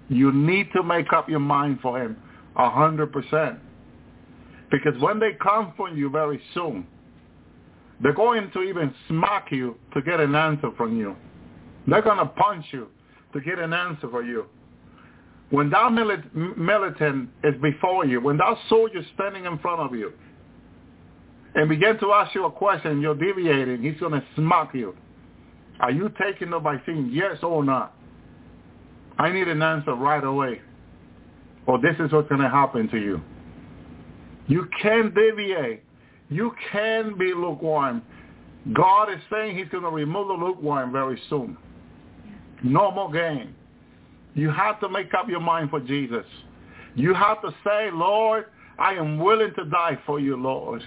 [0.09, 2.17] You need to make up your mind for him
[2.55, 3.59] a hundred percent.
[4.71, 6.87] Because when they come for you very soon,
[8.01, 11.15] they're going to even smack you to get an answer from you.
[11.87, 12.87] They're going to punch you
[13.33, 14.45] to get an answer for you.
[15.51, 20.11] When that militant is before you, when that soldier is standing in front of you
[21.53, 24.95] and begin to ask you a question, you're deviating, he's going to smack you.
[25.79, 27.93] Are you taking the vaccine, yes or not?
[29.19, 30.61] I need an answer right away.
[31.67, 33.21] Or this is what's going to happen to you.
[34.47, 35.83] You can deviate.
[36.29, 38.01] You can be lukewarm.
[38.73, 41.57] God is saying he's going to remove the lukewarm very soon.
[42.65, 43.53] No more game.
[44.33, 46.25] You have to make up your mind for Jesus.
[46.95, 48.45] You have to say, Lord,
[48.79, 50.83] I am willing to die for you, Lord.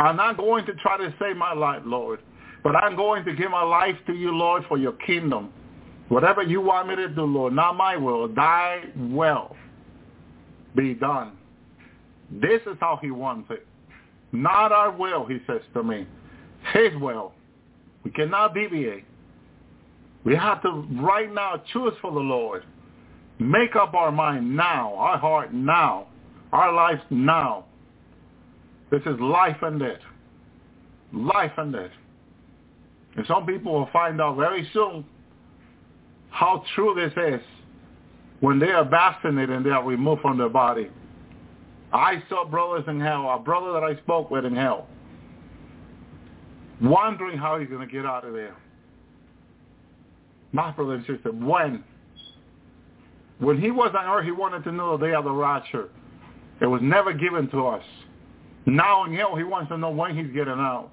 [0.00, 2.20] I'm not going to try to save my life, Lord,
[2.64, 5.52] but I'm going to give my life to you, Lord, for your kingdom.
[6.08, 9.54] Whatever you want me to do, Lord, not my will, thy will
[10.74, 11.32] be done.
[12.30, 13.66] This is how he wants it.
[14.32, 16.06] Not our will, he says to me.
[16.72, 17.32] His will.
[18.04, 19.04] We cannot deviate.
[20.28, 22.62] We have to right now choose for the Lord.
[23.38, 26.08] Make up our mind now, our heart now,
[26.52, 27.64] our lives now.
[28.90, 30.00] This is life and death.
[31.14, 31.92] Life and death.
[33.16, 35.06] And some people will find out very soon
[36.28, 37.40] how true this is
[38.40, 40.90] when they are vaccinated and they are removed from their body.
[41.90, 44.88] I saw brothers in hell, a brother that I spoke with in hell,
[46.82, 48.54] wondering how he's going to get out of there.
[50.52, 51.84] My brother and sister, when?
[53.38, 55.88] When he was on earth, he wanted to know the day of the rapture.
[56.60, 57.84] It was never given to us.
[58.66, 60.90] Now in hell, he wants to know when he's getting out.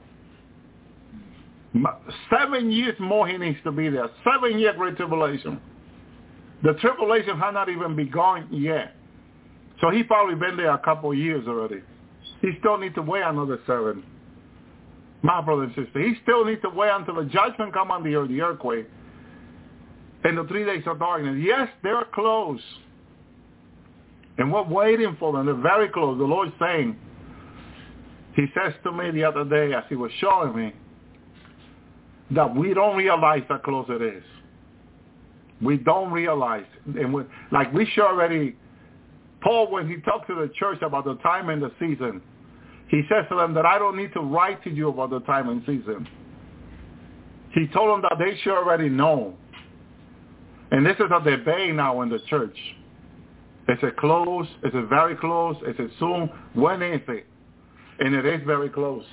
[2.30, 4.10] Seven years more he needs to be there.
[4.23, 5.60] Seven year great tribulation.
[6.64, 8.95] The tribulation has not even begun yet.
[9.82, 11.82] So he probably been there a couple of years already.
[12.41, 14.03] He still needs to wait another seven.
[15.22, 18.15] My brother and sister, he still needs to wait until the judgment come on the
[18.15, 18.88] earth, the earthquake
[20.26, 21.38] in the three days of darkness.
[21.40, 22.60] Yes, they're close.
[24.38, 25.46] And we're waiting for them.
[25.46, 26.18] They're very close.
[26.18, 26.98] The Lord's saying,
[28.36, 30.74] He says to me the other day as he was showing me
[32.32, 34.24] that we don't realize how close it is.
[35.62, 36.66] We don't realize.
[36.86, 38.58] And we, like we should already,
[39.42, 42.22] Paul, when he talked to the church about the time and the season,
[42.90, 45.50] he says to them that I don't need to write to you about the time
[45.50, 46.08] and season.
[47.54, 49.36] He told them that they should already know.
[50.76, 52.58] And this is a debate now in the church.
[53.70, 54.46] Is it close?
[54.62, 55.56] Is it very close?
[55.66, 56.30] Is it soon?
[56.54, 57.26] When is it?
[58.00, 59.06] And it is very close.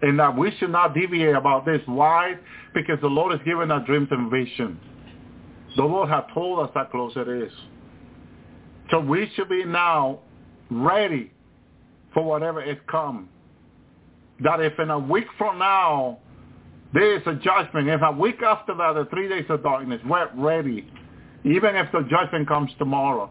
[0.00, 1.82] And that we should not deviate about this.
[1.84, 2.36] Why?
[2.74, 4.78] Because the Lord has given us dreams and visions.
[5.76, 7.52] The Lord has told us how close it is.
[8.90, 10.20] So we should be now
[10.70, 11.30] ready
[12.14, 13.28] for whatever is come.
[14.40, 16.20] That if in a week from now
[16.92, 20.28] there is a judgment, if a week after that, the three days of darkness, we're
[20.34, 20.88] ready.
[21.44, 23.30] Even if the judgment comes tomorrow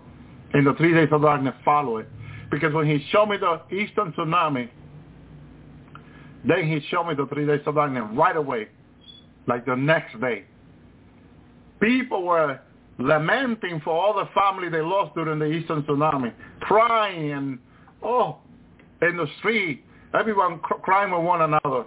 [0.53, 2.07] and the three days of darkness follow it.
[2.51, 4.69] Because when he showed me the eastern tsunami,
[6.47, 8.67] then he showed me the three days of darkness right away,
[9.47, 10.45] like the next day.
[11.81, 12.59] People were
[12.99, 17.59] lamenting for all the family they lost during the eastern tsunami, crying and,
[18.03, 18.37] oh,
[19.01, 19.83] in the street,
[20.17, 21.85] everyone cr- crying with one another.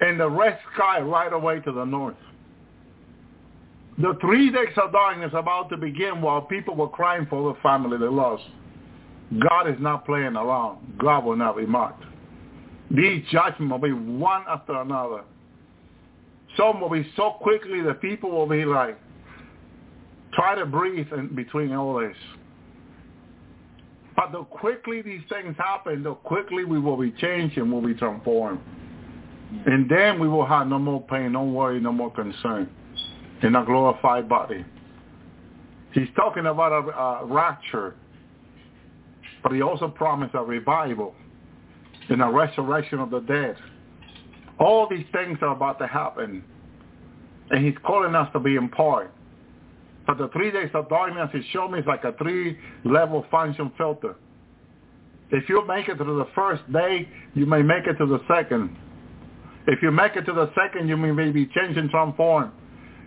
[0.00, 2.16] And the red sky right away to the north.
[3.98, 7.96] The three days of darkness about to begin while people were crying for the family
[7.96, 8.44] they lost.
[9.40, 10.98] God is not playing around.
[10.98, 12.04] God will not be mocked.
[12.90, 15.22] These judgments will be one after another.
[16.56, 18.98] Some will be so quickly that people will be like,
[20.34, 22.16] try to breathe in between all this.
[24.14, 27.94] But the quickly these things happen, the quickly we will be changed and will be
[27.94, 28.60] transformed.
[29.66, 32.68] And then we will have no more pain, no worry, no more concern
[33.42, 34.64] in a glorified body.
[35.92, 37.94] He's talking about a, a rapture,
[39.42, 41.14] but he also promised a revival
[42.08, 43.56] and a resurrection of the dead.
[44.58, 46.44] All these things are about to happen,
[47.50, 49.12] and he's calling us to be in part.
[50.06, 54.16] But the three days of darkness, he showed me, is like a three-level function filter.
[55.30, 58.76] If you make it to the first day, you may make it to the second.
[59.66, 62.52] If you make it to the second, you may be changed some form,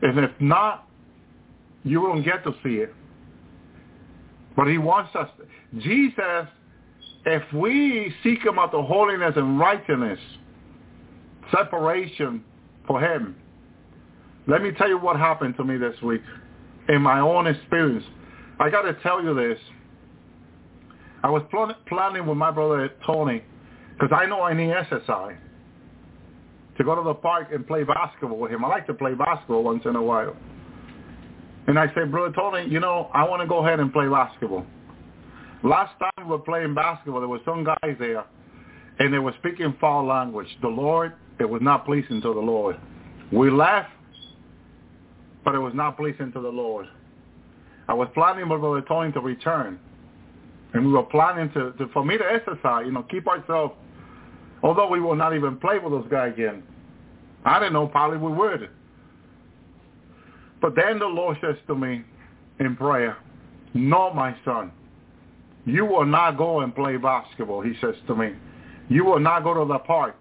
[0.01, 0.87] And if not,
[1.83, 2.93] you won't get to see it.
[4.55, 5.29] But he wants us.
[5.77, 6.47] Jesus,
[7.25, 10.19] if we seek him out the holiness and righteousness,
[11.51, 12.43] separation
[12.85, 13.35] for him.
[14.47, 16.21] Let me tell you what happened to me this week
[16.89, 18.03] in my own experience.
[18.59, 19.59] I got to tell you this.
[21.23, 23.43] I was pl- planning with my brother Tony
[23.93, 25.37] because I know I need exercise
[26.79, 28.63] to go to the park and play basketball with him.
[28.63, 30.35] I like to play basketball once in a while.
[31.67, 34.65] And I said, Brother Tony, you know, I want to go ahead and play basketball.
[35.61, 38.23] Last time we were playing basketball, there were some guys there,
[38.99, 40.47] and they were speaking foul language.
[40.61, 42.79] The Lord, it was not pleasing to the Lord.
[43.33, 43.89] We left,
[45.43, 46.87] but it was not pleasing to the Lord.
[47.89, 49.79] I was planning with Brother Tony to return.
[50.73, 53.73] And we were planning to, to for me to exercise, you know, keep ourselves,
[54.63, 56.63] although we will not even play with those guys again.
[57.45, 58.69] I didn't know probably we would.
[60.61, 62.03] But then the Lord says to me
[62.59, 63.17] in prayer,
[63.73, 64.71] no, my son,
[65.65, 68.33] you will not go and play basketball, he says to me.
[68.89, 70.15] You will not go to the park.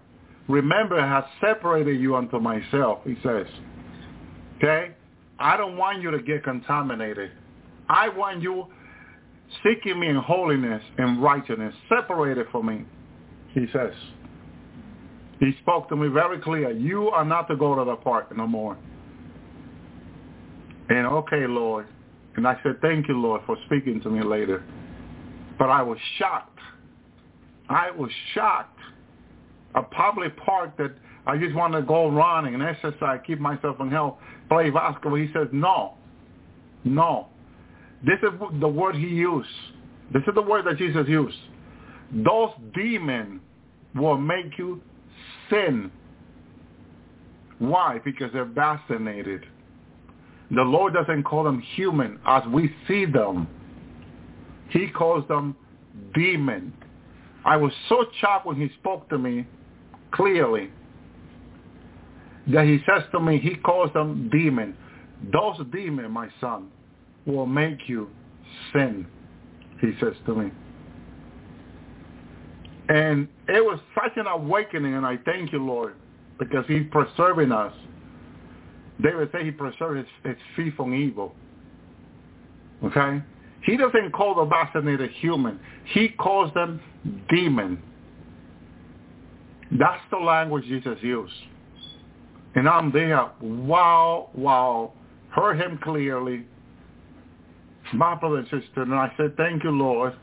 [0.47, 3.47] Remember, I have separated you unto myself, he says.
[4.57, 4.91] Okay?
[5.39, 7.31] I don't want you to get contaminated.
[7.87, 8.67] I want you
[9.63, 12.85] seeking me in holiness and righteousness, separated from me,
[13.53, 13.93] he says.
[15.39, 16.71] He spoke to me very clear.
[16.71, 18.77] You are not to go to the park no more.
[20.89, 21.87] And okay, Lord.
[22.35, 24.63] And I said, thank you, Lord, for speaking to me later.
[25.57, 26.59] But I was shocked.
[27.69, 28.79] I was shocked.
[29.75, 30.91] A public park that
[31.27, 34.17] I just want to go running and exercise, keep myself in health,
[34.49, 35.15] play basketball.
[35.15, 35.93] He says, no,
[36.83, 37.27] no.
[38.03, 39.49] This is the word he used.
[40.11, 41.37] This is the word that Jesus used.
[42.11, 43.41] Those demons
[43.93, 44.81] will make you
[45.49, 45.91] sin.
[47.59, 47.99] Why?
[48.03, 49.45] Because they're vaccinated.
[50.51, 53.47] The Lord doesn't call them human as we see them.
[54.69, 55.55] He calls them
[56.13, 56.73] demon.
[57.45, 59.45] I was so shocked when he spoke to me
[60.11, 60.71] clearly
[62.47, 64.75] that he says to me, he calls them demon.
[65.31, 66.69] Those demons, my son,
[67.25, 68.09] will make you
[68.73, 69.05] sin,
[69.81, 70.51] he says to me.
[72.89, 75.95] And it was such an awakening, and I thank you, Lord,
[76.39, 77.73] because he's preserving us.
[79.01, 81.33] David said he preserves his, his feet from evil.
[82.83, 83.21] Okay?
[83.63, 85.59] He doesn't call the vaccinated human.
[85.85, 86.81] He calls them
[87.29, 87.81] demon.
[89.71, 91.33] That's the language Jesus used.
[92.55, 94.93] And I'm there, wow, wow,
[95.29, 96.45] heard him clearly,
[97.93, 100.15] my brother and sister, and I said, thank you, Lord.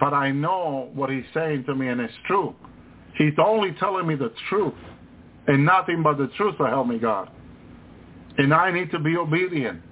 [0.00, 2.54] But I know what he's saying to me, and it's true.
[3.16, 4.74] He's only telling me the truth,
[5.46, 7.30] and nothing but the truth to help me, God.
[8.38, 9.82] And I need to be obedient.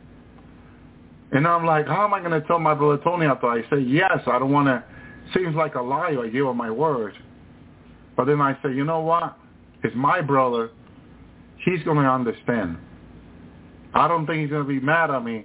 [1.30, 3.80] And I'm like, how am I going to tell my brother Tony after I say
[3.80, 4.20] yes?
[4.26, 4.82] I don't want to.
[5.34, 6.16] Seems like a lie.
[6.18, 7.14] I give him my word.
[8.16, 9.36] But then I say, you know what?
[9.84, 10.70] It's my brother.
[11.64, 12.78] He's going to understand.
[13.94, 15.44] I don't think he's going to be mad at me.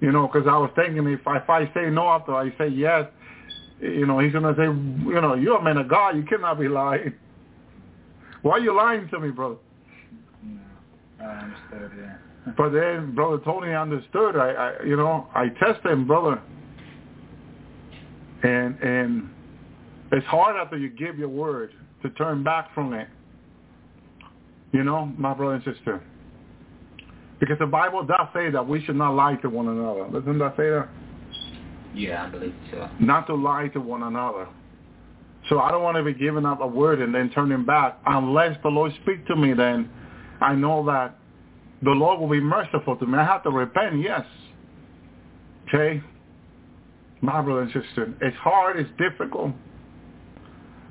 [0.00, 3.06] You know, because I was thinking if if I say no after I say yes,
[3.80, 6.16] you know, he's going to say, you know, you're a man of God.
[6.16, 7.12] You cannot be lying.
[8.42, 9.56] Why are you lying to me, brother?
[11.20, 12.16] I understood, yeah.
[12.56, 14.36] But then Brother Tony understood.
[14.36, 16.40] I, I you know, I tested him, brother.
[18.44, 19.30] And and
[20.12, 21.72] it's hard after you give your word
[22.02, 23.08] to turn back from it.
[24.72, 26.02] You know, my brother and sister.
[27.40, 30.04] Because the Bible does say that we should not lie to one another.
[30.12, 30.88] Doesn't that say that?
[31.96, 32.88] Yeah, I believe so.
[33.00, 34.46] Not to lie to one another.
[35.48, 38.56] So I don't want to be giving up a word and then turning back unless
[38.62, 39.54] the Lord speak to me.
[39.54, 39.88] Then
[40.40, 41.18] I know that
[41.82, 43.16] the Lord will be merciful to me.
[43.18, 44.24] I have to repent, yes.
[45.68, 46.02] Okay?
[47.22, 49.52] My brother and sister, it's hard, it's difficult.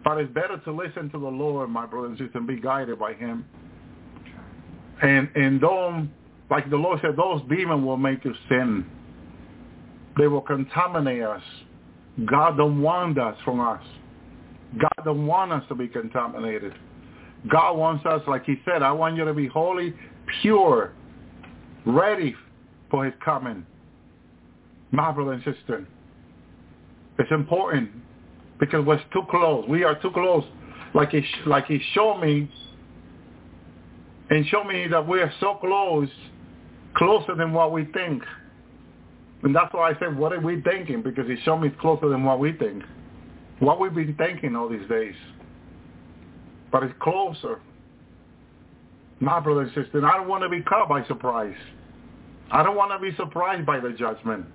[0.04, 2.98] But it's better to listen to the Lord, my brother and sister, and be guided
[2.98, 3.46] by him.
[5.02, 6.12] And and don't
[6.50, 8.86] like the Lord said, those demons will make you sin.
[10.18, 11.42] They will contaminate us.
[12.26, 13.84] God don't want that from us.
[14.80, 16.74] God don't want us to be contaminated.
[17.50, 19.94] God wants us, like he said, I want you to be holy,
[20.42, 20.94] pure,
[21.86, 22.36] ready
[22.90, 23.66] for his coming.
[24.92, 25.86] My brother and sister,
[27.20, 27.92] it's important
[28.60, 29.66] because we're too close.
[29.68, 30.44] We are too close.
[30.94, 32.50] Like he, like he showed me
[34.30, 36.10] and showed me that we are so close,
[36.96, 38.24] closer than what we think.
[39.46, 41.04] And that's why I said, what are we thinking?
[41.04, 42.84] Because he showed me it's closer than what we think.
[43.60, 45.14] What we've been thinking all these days.
[46.72, 47.62] But it's closer.
[49.20, 51.56] My brother and sister, I don't want to be caught by surprise.
[52.52, 54.48] I don't want to be surprised by the judgment.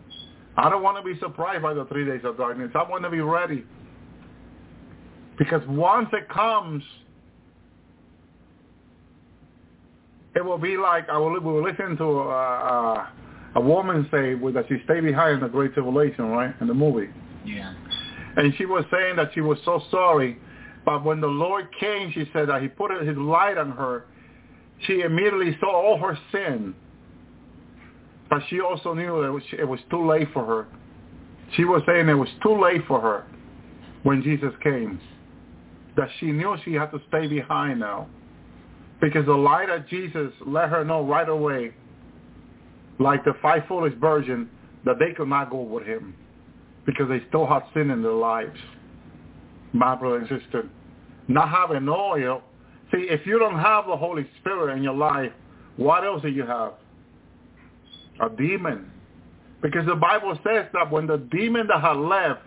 [0.56, 2.72] I don't want to be surprised by the three days of darkness.
[2.74, 3.64] I want to be ready.
[5.38, 6.82] Because once it comes,
[10.34, 13.08] it will be like I will, we will listen to a,
[13.54, 17.10] a, woman say that she stayed behind in the Great Tribulation, right, in the movie.
[17.44, 17.74] Yeah.
[18.36, 20.38] And she was saying that she was so sorry,
[20.84, 24.04] but when the Lord came, she said that he put his light on her.
[24.86, 26.74] She immediately saw all her sin,
[28.28, 30.66] but she also knew that it was, it was too late for her.
[31.56, 33.26] She was saying it was too late for her
[34.04, 35.00] when Jesus came,
[35.96, 38.08] that she knew she had to stay behind now
[39.00, 41.72] because the light of Jesus let her know right away,
[43.00, 44.48] like the five foolish virgin,
[44.84, 46.14] that they could not go with him
[46.86, 48.58] because they still had sin in their lives.
[49.72, 50.68] My brother and sister,
[51.28, 52.42] not having oil.
[52.92, 55.32] See, if you don't have the Holy Spirit in your life,
[55.76, 56.74] what else do you have?
[58.20, 58.90] A demon.
[59.62, 62.42] Because the Bible says that when the demon that had left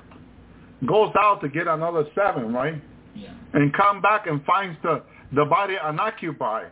[0.86, 2.82] goes out to get another seven, right?
[3.16, 3.34] Yeah.
[3.54, 5.04] And come back and finds the,
[5.34, 6.72] the body unoccupied,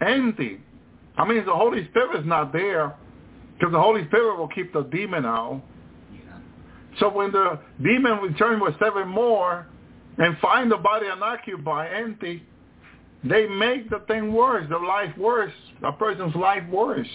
[0.00, 0.60] empty.
[1.18, 2.94] I mean, the Holy Spirit is not there
[3.58, 5.60] because the Holy Spirit will keep the demon out.
[6.12, 6.38] Yeah.
[7.00, 9.66] So when the demon returns with seven more
[10.16, 12.44] and find the body unoccupied, empty,
[13.24, 17.08] they make the thing worse, the life worse, a person's life worse.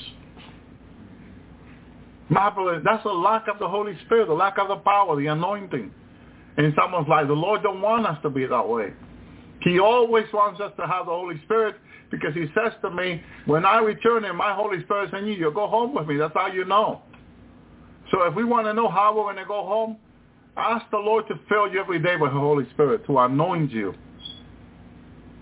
[2.27, 5.27] My brother, that's a lack of the Holy Spirit, the lack of the power, the
[5.27, 5.91] anointing
[6.57, 7.27] in someone's life.
[7.27, 8.93] The Lord don't want us to be that way.
[9.61, 11.75] He always wants us to have the Holy Spirit
[12.14, 15.49] because he says to me, when I return and my Holy Spirit's in you, you'll
[15.49, 16.15] go home with me.
[16.15, 17.02] That's how you know.
[18.11, 19.98] So if we want to know how we're going to go home,
[20.56, 23.95] ask the Lord to fill you every day with the Holy Spirit, to anoint you,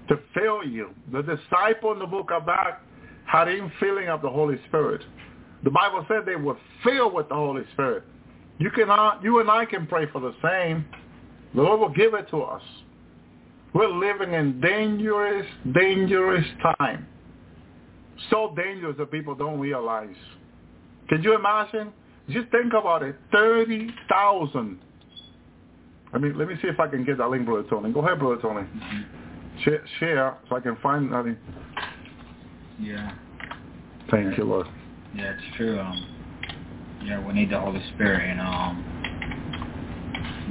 [0.08, 0.92] to fill you.
[1.12, 2.82] The disciple in the book of Acts
[3.26, 5.02] had infilling of the Holy Spirit.
[5.66, 8.04] The Bible said they were filled with the Holy Spirit.
[8.60, 10.86] You cannot, you and I can pray for the same.
[11.54, 12.64] The Lord will give it to us.
[13.74, 16.46] We're living in dangerous, dangerous
[16.78, 17.08] time.
[18.30, 20.16] So dangerous that people don't realize.
[21.10, 21.92] Can you imagine?
[22.30, 23.16] Just think about it.
[23.32, 24.80] 30,000.
[26.14, 27.92] I mean, let me see if I can get that link, Brother Tony.
[27.92, 28.68] Go ahead, Brother Tony.
[29.64, 31.36] Share, share so I can find that.
[32.80, 33.14] Yeah.
[34.10, 34.68] Thank you, Lord.
[35.16, 35.80] Yeah, it's true.
[35.80, 36.06] Um,
[37.04, 38.38] yeah, we need the Holy Spirit.
[38.40, 38.84] Um,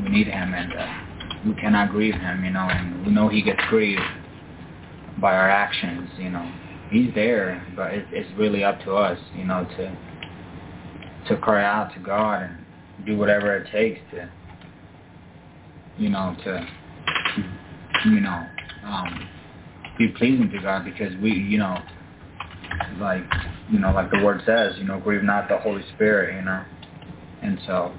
[0.04, 1.09] we need Him, and uh,
[1.46, 4.02] we cannot grieve him, you know, and we know he gets grieved
[5.20, 6.50] by our actions, you know.
[6.90, 9.96] He's there, but it, it's really up to us, you know, to
[11.28, 14.28] to cry out to God and do whatever it takes to,
[15.98, 16.66] you know, to,
[18.06, 18.46] you know,
[18.84, 19.28] um,
[19.98, 21.78] be pleasing to God because we, you know,
[22.98, 23.22] like,
[23.70, 26.64] you know, like the word says, you know, grieve not the Holy Spirit, you know,
[27.42, 27.92] and so,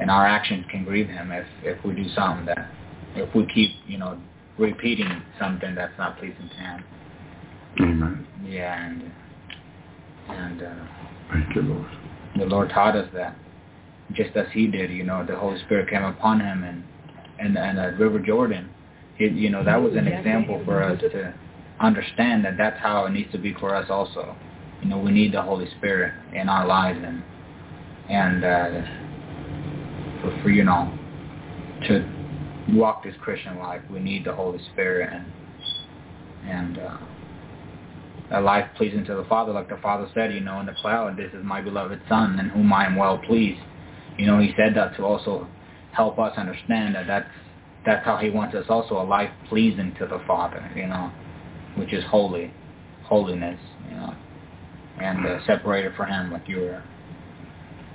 [0.00, 2.70] and our actions can grieve Him if if we do something that,
[3.14, 4.18] if we keep, you know,
[4.58, 6.84] repeating something that's not pleasing to Him.
[7.80, 8.26] Amen.
[8.44, 9.12] Yeah, and
[10.28, 10.74] and uh,
[11.30, 11.86] Thank you, Lord.
[12.36, 13.36] the Lord taught us that,
[14.12, 14.90] just as He did.
[14.90, 16.84] You know, the Holy Spirit came upon Him, and
[17.38, 18.70] and and at River Jordan,
[19.18, 21.34] it, you know, that was an example for us to
[21.80, 24.36] understand that that's how it needs to be for us also.
[24.82, 27.22] You know, we need the Holy Spirit in our lives, and
[28.08, 28.80] and uh,
[30.22, 30.92] for, you know,
[31.86, 32.04] to
[32.70, 35.26] walk this Christian life, we need the Holy Spirit and
[36.46, 36.96] and uh,
[38.30, 41.16] a life pleasing to the Father, like the Father said, you know, in the cloud,
[41.16, 43.60] this is my beloved Son, in whom I am well pleased.
[44.16, 45.46] You know, He said that to also
[45.92, 47.30] help us understand that that's
[47.86, 51.10] that's how He wants us also a life pleasing to the Father, you know,
[51.76, 52.52] which is holy,
[53.04, 53.58] holiness,
[53.88, 54.14] you know,
[55.00, 56.82] and uh, separated for Him, like you were,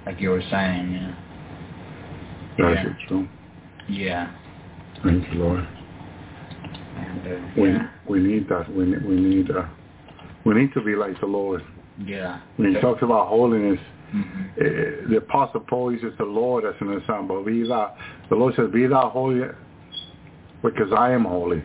[0.05, 1.15] like you were saying, know.
[2.57, 2.87] That's Yeah.
[2.87, 3.27] it, true.
[3.87, 4.31] Yeah,
[5.03, 5.67] Thank you, Lord.
[6.95, 8.73] and uh, We yeah, we need that.
[8.73, 9.65] We need we need uh,
[10.45, 11.61] we need to be like the Lord.
[11.97, 12.39] yeah.
[12.55, 13.79] When he talks about holiness,
[14.11, 14.21] hmm
[14.59, 17.43] eh, the Apostle Paul uses the Lord as an example.
[17.43, 17.91] Be thou,
[18.29, 19.41] the Lord says, "Be thou holy,
[20.61, 21.61] because I am holy."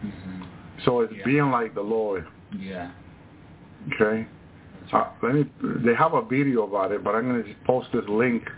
[0.00, 0.42] hmm
[0.84, 1.24] So it's Yeah.
[1.24, 2.24] being like the Lord.
[2.56, 2.90] Yeah.
[3.94, 4.26] Okay.
[4.92, 5.44] Uh, let me.
[5.84, 8.48] They have a video about it, but I'm going to just post this link.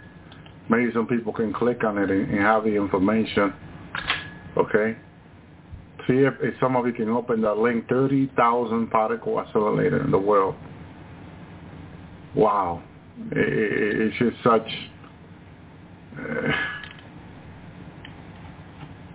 [0.71, 3.53] Maybe some people can click on it and, and have the information.
[4.57, 4.97] Okay.
[6.07, 7.89] See if, if some of you can open that link.
[7.89, 10.55] Thirty thousand particle accelerator in the world.
[12.35, 12.83] Wow.
[13.33, 14.69] I- I- it's just such.
[16.19, 16.53] Uh,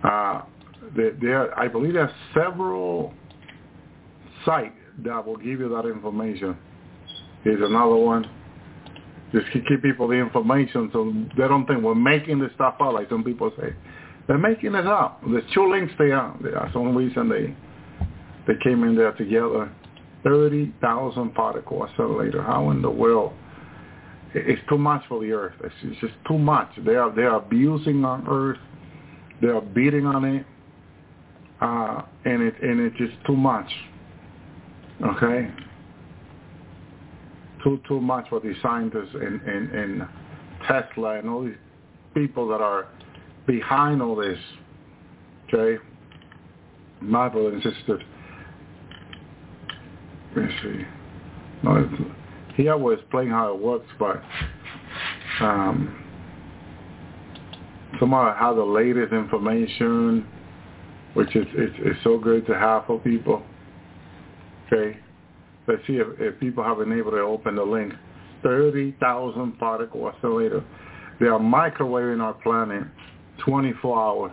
[0.06, 0.42] uh,
[0.94, 3.12] there, there, I believe there are several
[4.44, 4.74] sites
[5.04, 6.56] that will give you that information.
[7.44, 8.28] Here's another one.
[9.36, 13.08] Just keep people the information so they don't think we're making this stuff up like
[13.10, 13.74] some people say.
[14.26, 15.20] They're making it up.
[15.28, 16.32] There's two links there.
[16.42, 17.54] That's the only reason they
[18.46, 19.70] they came in there together.
[20.24, 22.42] 30,000 particle accelerator.
[22.42, 23.32] How in the world?
[24.34, 25.54] It's too much for the Earth.
[25.62, 26.68] It's, it's just too much.
[26.84, 28.58] They are, they are abusing on Earth.
[29.40, 30.46] They are beating on it.
[31.60, 33.70] Uh, and it and it's just too much.
[35.02, 35.50] Okay?
[37.66, 40.06] Too too much for these scientists and
[40.68, 41.54] Tesla and all these
[42.14, 42.86] people that are
[43.46, 44.38] behind all this.
[45.52, 45.82] Okay?
[47.00, 48.00] My brother and sister.
[50.36, 50.82] Let's see.
[51.64, 51.88] No,
[52.54, 54.22] he always explain how it works, but
[55.40, 56.04] um,
[57.98, 60.26] somehow I have the latest information,
[61.14, 63.42] which is it's, it's so good to have for people.
[64.66, 64.98] Okay?
[65.68, 67.92] Let's see if, if people have been able to open the link.
[68.42, 70.64] 30,000 particle accelerator.
[71.18, 72.84] They are microwaving our planet
[73.38, 74.32] 24 hours.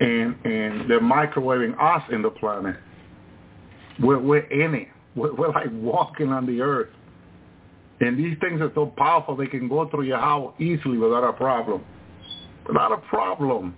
[0.00, 2.76] And, and they're microwaving us in the planet.
[4.00, 4.88] We're, we're in it.
[5.14, 6.90] We're, we're like walking on the earth.
[8.00, 11.32] And these things are so powerful they can go through your house easily without a
[11.32, 11.84] problem.
[12.66, 13.74] Without a problem.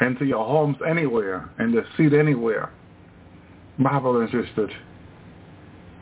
[0.00, 1.48] Into your homes anywhere.
[1.58, 2.72] And the seat anywhere.
[3.78, 4.70] My brothers and sisters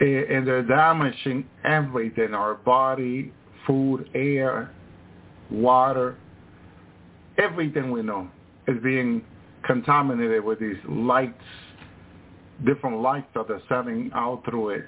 [0.02, 3.32] and they're damaging everything, our body,
[3.66, 4.72] food, air,
[5.50, 6.16] water,
[7.38, 8.28] everything we know
[8.66, 9.24] is being
[9.64, 11.42] contaminated with these lights,
[12.64, 14.84] different lights that are sending out through it.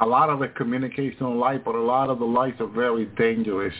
[0.00, 3.74] A lot of it communicational light, but a lot of the lights are very dangerous.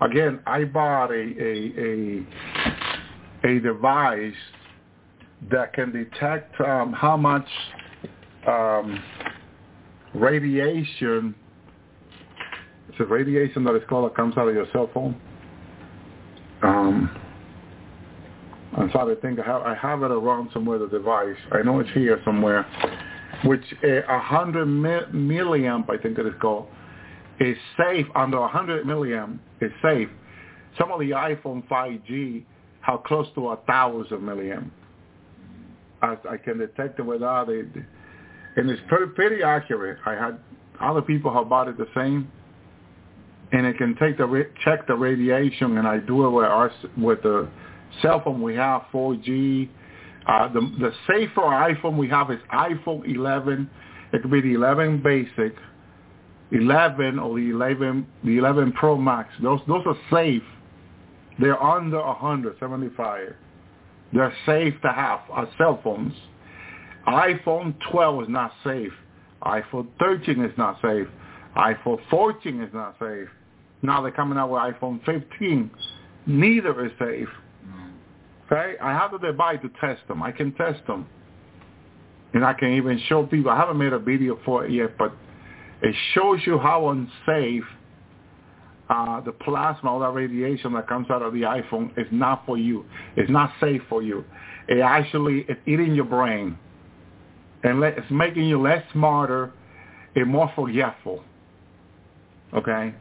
[0.00, 2.26] Again, I bought a a
[3.46, 4.34] a, a device
[5.50, 7.46] that can detect um, how much
[8.46, 9.02] um,
[10.14, 11.34] radiation.
[12.88, 15.20] It's a radiation that is called that comes out of your cell phone.
[16.62, 17.10] Um,
[18.76, 21.36] I'm sorry, I think I have, I have it around somewhere, the device.
[21.52, 22.62] I know it's here somewhere,
[23.44, 26.68] which a uh, 100 mi- milliamp, I think it is called,
[27.40, 28.06] is safe.
[28.14, 30.08] Under 100 milliamp is safe.
[30.78, 32.44] Some of the iPhone 5G
[32.80, 34.70] have close to a 1,000 milliamp.
[36.00, 37.66] I, I can detect it without it
[38.56, 39.98] and it's pretty, pretty accurate.
[40.04, 40.38] I had
[40.80, 42.30] other people have bought it the same,
[43.52, 47.22] and it can take the check the radiation, and I do it with our with
[47.22, 47.48] the
[48.00, 49.68] cell phone we have 4G.
[50.26, 53.70] Uh, the the safer iPhone we have is iPhone 11.
[54.12, 55.56] It could be the 11 basic,
[56.52, 59.30] 11 or the 11 the 11 Pro Max.
[59.42, 60.42] Those those are safe.
[61.38, 63.34] They're under 175.
[64.12, 66.12] They're safe to have as cell phones.
[67.06, 68.92] iPhone 12 is not safe.
[69.42, 71.06] iPhone 13 is not safe.
[71.56, 73.28] iPhone 14 is not safe.
[73.82, 75.70] Now they're coming out with iPhone 15.
[76.26, 77.28] Neither is safe.
[78.46, 78.74] Okay?
[78.80, 80.22] I have the device to test them.
[80.22, 81.06] I can test them.
[82.34, 83.50] And I can even show people.
[83.50, 85.12] I haven't made a video for it yet, but
[85.82, 87.64] it shows you how unsafe
[88.88, 92.58] uh, the plasma, all that radiation that comes out of the iPhone is not for
[92.58, 92.84] you.
[93.16, 94.24] It's not safe for you.
[94.68, 96.58] It actually is eating your brain.
[97.64, 99.52] And it's making you less smarter
[100.14, 101.22] and more forgetful.
[102.54, 102.94] Okay?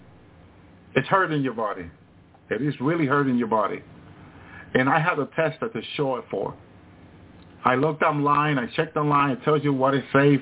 [0.96, 1.90] It's hurting your body.
[2.50, 3.82] It is really hurting your body.
[4.74, 6.56] And I had a tester to show it for.
[7.64, 8.58] I looked online.
[8.58, 9.32] I checked online.
[9.32, 10.42] It tells you what is safe.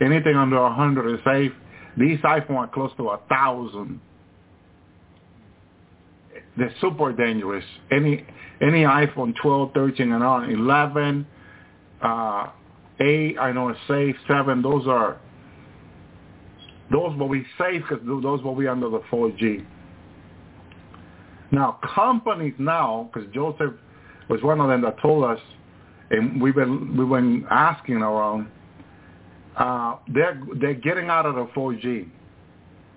[0.00, 1.52] Anything under 100 is safe.
[1.96, 4.00] These iPhones are close to a 1,000.
[6.56, 7.64] They're super dangerous.
[7.90, 8.26] Any
[8.60, 11.24] any iPhone 12, 13, and on, 11,
[12.02, 12.48] uh,
[13.00, 15.18] 8, I know it's safe, 7, those are,
[16.90, 19.64] those will be safe because those will be under the 4G.
[21.50, 23.74] Now, companies now, because Joseph
[24.28, 25.40] was one of them that told us,
[26.10, 28.48] and we've been we've been asking around,
[29.56, 32.08] uh, they're they're getting out of the 4G,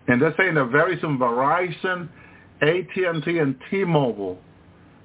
[0.07, 2.10] and they're saying that very soon Verizon,
[2.61, 4.38] AT&T, and T-Mobile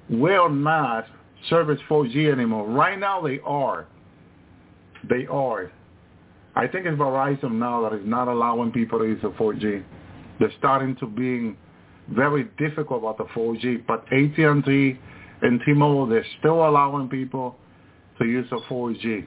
[0.09, 1.05] will not
[1.49, 2.67] service 4G anymore.
[2.67, 3.87] Right now, they are.
[5.09, 5.71] They are.
[6.55, 9.83] I think it's Verizon now that is not allowing people to use the 4G.
[10.39, 11.55] They're starting to being
[12.09, 14.99] very difficult about the 4G, but AT&T
[15.41, 17.55] and T-Mobile, they're still allowing people
[18.19, 19.25] to use the 4G.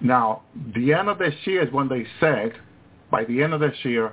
[0.00, 0.42] Now,
[0.74, 2.52] the end of this year is when they said,
[3.10, 4.12] by the end of this year,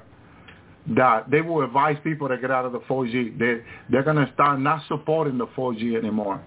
[0.95, 3.37] that they will advise people to get out of the 4G.
[3.37, 6.41] They, they're going to start not supporting the 4G anymore,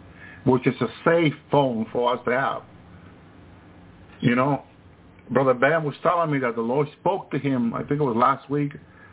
[0.45, 2.62] which is a safe phone for us to have.
[4.25, 4.63] You know,
[5.31, 8.17] Brother Ben was telling me that the Lord spoke to him, I think it was
[8.17, 8.73] last week,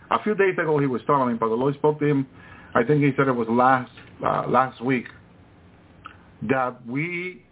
[0.10, 2.26] a few days ago he was telling me, but the Lord spoke to him.
[2.74, 3.92] I think he said it was last
[4.26, 5.06] uh, last week
[6.50, 7.44] that we,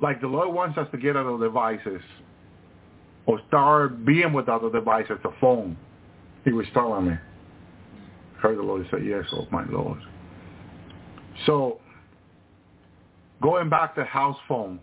[0.00, 2.00] like the Lord wants us to get out of devices
[3.26, 5.76] or start being without the devices, the phone.
[6.46, 7.14] He was telling me.
[8.38, 9.98] Heard the Lord say, yes, oh my Lord.
[11.44, 11.80] So
[13.42, 14.80] going back to house phone,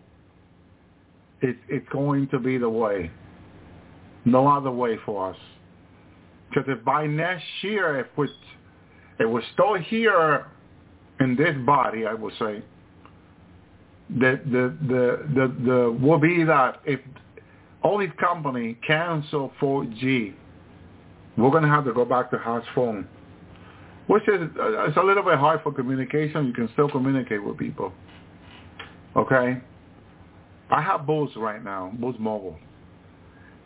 [1.41, 3.11] it, it's going to be the way.
[4.25, 5.37] No other way for us.
[6.49, 8.27] Because if by next year, if we,
[9.19, 10.47] if we're still here
[11.19, 12.63] in this body, I would say,
[14.09, 16.99] the the the the, the will be that if
[17.83, 20.33] all these company cancel 4G,
[21.37, 23.07] we're going to have to go back to house phone,
[24.07, 26.47] which is uh, it's a little bit hard for communication.
[26.47, 27.91] You can still communicate with people.
[29.15, 29.57] Okay,
[30.69, 32.57] I have Boost right now, Boost Mobile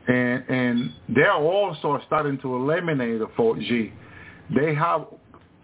[0.07, 3.91] and and they're also starting to eliminate the 4G.
[4.55, 5.05] They have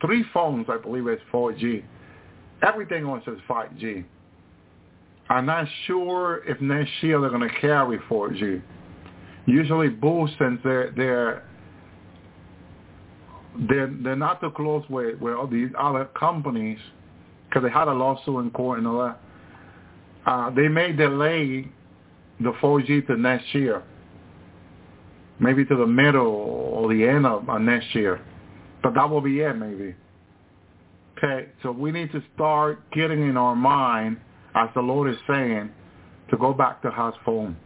[0.01, 1.83] three phones, I believe, it's 4G.
[2.61, 4.05] Everything else is 5G.
[5.29, 8.61] I'm not sure if next year they're going to carry 4G.
[9.45, 11.43] Usually, Boost, since they're they're
[13.67, 16.77] they're, they're not too close with, with all these other companies
[17.49, 19.19] because they had a lawsuit in court and all that.
[20.27, 21.67] Uh, they may delay
[22.39, 23.81] the 4G to next year
[25.39, 28.21] maybe to the middle or the end of, next year.
[28.81, 29.95] But that will be it, maybe.
[31.17, 34.17] Okay, so we need to start getting in our mind,
[34.55, 35.71] as the Lord is saying,
[36.29, 37.57] to go back to house phone.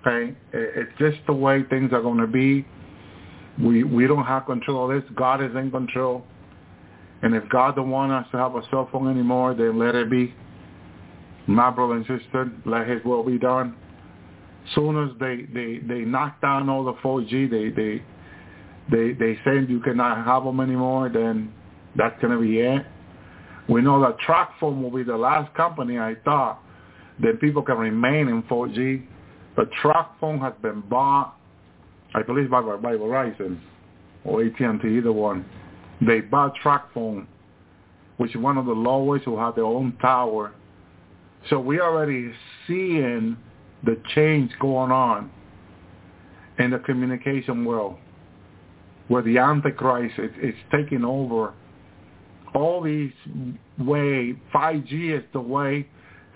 [0.00, 2.66] Okay, it's just the way things are going to be.
[3.62, 5.10] We we don't have control of this.
[5.14, 6.24] God is in control.
[7.22, 10.10] And if God don't want us to have a cell phone anymore, then let it
[10.10, 10.34] be.
[11.46, 13.76] My brother and sister, let his will be done
[14.74, 18.02] soon as they, they, they knock down all the 4G, they, they,
[18.90, 21.52] they, they say you cannot have them anymore, then
[21.96, 22.84] that's going to be it.
[23.68, 26.60] We know that TracFone will be the last company, I thought,
[27.20, 29.06] that people can remain in 4G.
[29.54, 31.36] But TracFone has been bought,
[32.14, 33.58] I believe, by, by Verizon
[34.24, 35.44] or AT&T, either one.
[36.00, 37.26] They bought TracFone,
[38.16, 40.52] which is one of the lowest who have their own tower.
[41.50, 42.32] So we already
[42.66, 43.36] seeing
[43.84, 45.30] the change going on
[46.58, 47.96] in the communication world.
[49.08, 51.52] where the Antichrist is, is taking over
[52.54, 53.12] all these
[53.78, 55.86] way 5G is the way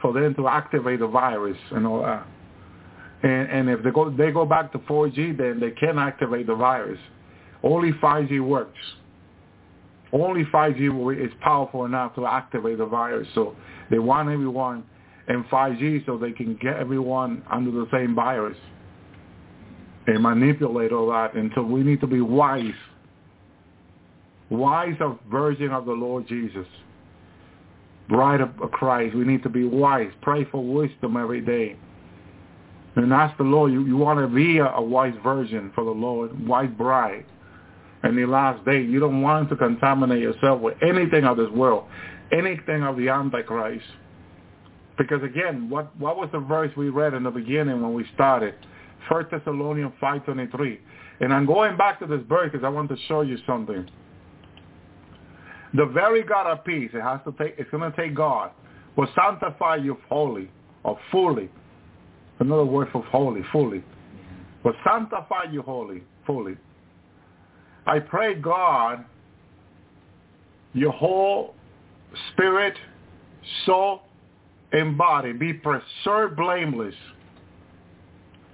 [0.01, 2.27] for them to activate the virus and all that.
[3.23, 6.55] And, and if they go they go back to 4G, then they can activate the
[6.55, 6.99] virus.
[7.63, 8.79] Only 5G works.
[10.13, 13.27] Only 5G is powerful enough to activate the virus.
[13.35, 13.57] So
[13.91, 14.85] they want everyone
[15.29, 18.57] in 5G so they can get everyone under the same virus
[20.07, 21.35] and manipulate all that.
[21.35, 22.73] And so we need to be wise
[24.51, 26.67] wise of virgin of the Lord Jesus,
[28.09, 29.15] bride of Christ.
[29.15, 30.11] We need to be wise.
[30.23, 31.77] Pray for wisdom every day.
[32.95, 35.91] And ask the Lord, you, you want to be a, a wise virgin for the
[35.91, 37.27] Lord, wise bride.
[38.05, 41.85] In the last day, you don't want to contaminate yourself with anything of this world,
[42.33, 43.85] anything of the Antichrist.
[44.99, 48.55] Because again, what, what was the verse we read in the beginning when we started?
[49.09, 50.79] 1 Thessalonians 5.23.
[51.21, 53.87] And I'm going back to this verse because I want to show you something.
[55.75, 58.51] The very God of peace, it has to take, it's going to take God,
[58.97, 60.51] will sanctify you wholly
[60.85, 61.51] or fully.
[62.39, 63.83] Another word for holy, fully.
[64.65, 66.57] Will sanctify you wholly, fully.
[67.87, 69.05] I pray God,
[70.73, 71.55] your whole
[72.33, 72.75] spirit,
[73.65, 74.03] soul,
[74.73, 76.95] and body be preserved blameless.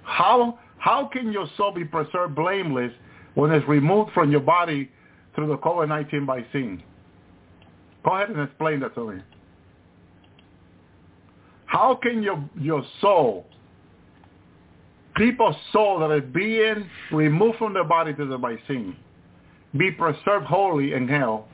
[0.03, 2.91] How, how can your soul be preserved blameless
[3.35, 4.91] when it's removed from your body
[5.35, 6.83] through the COVID-19 vaccine?
[8.03, 9.21] Go ahead and explain that to me.
[11.65, 13.47] How can your, your soul,
[15.15, 18.95] people's soul that is being removed from their body through the vaccine,
[19.75, 21.47] be preserved holy in hell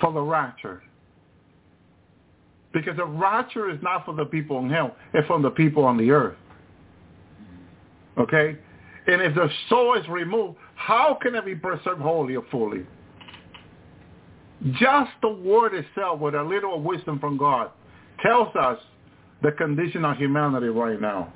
[0.00, 0.82] for the rapture?
[2.72, 5.96] Because the rapture is not for the people in hell, it's for the people on
[5.96, 6.36] the earth.
[8.18, 8.56] Okay?
[9.06, 12.86] And if the soul is removed, how can it be preserved holy or fully?
[14.72, 17.70] Just the word itself, with a little wisdom from God,
[18.22, 18.78] tells us
[19.42, 21.32] the condition of humanity right now.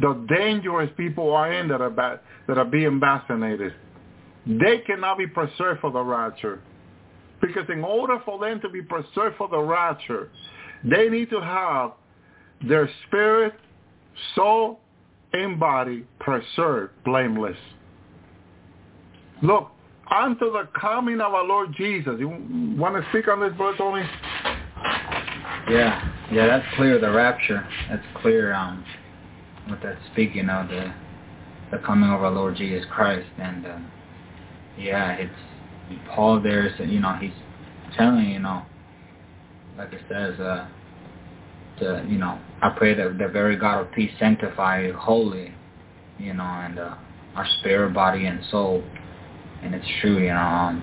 [0.00, 3.72] The dangerous people are in that are, ba- that are being vaccinated.
[4.46, 6.60] They cannot be preserved for the rapture.
[7.40, 10.30] Because in order for them to be preserved for the rapture,
[10.84, 11.92] they need to have
[12.66, 13.54] their spirit,
[14.34, 14.80] soul,
[15.32, 17.56] and body preserved blameless.
[19.42, 19.70] Look,
[20.10, 22.14] unto the coming of our Lord Jesus.
[22.18, 22.28] You
[22.78, 24.02] want to speak on this verse only?
[25.68, 27.00] Yeah, yeah, that's clear.
[27.00, 28.54] The rapture, that's clear.
[28.54, 28.84] Um,
[29.66, 30.92] what that's speaking of the
[31.72, 33.78] the coming of our Lord Jesus Christ, and uh,
[34.78, 35.32] yeah, it's
[36.14, 36.72] Paul there.
[36.78, 37.32] So, you know, he's
[37.96, 38.62] telling you know,
[39.78, 40.68] like it says, uh,
[41.78, 45.54] to you know, I pray that the very God of peace sanctify you wholly,
[46.18, 46.94] you know, and uh,
[47.34, 48.82] our spirit, body, and soul
[49.62, 50.36] and it's true, you know.
[50.36, 50.82] Um,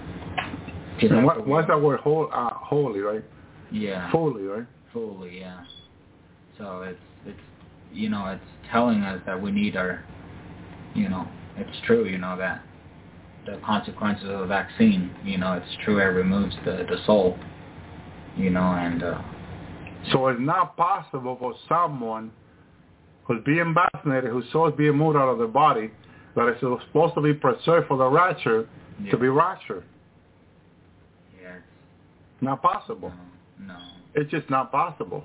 [1.01, 1.99] and what, what's that word?
[2.01, 3.23] Whole, uh, holy, right?
[3.71, 4.11] Yeah.
[4.11, 4.67] Fully, right?
[4.91, 5.63] Fully, yeah.
[6.57, 7.39] So it's it's
[7.91, 10.03] you know it's telling us that we need our,
[10.93, 12.61] you know, it's true, you know that
[13.45, 15.99] the consequences of the vaccine, you know, it's true.
[15.99, 17.37] It removes the the soul,
[18.37, 19.03] you know, and.
[19.03, 19.21] uh
[20.11, 22.31] So it's not possible for someone
[23.25, 25.91] who's being vaccinated, whose soul is being moved out of the body,
[26.35, 28.67] that is supposed to be preserved for the rapture
[29.01, 29.11] yeah.
[29.11, 29.83] to be raptured.
[31.41, 31.57] Yeah.
[32.41, 33.13] Not possible.
[33.59, 33.79] No, no.
[34.15, 35.23] It's just not possible.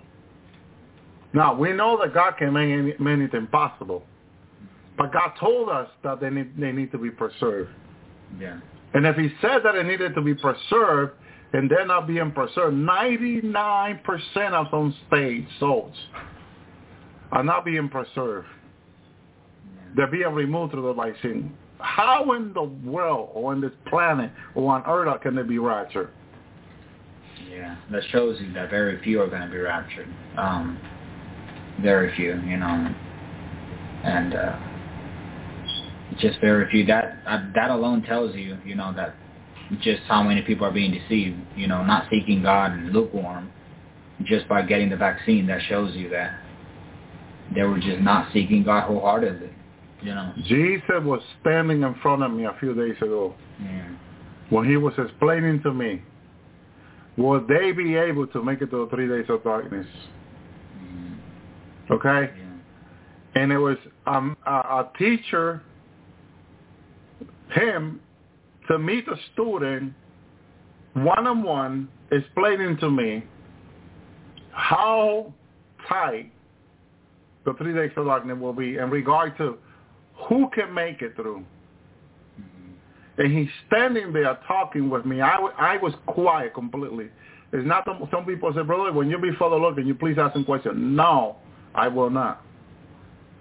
[1.32, 4.04] Now, we know that God can make, any, make anything possible.
[4.96, 7.70] But God told us that they need, they need to be preserved.
[8.38, 8.60] Yeah.
[8.94, 11.12] And if he said that it needed to be preserved,
[11.52, 14.02] and they're not being preserved, 99%
[14.52, 15.94] of state souls
[17.32, 18.48] are not being preserved.
[19.96, 21.56] They're being removed through the vaccine.
[21.78, 26.10] How in the world or on this planet or on earth can they be raptured?
[27.50, 30.08] Yeah, that shows you that very few are going to be raptured.
[30.36, 30.78] Um,
[31.80, 32.94] very few, you know,
[34.04, 34.58] and uh,
[36.18, 36.84] just very few.
[36.86, 39.14] That uh, that alone tells you, you know, that
[39.80, 41.36] just how many people are being deceived.
[41.56, 43.50] You know, not seeking God and lukewarm,
[44.24, 45.46] just by getting the vaccine.
[45.46, 46.38] That shows you that
[47.54, 49.50] they were just not seeking God wholeheartedly.
[50.00, 50.32] You know.
[50.44, 53.88] Jesus was standing in front of me a few days ago Yeah.
[54.50, 56.02] when he was explaining to me,
[57.16, 59.86] will they be able to make it to the three days of darkness?
[60.80, 61.90] Mhm.
[61.90, 62.32] Okay?
[62.38, 63.42] Yeah.
[63.42, 63.76] And it was
[64.06, 65.62] um, a, a teacher,
[67.50, 68.00] him,
[68.68, 69.92] to meet a student
[70.94, 73.24] one-on-one explaining to me
[74.52, 75.32] how
[75.88, 76.32] tight
[77.44, 79.56] the three days of darkness will be in regard to
[80.28, 81.44] who can make it through.
[82.40, 82.74] Mhm.
[83.18, 85.20] And he's standing there talking with me.
[85.20, 87.08] I, I was quiet completely.
[87.52, 90.18] It's not some, some people say, brother, when you before the Lord, can you please
[90.18, 90.76] ask him questions?
[90.76, 91.36] No,
[91.74, 92.42] I will not.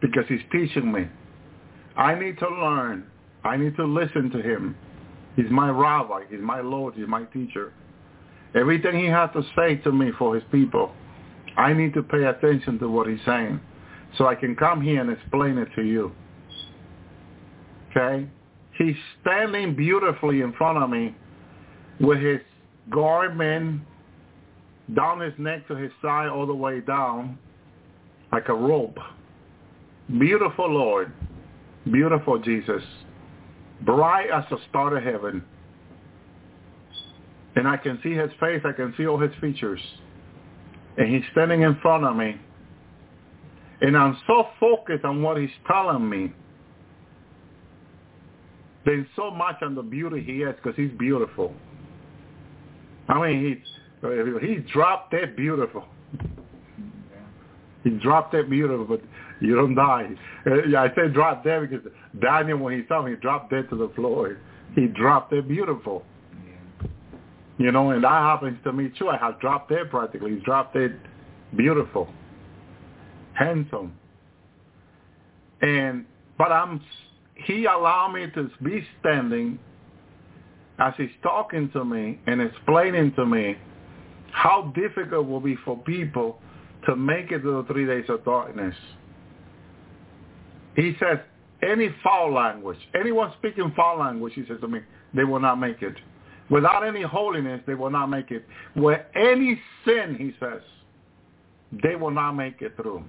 [0.02, 1.08] Because he's teaching me.
[1.98, 3.08] I need to learn.
[3.44, 4.76] I need to listen to him.
[5.38, 6.24] He's my rabbi.
[6.30, 6.96] He's my Lord.
[6.96, 7.72] He's my teacher.
[8.56, 10.92] Everything he has to say to me for his people,
[11.56, 13.62] I need to pay attention to what he's saying
[14.18, 16.12] so I can come here and explain it to you.
[17.92, 18.28] Okay?
[18.78, 21.16] He's standing beautifully in front of me
[22.00, 22.42] with his
[22.90, 23.82] garment
[24.96, 27.38] down his neck to his side all the way down
[28.32, 28.98] like a rope.
[30.20, 31.12] Beautiful Lord.
[31.92, 32.84] Beautiful Jesus.
[33.82, 35.44] Bright as a star of heaven.
[37.56, 38.62] And I can see his face.
[38.66, 39.82] I can see all his features.
[40.98, 42.40] And he's standing in front of me.
[43.82, 46.34] And I'm so focused on what he's telling me
[48.88, 51.54] there's so much on the beauty he has because he's beautiful.
[53.10, 55.84] I mean, he's he's dropped that beautiful.
[57.84, 59.02] He dropped that beautiful, but
[59.40, 60.10] you don't die.
[60.46, 61.92] Uh, yeah, I say drop dead because
[62.22, 64.38] Daniel, when he saw me, he dropped dead to the floor.
[64.76, 66.04] He dropped that beautiful.
[67.58, 69.10] You know, and that happens to me too.
[69.10, 70.36] I have dropped dead practically.
[70.36, 71.00] He's dropped dead
[71.56, 72.08] beautiful,
[73.34, 73.94] handsome.
[75.62, 76.06] And
[76.38, 76.82] but I'm
[77.46, 79.60] he allowed me to be standing
[80.80, 83.58] as he's talking to me and explaining to me
[84.32, 86.40] how difficult it will be for people
[86.86, 88.76] to make it to the three days of darkness.
[90.78, 91.18] He says,
[91.68, 94.80] any foul language, anyone speaking foul language, he says to me,
[95.14, 95.96] they will not make it.
[96.50, 98.46] Without any holiness, they will not make it.
[98.76, 100.62] With any sin, he says,
[101.84, 103.04] they will not make it through.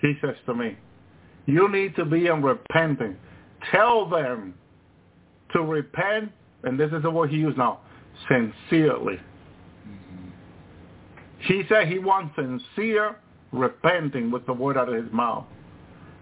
[0.00, 0.76] He says to me,
[1.46, 3.16] you need to be in repenting.
[3.70, 4.54] Tell them
[5.52, 6.32] to repent,
[6.64, 7.80] and this is the word he used now,
[8.28, 9.20] sincerely.
[9.88, 10.28] Mm-hmm.
[11.38, 13.16] He said he wants sincere
[13.52, 15.44] repenting with the word out of his mouth.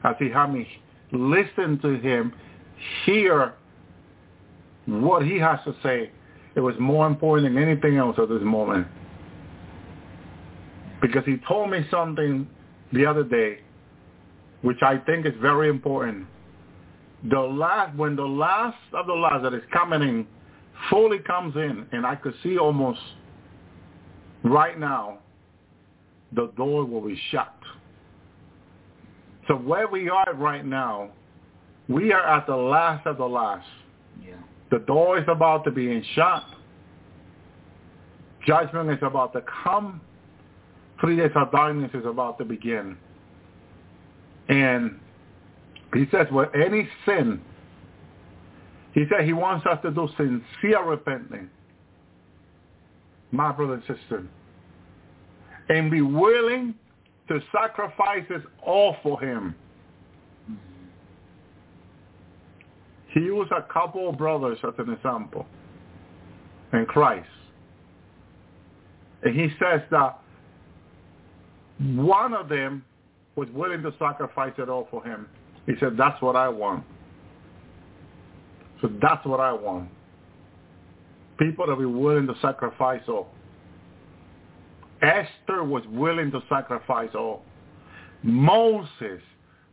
[0.05, 0.67] As he had me
[1.13, 2.33] listen to him,
[3.05, 3.55] hear
[4.87, 6.11] what he has to say.
[6.55, 8.87] It was more important than anything else at this moment.
[11.01, 12.49] Because he told me something
[12.93, 13.61] the other day
[14.63, 16.27] which I think is very important.
[17.31, 20.27] The last, when the last of the last that is coming in
[20.89, 23.01] fully comes in, and I could see almost
[24.45, 25.19] right now,
[26.33, 27.55] the door will be shut.
[29.51, 31.11] So where we are right now,
[31.89, 33.67] we are at the last of the last.
[34.25, 34.35] Yeah.
[34.71, 36.45] The door is about to be in shut.
[38.47, 40.01] Judgment is about to come.
[41.01, 42.97] Three days of darkness is about to begin.
[44.49, 45.01] And
[45.95, 47.41] he says, with any sin,
[48.95, 51.51] he said he wants us to do sincere repenting,
[53.33, 54.25] my brother and sister,
[55.69, 56.77] and be willing
[57.31, 59.55] to sacrifice it all for him.
[63.15, 65.47] He used a couple of brothers as an example
[66.73, 67.29] in Christ.
[69.23, 70.19] And he says that
[71.79, 72.85] one of them
[73.37, 75.29] was willing to sacrifice it all for him.
[75.67, 76.85] He said, that's what I want.
[78.83, 79.89] So that's what I want.
[81.39, 83.29] People to be willing to sacrifice all.
[85.03, 87.43] Esther was willing to sacrifice all.
[88.23, 89.23] Moses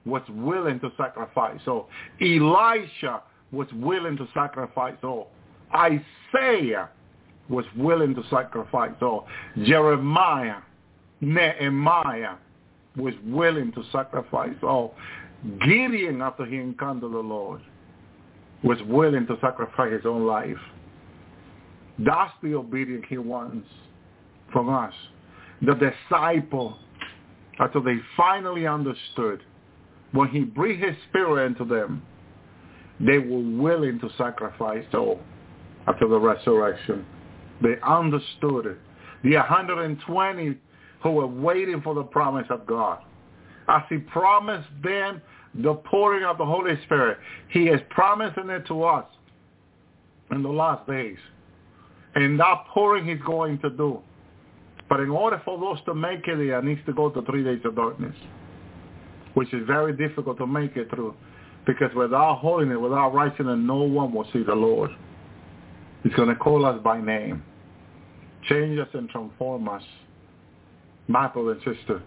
[0.05, 1.89] was willing to sacrifice all.
[2.21, 3.21] Elisha
[3.51, 5.29] was willing to sacrifice all.
[5.75, 6.89] Isaiah
[7.49, 9.27] was willing to sacrifice all.
[9.63, 10.57] Jeremiah,
[11.21, 12.35] Nehemiah,
[12.95, 14.95] was willing to sacrifice all.
[15.65, 17.61] Gideon, after he encountered the Lord,
[18.63, 20.57] was willing to sacrifice his own life.
[21.99, 23.67] That's the obedience he wants
[24.51, 24.93] from us.
[25.61, 26.77] The disciple,
[27.59, 29.41] until they finally understood,
[30.11, 32.01] when he breathed his spirit into them,
[32.99, 35.19] they were willing to sacrifice all
[35.87, 37.05] after the resurrection.
[37.61, 38.77] They understood it.
[39.23, 40.57] The 120
[41.01, 42.99] who were waiting for the promise of God.
[43.67, 45.21] As he promised them
[45.53, 47.17] the pouring of the Holy Spirit,
[47.49, 49.05] he is promising it to us
[50.31, 51.17] in the last days.
[52.15, 53.99] And that pouring he's going to do.
[54.89, 57.59] But in order for those to make it, there needs to go to three days
[57.65, 58.15] of darkness,
[59.33, 61.13] which is very difficult to make it through.
[61.65, 64.89] Because without holiness, without righteousness, no one will see the Lord.
[66.03, 67.43] He's going to call us by name,
[68.47, 69.83] change us and transform us
[71.09, 72.01] my brother and sister.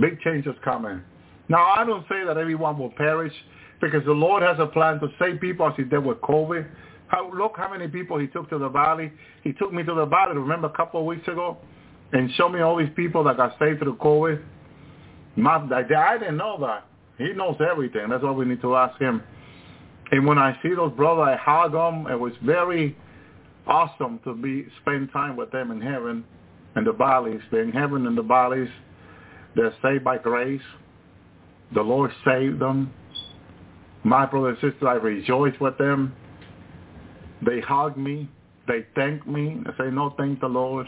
[0.00, 1.02] Big changes coming.
[1.48, 3.32] Now, I don't say that everyone will perish.
[3.80, 6.66] Because the Lord has a plan to save people as he did with COVID.
[7.10, 9.10] How, look how many people he took to the valley.
[9.42, 11.58] He took me to the valley, remember a couple of weeks ago?
[12.12, 14.40] And showed me all these people that got saved through COVID.
[15.36, 16.86] My, I didn't know that.
[17.18, 18.08] He knows everything.
[18.08, 19.22] That's why we need to ask him.
[20.12, 22.06] And when I see those brothers, I hug them.
[22.06, 22.96] It was very
[23.66, 26.24] awesome to be spend time with them in heaven
[26.76, 27.40] and the valleys.
[27.50, 28.68] They're in heaven and the valleys.
[29.56, 30.62] They're saved by grace.
[31.74, 32.92] The Lord saved them.
[34.02, 36.14] My brother and sister, I rejoice with them.
[37.44, 38.28] They hug me.
[38.66, 39.62] They thank me.
[39.66, 40.86] I say, no, thank the Lord.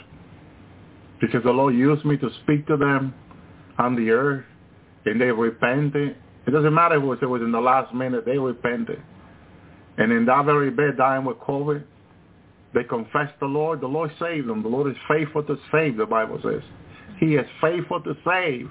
[1.21, 3.15] Because the Lord used me to speak to them
[3.79, 4.45] on the earth.
[5.05, 6.17] And they repented.
[6.47, 8.25] It doesn't matter if it was in the last minute.
[8.25, 9.03] They repented.
[9.99, 11.83] And in that very bed, dying with COVID,
[12.75, 13.81] they confessed the Lord.
[13.81, 14.63] The Lord saved them.
[14.63, 16.63] The Lord is faithful to save, the Bible says.
[17.19, 18.71] He is faithful to save.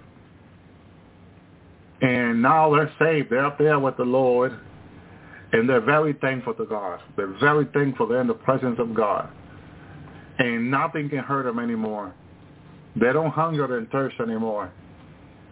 [2.02, 3.30] And now they're saved.
[3.30, 4.60] They're up there with the Lord.
[5.54, 7.02] And they're very thankful to God.
[7.18, 9.30] They're very thankful they're in the presence of God.
[10.40, 12.14] And nothing can hurt them anymore.
[12.96, 14.72] They don't hunger and thirst anymore.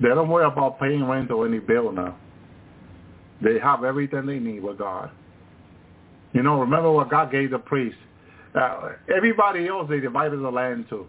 [0.01, 2.17] They don't worry about paying rent or any bill now.
[3.41, 5.11] They have everything they need with God.
[6.33, 7.97] You know, remember what God gave the priest.
[8.55, 11.07] Uh, everybody else they divided the land to.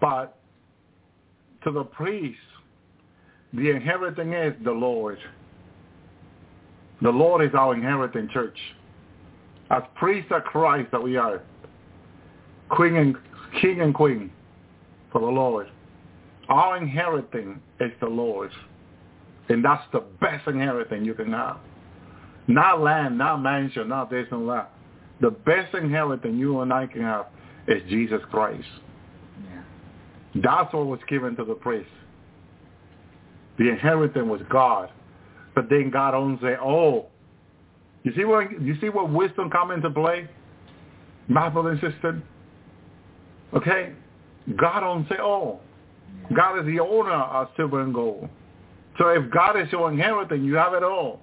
[0.00, 0.38] But
[1.64, 2.38] to the priest,
[3.52, 5.18] the inheriting is the Lord.
[7.02, 8.58] The Lord is our inheriting church.
[9.70, 11.42] As priests of Christ that we are,
[12.70, 13.16] queen and
[13.60, 14.30] king and queen
[15.12, 15.68] for the Lord.
[16.48, 18.54] Our inheriting is the Lord's.
[19.48, 21.58] And that's the best inheriting you can have.
[22.46, 24.70] Not land, not mansion, not this and that.
[25.20, 27.26] The best inheritance you and I can have
[27.66, 28.66] is Jesus Christ.
[29.44, 29.62] Yeah.
[30.42, 31.90] That's what was given to the priest.
[33.58, 34.90] The inheritance was God.
[35.58, 37.10] But then God owns it all.
[38.04, 40.28] You see what you see what wisdom come into play?
[41.26, 42.22] My sister.
[43.52, 43.92] Okay?
[44.56, 45.60] God owns it all.
[46.32, 48.28] God is the owner of silver and gold.
[48.98, 51.18] So if God is your inheritance, you have it all.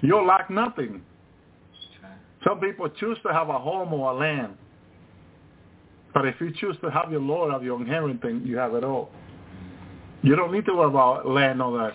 [0.00, 1.02] You'll lack nothing.
[2.42, 4.54] Some people choose to have a home or a land.
[6.14, 9.10] But if you choose to have your Lord, have your inheritance, you have it all.
[10.22, 11.92] You don't need to worry about land or that.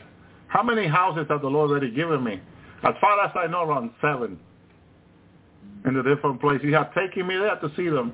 [0.56, 2.40] How many houses has the Lord already given me?
[2.82, 4.40] As far as I know, around seven
[5.86, 6.61] in the different places.
[6.64, 8.14] He has taken me there to see them.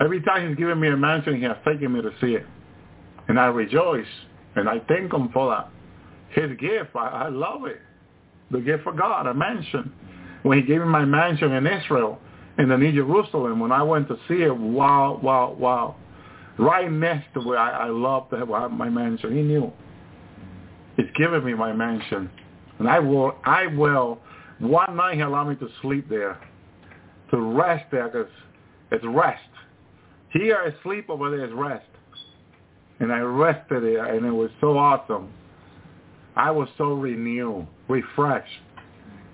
[0.00, 2.46] Every time he's given me a mansion, he has taken me to see it.
[3.26, 4.06] And I rejoice.
[4.54, 5.70] And I thank him for that.
[6.40, 7.80] His gift, I, I love it.
[8.52, 9.92] The gift of God, a mansion.
[10.44, 12.20] When he gave me my mansion in Israel,
[12.58, 15.96] in the New Jerusalem, when I went to see it, wow, wow, wow.
[16.60, 19.36] Right next to where I, I love to have my mansion.
[19.36, 19.72] He knew.
[20.96, 22.30] He's given me my mansion.
[22.78, 24.18] And I will, I will,
[24.58, 26.40] one night he allowed me to sleep there,
[27.30, 28.30] to rest there, because
[28.90, 29.42] it's rest.
[30.30, 31.86] Here I sleep, over there is rest.
[33.00, 35.32] And I rested there, and it was so awesome.
[36.36, 38.48] I was so renewed, refreshed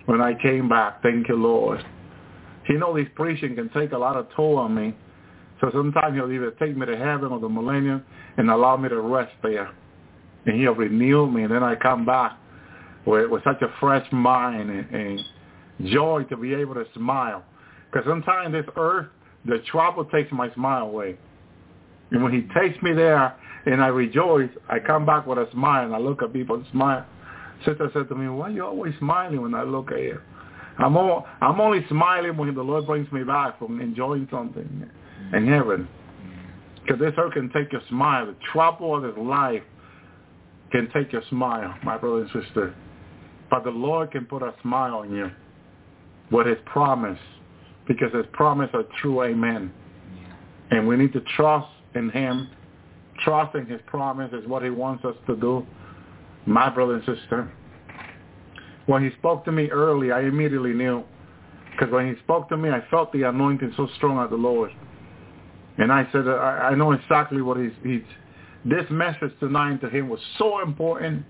[0.07, 1.03] when I came back.
[1.03, 1.85] Thank you, Lord.
[2.69, 4.95] You know, this preaching can take a lot of toll on me.
[5.61, 8.05] So sometimes he'll either take me to heaven or the millennium
[8.37, 9.71] and allow me to rest there.
[10.47, 12.39] And he'll renew me, and then I come back
[13.06, 15.20] with, with such a fresh mind and, and
[15.90, 17.44] joy to be able to smile.
[17.90, 19.06] Because sometimes this earth
[19.44, 21.16] the trouble takes my smile away.
[22.10, 23.35] And when he takes me there
[23.66, 26.66] and I rejoice, I come back with a smile and I look at people and
[26.73, 27.06] smile.
[27.65, 30.20] Sister said to me, why are you always smiling when I look at you?
[30.78, 34.89] I'm, all, I'm only smiling when the Lord brings me back from enjoying something
[35.35, 35.89] in heaven.
[36.82, 38.27] Because this earth can take your smile.
[38.27, 39.62] The trouble of this life
[40.70, 42.74] can take your smile, my brother and sister.
[43.51, 45.31] But the Lord can put a smile on you
[46.31, 47.19] with his promise
[47.86, 49.23] because his promise are true.
[49.23, 49.73] Amen.
[50.70, 52.51] And we need to trust in him.
[53.24, 55.66] Trusting his promise is what he wants us to do.
[56.47, 57.51] My brother and sister.
[58.86, 61.05] When he spoke to me early, I immediately knew.
[61.73, 64.70] Because when he spoke to me, I felt the anointing so strong of the Lord.
[65.78, 68.03] And I said, I, I know exactly what he's, he's,
[68.65, 71.25] this message tonight to him was so important.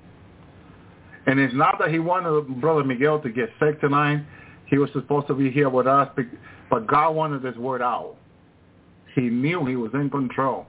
[1.27, 4.25] And it's not that he wanted Brother Miguel to get sick tonight.
[4.67, 6.09] He was supposed to be here with us,
[6.71, 8.17] but God wanted this word out.
[9.15, 10.67] He knew he was in control.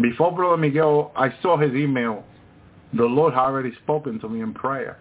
[0.00, 2.24] Before Brother Miguel, I saw his email.
[2.94, 4.98] The Lord had already spoken to me in prayer.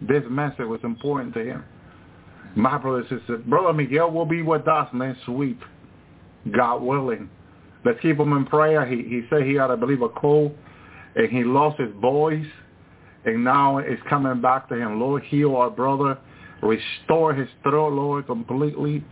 [0.00, 1.64] This message was important to him.
[2.54, 5.58] My brother said, Brother Miguel will be with us next week,
[6.50, 7.30] God willing.
[7.84, 8.86] Let's keep him in prayer.
[8.86, 10.54] He, he said he had, I believe, a cold,
[11.16, 12.46] and he lost his voice,
[13.24, 15.00] and now it's coming back to him.
[15.00, 16.18] Lord, heal our brother.
[16.62, 19.04] Restore his throat, Lord, completely.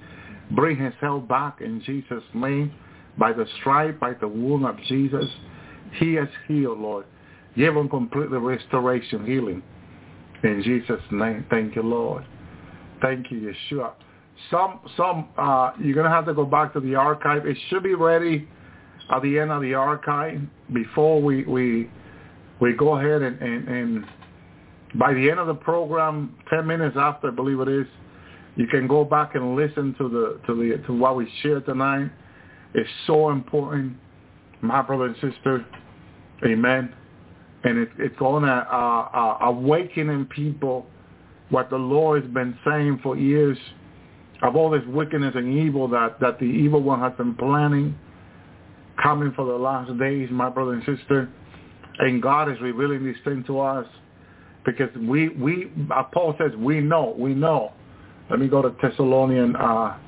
[0.53, 2.73] Bring his health back in Jesus' name.
[3.19, 5.27] By the stripe, by the wound of Jesus,
[5.95, 7.07] he is healed, Lord.
[7.57, 9.63] Give him complete restoration, healing.
[10.45, 12.25] In Jesus' name, thank you, Lord.
[13.03, 13.93] Thank you, Yeshua.
[14.51, 17.47] Some, some, uh, you're gonna have to go back to the archive.
[17.47, 18.49] It should be ready
[19.11, 20.41] at the end of the archive
[20.73, 21.91] before we we
[22.61, 24.05] we go ahead and, and, and
[24.97, 27.87] by the end of the program, ten minutes after, I believe it is,
[28.57, 32.11] you can go back and listen to the to the to what we shared tonight.
[32.74, 33.97] It's so important,
[34.61, 35.65] my brother and sister.
[36.45, 36.93] Amen.
[37.65, 40.87] And it, it's going to uh, uh, awakening people
[41.51, 43.59] what the Lord has been saying for years
[44.43, 47.95] of all this wickedness and evil that, that the evil one has been planning
[49.03, 51.29] coming for the last days, my brother and sister.
[51.99, 53.87] And God is revealing these things to us
[54.65, 57.73] because we, we uh, Paul says, we know, we know.
[58.31, 59.99] Let me go to Thessalonian, uh,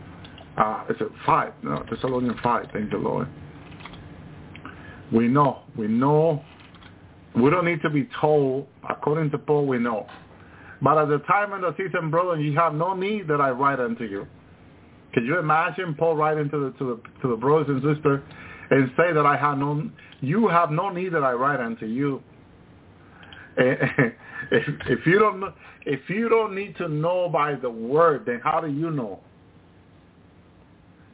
[0.56, 1.52] uh, is it 5?
[1.62, 3.28] No, Thessalonian 5, thank the Lord.
[5.12, 6.42] We know, we know.
[7.34, 8.66] We don't need to be told.
[8.88, 10.06] According to Paul, we know.
[10.80, 13.80] But at the time and the season, brother, you have no need that I write
[13.80, 14.26] unto you.
[15.12, 18.22] Can you imagine Paul writing to the to the to the brothers and sisters
[18.72, 19.90] and say that I have no
[20.20, 22.22] you have no need that I write unto you.
[23.58, 24.08] Eh, eh,
[24.50, 25.54] if, if you don't
[25.84, 29.20] if you don't need to know by the word, then how do you know?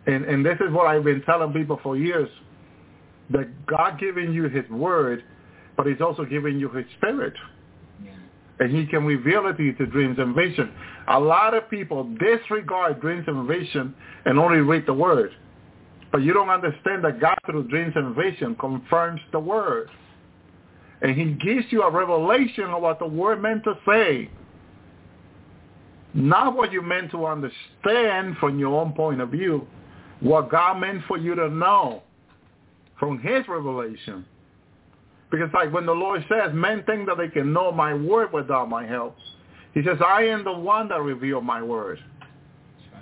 [0.06, 2.28] And and this is what I've been telling people for years.
[3.30, 5.24] That God giving you his word,
[5.76, 7.34] but he's also giving you his spirit.
[8.02, 8.12] Yeah.
[8.60, 10.72] And he can reveal it to you through dreams and vision.
[11.08, 13.94] A lot of people disregard dreams and vision
[14.24, 15.32] and only read the word.
[16.10, 19.90] But you don't understand that God through dreams and vision confirms the word.
[21.02, 24.30] And he gives you a revelation of what the word meant to say.
[26.14, 29.66] Not what you meant to understand from your own point of view.
[30.20, 32.02] What God meant for you to know
[32.98, 34.24] from his revelation.
[35.30, 38.68] Because like when the Lord says, men think that they can know my word without
[38.68, 39.14] my help.
[39.74, 42.00] He says, I am the one that revealed my word.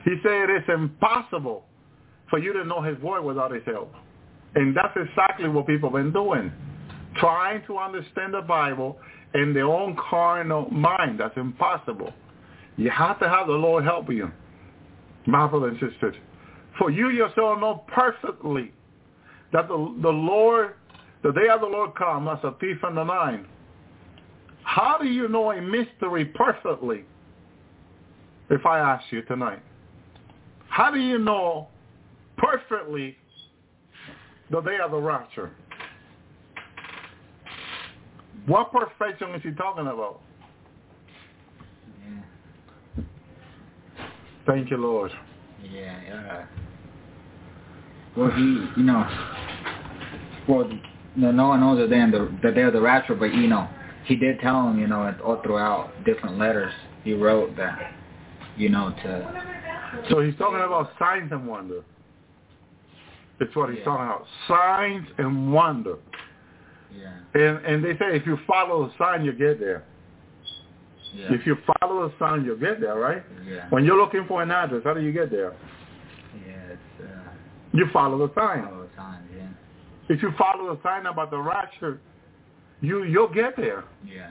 [0.05, 1.65] He said it is impossible
[2.31, 3.93] for you to know his word without his help.
[4.55, 6.53] And that's exactly what people have been doing.
[7.17, 8.99] Trying to understand the Bible
[9.35, 11.21] in their own carnal mind.
[11.21, 12.13] That's impossible.
[12.77, 14.31] You have to have the Lord help you,
[15.27, 16.15] my brothers and sisters.
[16.79, 18.73] For you yourself know perfectly
[19.53, 20.75] that the, the Lord,
[21.23, 23.47] the day of the Lord comes as a thief in the night.
[24.63, 27.05] How do you know a mystery perfectly?
[28.51, 29.61] If I ask you tonight.
[30.69, 31.69] How do you know
[32.37, 33.17] perfectly
[34.51, 35.51] the day of the rapture?
[38.47, 40.21] What perfection is he talking about?
[42.01, 43.03] Yeah.
[44.47, 45.11] Thank you, Lord.
[45.63, 46.47] Yeah, yeah.
[48.17, 49.05] Well, he, you know,
[50.49, 50.71] well,
[51.17, 53.69] no, no one knows the day, the, the day of the rapture, but, you know,
[54.05, 56.73] he did tell him, you know, all throughout different letters,
[57.03, 57.95] he wrote that,
[58.57, 60.05] you know, to...
[60.09, 61.83] So he's talking about signs and wonder.
[63.39, 63.85] That's what he's Yeah.
[63.85, 64.27] talking about.
[64.49, 65.97] Signs and wonder.
[66.91, 69.83] Yeah, And and they say if you follow the sign, you get there.
[71.13, 73.23] yeah, If you follow the sign, you'll get there, right?
[73.45, 75.53] yeah, When you're looking for an address, how do you get there?
[76.47, 77.31] yeah, it's, uh,
[77.73, 78.65] You follow the sign.
[78.65, 79.49] all the time, yeah,
[80.09, 82.01] If you follow the sign about the rapture,
[82.81, 83.85] you you'll get there.
[84.05, 84.31] yeah,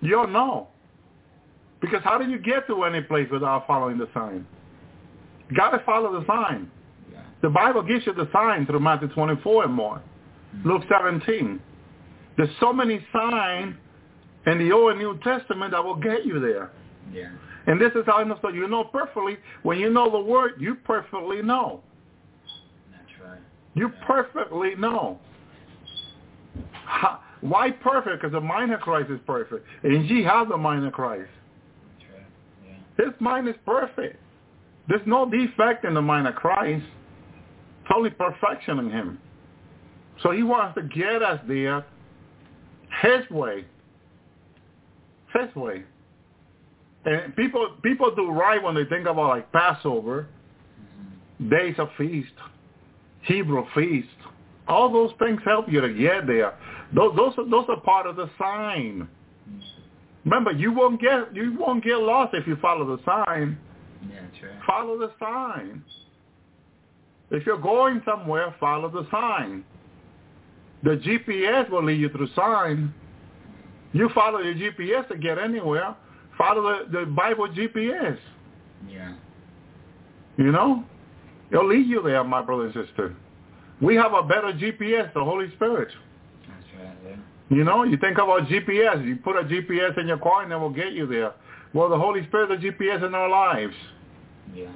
[0.00, 0.68] You'll know.
[1.80, 4.46] Because how do you get to any place without following the sign?
[5.50, 6.70] You gotta follow the sign.
[7.44, 10.00] The Bible gives you the sign through Matthew 24 and more.
[10.64, 11.60] Luke 17.
[12.38, 13.74] There's so many signs
[14.46, 16.70] in the Old and New Testament that will get you there.
[17.12, 17.28] yeah,
[17.66, 18.38] And this is how I know.
[18.40, 19.36] So you know perfectly.
[19.62, 21.82] When you know the word, you perfectly know.
[22.90, 23.40] that's right.
[23.74, 24.06] You Yeah.
[24.06, 25.18] perfectly know.
[26.86, 28.22] How, why perfect?
[28.22, 29.66] Because the mind of Christ is perfect.
[29.82, 31.28] And ye have the mind of Christ.
[31.98, 32.26] That's right,
[32.98, 34.16] yeah, His mind is perfect.
[34.88, 36.86] There's no defect in the mind of Christ.
[37.84, 39.18] It's only perfection in him.
[40.22, 41.84] So he wants to get us there
[43.02, 43.64] his way.
[45.34, 45.82] His way.
[47.04, 50.26] And people people do right when they think about like Passover,
[50.80, 51.50] Mhm.
[51.50, 52.32] days of feast,
[53.22, 54.08] Hebrew feast.
[54.66, 56.54] All those things help you to get there.
[56.94, 59.06] Those those are, those are part of the sign.
[60.24, 63.58] Remember, you won't get you won't get lost if you follow the sign.
[64.08, 65.84] yeah, that's right, Follow the sign.
[67.30, 69.64] If you're going somewhere, follow the sign.
[70.82, 72.92] The GPS will lead you through sign.
[73.92, 75.96] You follow your GPS to get anywhere.
[76.36, 78.18] Follow the, the Bible GPS.
[78.88, 79.14] Yeah.
[80.36, 80.84] You know?
[81.50, 83.14] It'll lead you there, my brother and sister.
[83.80, 85.88] We have a better GPS, the Holy Spirit.
[86.48, 86.96] That's right.
[87.04, 87.16] Yeah.
[87.56, 89.06] You know, you think about GPS.
[89.06, 91.32] You put a GPS in your car and it will get you there.
[91.72, 93.74] Well, the Holy Spirit is the GPS in our lives.
[94.54, 94.68] Yeah.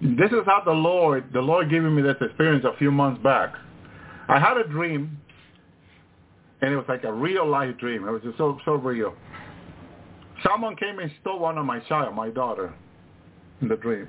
[0.00, 3.54] This is how the Lord, the Lord gave me this experience a few months back.
[4.28, 5.18] I had a dream,
[6.60, 8.06] and it was like a real life dream.
[8.06, 9.14] It was just so so real.
[10.42, 12.74] Someone came and stole one of my child, my daughter,
[13.60, 14.08] in the dream,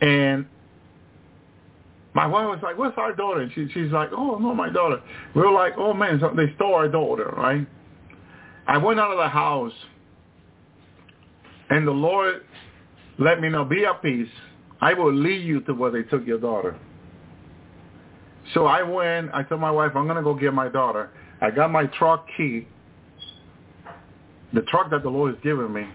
[0.00, 0.46] and
[2.14, 5.00] my wife was like, "What's our daughter?" And she she's like, "Oh no, my daughter."
[5.34, 7.66] We were like, "Oh man, so they stole our daughter, right?"
[8.66, 9.72] I went out of the house,
[11.70, 12.42] and the Lord
[13.18, 14.28] let me know, "Be at peace.
[14.80, 16.76] I will lead you to where they took your daughter."
[18.54, 19.30] So I went.
[19.34, 22.66] I told my wife, "I'm gonna go get my daughter." I got my truck key,
[24.52, 25.86] the truck that the Lord has given me,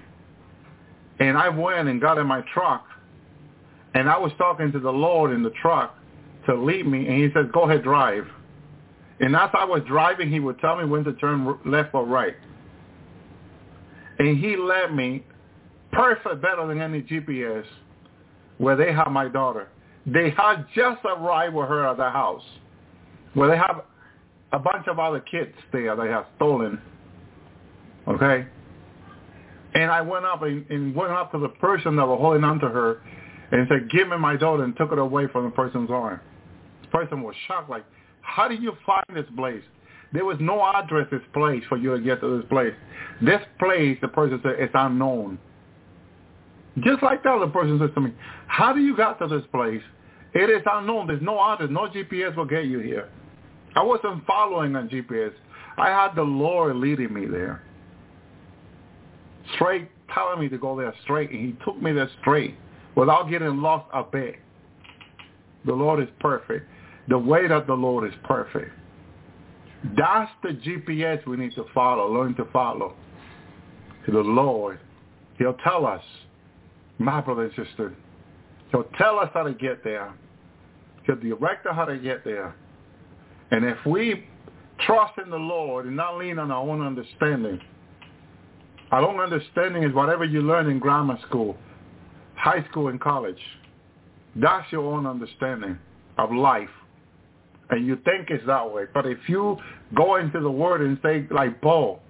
[1.19, 2.85] and I went and got in my truck,
[3.95, 5.97] and I was talking to the Lord in the truck
[6.45, 8.31] to lead me, and He said, "Go ahead, drive."
[9.19, 12.35] And as I was driving, He would tell me when to turn left or right,
[14.19, 15.23] and He led me
[15.91, 17.65] perfect, better than any GPS,
[18.61, 19.67] where they have my daughter.
[20.05, 22.43] They had just arrived with her at the house,
[23.33, 23.81] where they have
[24.53, 26.79] a bunch of other kids there they have stolen.
[28.07, 28.45] Okay?
[29.73, 32.59] And I went up and, and went up to the person that was holding on
[32.59, 33.01] to her
[33.51, 36.19] and said, give me my daughter and took it away from the person's arm.
[36.83, 37.85] The person was shocked, like,
[38.21, 39.63] how did you find this place?
[40.13, 42.73] There was no address this place for you to get to this place.
[43.21, 45.39] This place, the person said, is unknown.
[46.80, 48.14] Just like that, the person says to me,
[48.48, 49.81] how do you got to this place?
[50.34, 51.07] It is unknown.
[51.07, 51.69] There's no address.
[51.69, 53.10] No GPS will get you here.
[53.76, 55.34] I wasn't following on GPS.
[55.77, 57.61] I had the Lord leading me there.
[59.56, 62.56] Straight, telling me to go there straight, and he took me there straight
[62.95, 64.35] without getting lost a bit.
[65.65, 66.68] The Lord is perfect.
[67.07, 68.72] The way that the Lord is perfect.
[69.98, 72.93] That's the GPS we need to follow, learn to follow.
[74.06, 74.80] To the Lord.
[75.38, 76.03] He'll tell us,
[77.03, 77.94] my brother and sister,
[78.72, 80.14] he'll tell us how to get there.
[81.06, 82.56] He'll direct us how to get there.
[83.52, 84.26] And if we
[84.86, 87.60] trust in the Lord and not lean on our own understanding,
[88.91, 91.57] our own understanding is whatever you learn in grammar school,
[92.36, 93.40] high school, and college.
[94.36, 95.78] That's your own understanding
[96.18, 96.69] of life.
[97.69, 98.84] And you think it's that way.
[98.94, 99.57] But if you
[99.95, 102.02] go into the Word and say, like Paul,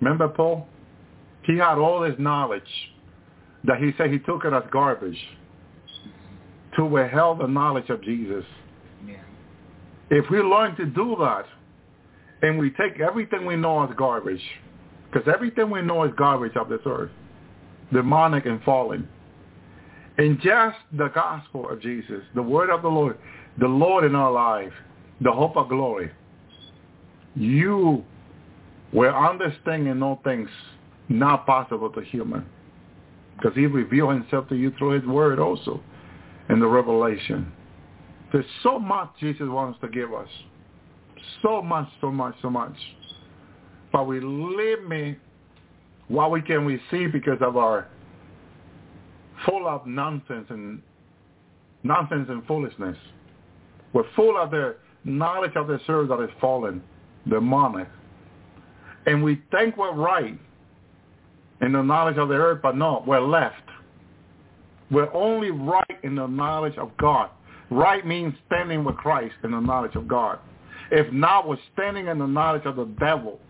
[0.00, 0.68] remember Paul?
[1.42, 2.62] He had all this knowledge
[3.64, 5.18] that he said he took it as garbage
[6.76, 8.44] to withhold the knowledge of Jesus.
[9.06, 9.16] Yeah.
[10.10, 11.46] If we learn to do that,
[12.42, 14.42] and we take everything we know as garbage,
[15.10, 17.10] because everything we know is garbage of this earth,
[17.92, 19.08] demonic and fallen,
[20.18, 23.18] and just the gospel of Jesus, the word of the Lord,
[23.58, 24.72] the Lord in our life,
[25.20, 26.10] the hope of glory,
[27.34, 28.04] you
[28.92, 30.48] will understand and know things
[31.08, 32.44] not possible to human.
[33.36, 35.80] Because he revealed himself to you through his word also
[36.48, 37.52] in the revelation.
[38.32, 40.28] There's so much Jesus wants to give us.
[41.42, 42.76] So much, so much, so much.
[43.92, 45.18] But we limit
[46.08, 47.88] what we can receive because of our
[49.46, 50.82] full of nonsense and
[51.82, 52.96] nonsense and foolishness.
[53.92, 56.82] We're full of the knowledge of the serve that is fallen,
[57.26, 57.88] the demonic.
[59.06, 60.38] And we think we're right
[61.60, 63.62] in the knowledge of the earth, but no, we're left.
[64.90, 67.30] We're only right in the knowledge of God.
[67.70, 70.38] Right means standing with Christ in the knowledge of God.
[70.90, 73.40] If not, we're standing in the knowledge of the devil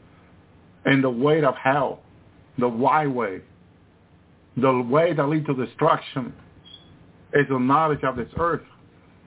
[0.84, 2.00] and the way of hell,
[2.58, 3.40] the wide way,
[4.56, 6.32] the way that leads to destruction
[7.32, 8.62] is the knowledge of this earth.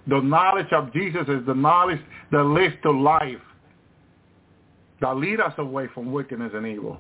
[0.08, 2.00] The knowledge of Jesus is the knowledge
[2.32, 3.42] that leads to life,
[5.02, 7.00] that lead us away from wickedness and evil.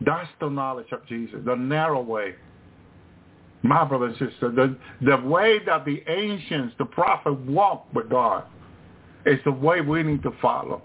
[0.00, 2.34] That's the knowledge of Jesus, the narrow way.
[3.62, 8.44] My brother and sister, the, the way that the ancients, the prophet walked with God
[9.26, 10.82] is the way we need to follow.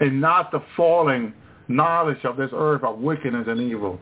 [0.00, 1.32] And not the falling
[1.68, 3.98] knowledge of this earth of wickedness and evil.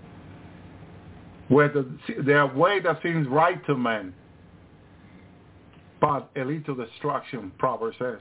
[1.48, 1.88] Where the,
[2.24, 4.12] their way that seems right to men,
[6.00, 8.18] but it leads to destruction, Proverbs says.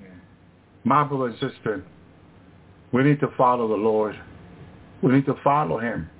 [0.00, 0.08] Yeah.
[0.84, 1.84] My brother and sister,
[2.92, 4.18] we need to follow the Lord.
[5.04, 6.10] We need to follow him.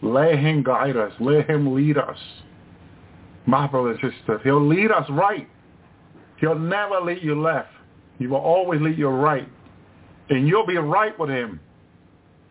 [0.00, 1.12] Let him guide us.
[1.20, 2.16] Let him lead us.
[3.44, 5.46] My brother and sister, he'll lead us right.
[6.38, 7.68] He'll never lead you left.
[8.18, 9.46] He will always lead you right.
[10.30, 11.60] And you'll be right with him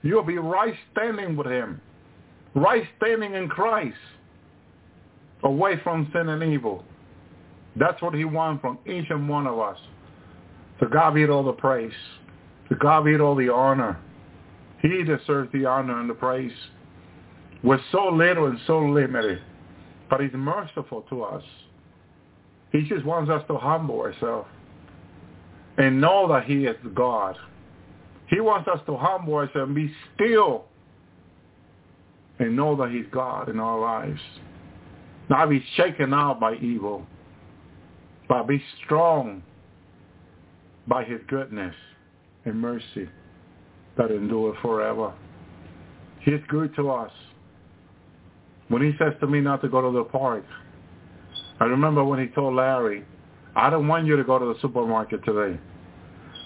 [0.04, 1.80] You'll be right standing with him.
[2.56, 3.98] Right standing in Christ.
[5.44, 6.84] Away from sin and evil.
[7.76, 9.78] That's what he wants from each and one of us.
[10.82, 11.94] To God be all the praise.
[12.70, 14.00] To God be all the honor.
[14.82, 16.52] He deserves the honor and the praise.
[17.64, 19.42] We're so little and so limited,
[20.10, 21.44] but he's merciful to us.
[22.72, 24.48] He just wants us to humble ourselves
[25.78, 27.36] and know that he is God.
[28.28, 30.66] He wants us to humble ourselves and be still
[32.40, 34.20] and know that he's God in our lives.
[35.30, 37.06] Not be shaken out by evil,
[38.28, 39.44] but be strong
[40.88, 41.76] by his goodness
[42.46, 43.08] and mercy
[43.98, 45.14] that endure forever.
[46.22, 47.12] He's good to us.
[48.68, 50.46] When he says to me not to go to the park,
[51.60, 53.04] I remember when he told Larry,
[53.56, 55.60] I don't want you to go to the supermarket today.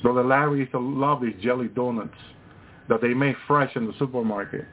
[0.01, 2.17] Brother Larry used to love these jelly donuts
[2.89, 4.65] that they make fresh in the supermarket.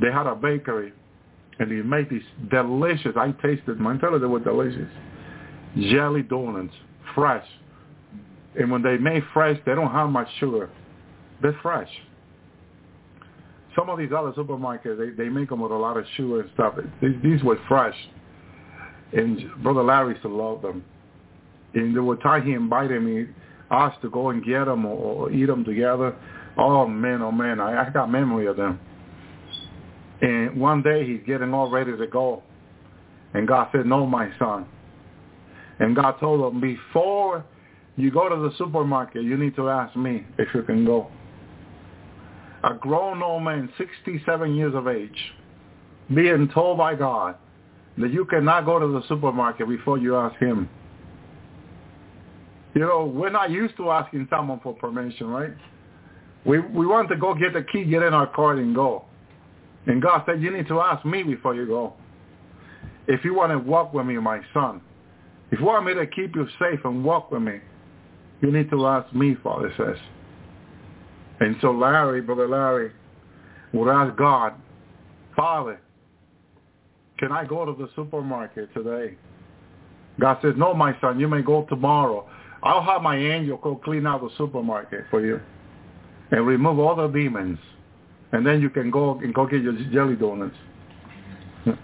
[0.00, 0.92] They had a bakery,
[1.58, 4.88] and they made these delicious, I tasted I tell you they were delicious,
[5.90, 6.74] jelly donuts,
[7.14, 7.46] fresh.
[8.58, 10.70] And when they make fresh, they don't have much sugar.
[11.42, 11.88] They're fresh.
[13.76, 16.50] Some of these other supermarkets, they, they make them with a lot of sugar and
[16.54, 16.74] stuff.
[17.02, 17.96] These, these were fresh.
[19.12, 20.84] And Brother Larry used to love them.
[21.74, 23.28] And there were times he invited me,
[23.70, 26.16] us to go and get them or, or eat them together.
[26.56, 28.80] Oh, man, oh, man, I, I got memory of them.
[30.22, 32.42] And one day he's getting all ready to go.
[33.34, 34.66] And God said, no, my son.
[35.78, 37.44] And God told him, before
[37.96, 41.10] you go to the supermarket, you need to ask me if you can go.
[42.66, 45.34] A grown old man, 67 years of age,
[46.12, 47.36] being told by God
[47.96, 50.68] that you cannot go to the supermarket before you ask him.
[52.74, 55.54] You know, we're not used to asking someone for permission, right?
[56.44, 59.04] We we want to go get the key, get in our car, and go.
[59.86, 61.94] And God said, you need to ask me before you go.
[63.06, 64.80] If you want to walk with me, my son,
[65.52, 67.60] if you want me to keep you safe and walk with me,
[68.40, 69.96] you need to ask me, Father says.
[71.40, 72.92] And so Larry, Brother Larry,
[73.72, 74.54] would ask God,
[75.34, 75.80] Father,
[77.18, 79.16] can I go to the supermarket today?
[80.18, 82.28] God says, no, my son, you may go tomorrow.
[82.62, 85.40] I'll have my angel go clean out the supermarket for you
[86.30, 87.58] and remove all the demons.
[88.32, 90.56] And then you can go and go get your jelly donuts.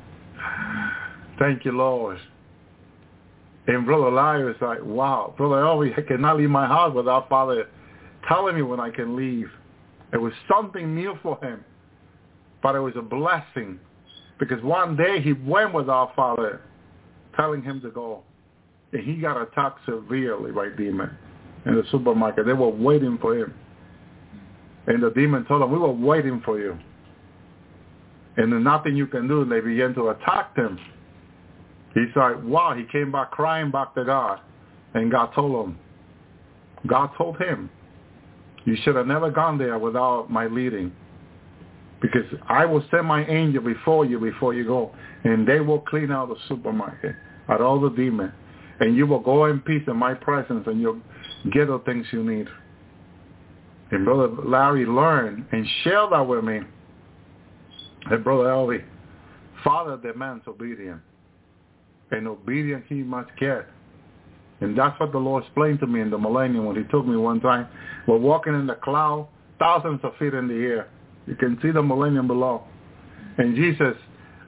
[1.39, 2.19] Thank you, Lord.
[3.67, 7.69] And Brother Larry is like, wow, Brother Elvis, I cannot leave my house without Father
[8.29, 9.51] telling me when I can leave.
[10.13, 11.65] It was something new for him,
[12.63, 13.79] but it was a blessing
[14.39, 16.61] because one day he went with our Father
[17.37, 18.23] telling him to go,
[18.93, 21.17] and he got attacked severely by demon
[21.65, 22.47] in the supermarket.
[22.47, 23.55] They were waiting for him.
[24.87, 26.77] And the demon told him, we were waiting for you.
[28.37, 30.79] And nothing you can do, and they began to attack him.
[31.95, 34.41] He's like, wow, he came back crying back to God.
[34.95, 35.79] And God told him,
[36.87, 37.71] God told him,
[38.65, 40.93] you should have never gone there without my leading.
[42.01, 44.93] Because I will send my angel before you before you go.
[45.25, 47.15] And they will clean out the supermarket
[47.49, 48.33] at all the demons.
[48.81, 51.01] And you will go in peace in my presence and you'll
[51.53, 52.49] get the things you need.
[53.93, 56.61] And Brother Larry learned and shared that with me.
[58.07, 58.83] And Brother Elvi,
[59.63, 61.03] Father demands obedience.
[62.11, 63.69] And obedience he must get.
[64.63, 67.17] And that's what the Lord explained to me in the millennium when he took me
[67.17, 67.67] one time.
[68.07, 70.89] We're walking in the cloud, thousands of feet in the air.
[71.27, 72.63] You can see the millennium below.
[73.39, 73.97] And Jesus,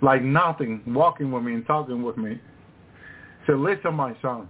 [0.03, 2.41] like nothing, walking with me and talking with me,
[3.47, 4.49] said, listen, my son,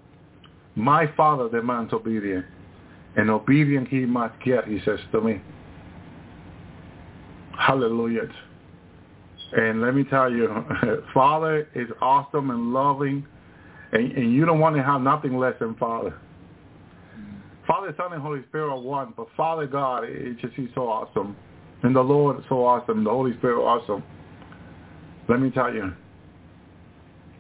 [0.74, 2.46] my father demands obedience.
[3.16, 5.40] And obedient he must get, he says to me.
[7.58, 8.28] Hallelujah.
[9.56, 10.48] And let me tell you,
[11.14, 13.24] Father is awesome and loving,
[13.94, 16.14] and, and you don't want to have nothing less than Father.
[17.66, 21.34] Father, Son, and Holy Spirit are one, but Father God, it just He's so awesome.
[21.82, 23.04] And the Lord is so awesome.
[23.04, 24.02] The Holy Spirit awesome.
[25.28, 25.92] Let me tell you.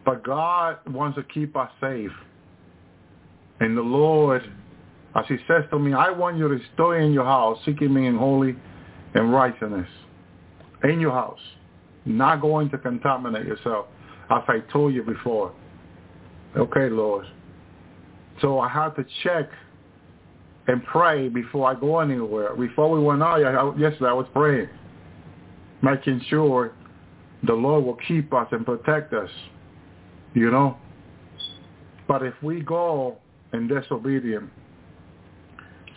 [0.04, 2.10] But God wants to keep us safe.
[3.60, 4.42] And the Lord,
[5.14, 8.06] as he says to me, I want you to stay in your house, seeking me
[8.06, 8.56] in holy
[9.14, 9.88] and righteousness.
[10.82, 11.40] In your house
[12.04, 13.86] not going to contaminate yourself,
[14.30, 15.52] as I told you before.
[16.56, 17.26] Okay, Lord.
[18.40, 19.48] So I had to check
[20.66, 22.54] and pray before I go anywhere.
[22.54, 23.38] Before we went out
[23.78, 24.68] yesterday, I was praying,
[25.82, 26.72] making sure
[27.42, 29.30] the Lord will keep us and protect us,
[30.32, 30.76] you know.
[32.06, 33.18] But if we go
[33.52, 34.50] in disobedience,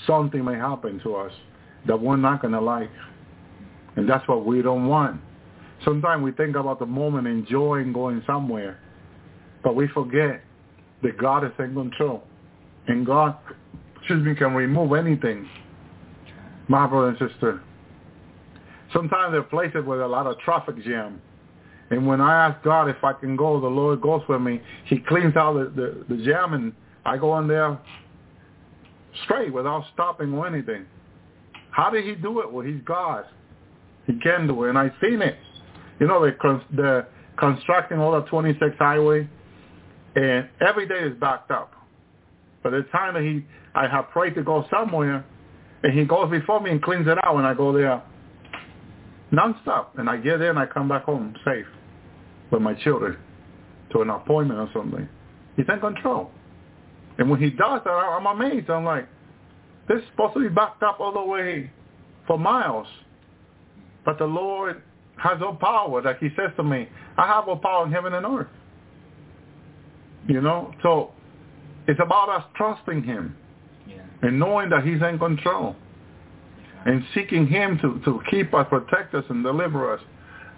[0.05, 1.31] something may happen to us
[1.87, 2.91] that we're not going to like.
[3.95, 5.21] And that's what we don't want.
[5.85, 8.79] Sometimes we think about the moment, enjoying going somewhere,
[9.63, 10.41] but we forget
[11.03, 12.23] that God is in control.
[12.87, 13.35] And God,
[13.97, 15.47] excuse me, can remove anything.
[16.67, 17.61] My brother and sister.
[18.93, 21.21] Sometimes there are places with a lot of traffic jam.
[21.89, 24.61] And when I ask God if I can go, the Lord goes with me.
[24.85, 26.73] He cleans out the, the, the jam and
[27.05, 27.77] I go in there
[29.23, 30.85] straight without stopping or anything.
[31.71, 32.51] How did he do it?
[32.51, 33.25] Well, he's God.
[34.05, 34.69] He can do it.
[34.69, 35.37] And I've seen it.
[35.99, 39.29] You know, they're, they're constructing all the 26 highway
[40.17, 41.71] and every day is backed up.
[42.63, 45.23] But the time that he, I have prayed to go somewhere,
[45.83, 48.01] and he goes before me and cleans it out when I go there
[49.31, 49.87] nonstop.
[49.97, 51.67] And I get there and I come back home safe
[52.51, 53.17] with my children
[53.91, 55.07] to an appointment or something.
[55.55, 56.31] He's in control.
[57.19, 58.71] And when he does that, I'm amazed.
[58.71, 59.07] I'm like,
[59.87, 61.69] this is supposed to be backed up all the way
[62.25, 62.87] for miles.
[64.03, 64.81] But the Lord
[65.17, 66.01] has all power.
[66.01, 68.47] Like he says to me, I have all power in heaven and earth.
[70.27, 70.73] You know?
[70.83, 71.11] So
[71.87, 73.35] it's about us trusting him
[73.87, 73.95] Yeah.
[74.21, 75.75] and knowing that he's in control
[76.85, 80.01] and seeking him to, to keep us, protect us, and deliver us.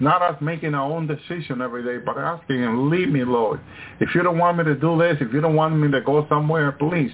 [0.01, 3.59] Not us making our own decision every day, but asking him, lead me, Lord.
[3.99, 6.25] If you don't want me to do this, if you don't want me to go
[6.29, 7.11] somewhere, please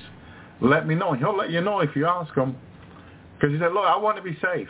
[0.62, 1.14] let me know.
[1.14, 2.56] He'll let you know if you ask him.
[3.36, 4.70] Because he said, Lord, I want to be safe.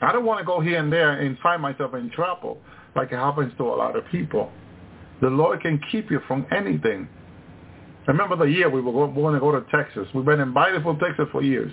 [0.00, 2.58] I don't want to go here and there and find myself in trouble
[2.94, 4.50] like it happens to a lot of people.
[5.20, 7.08] The Lord can keep you from anything.
[8.06, 10.06] Remember the year we were going, going to go to Texas.
[10.14, 11.72] We've been invited for Texas for years.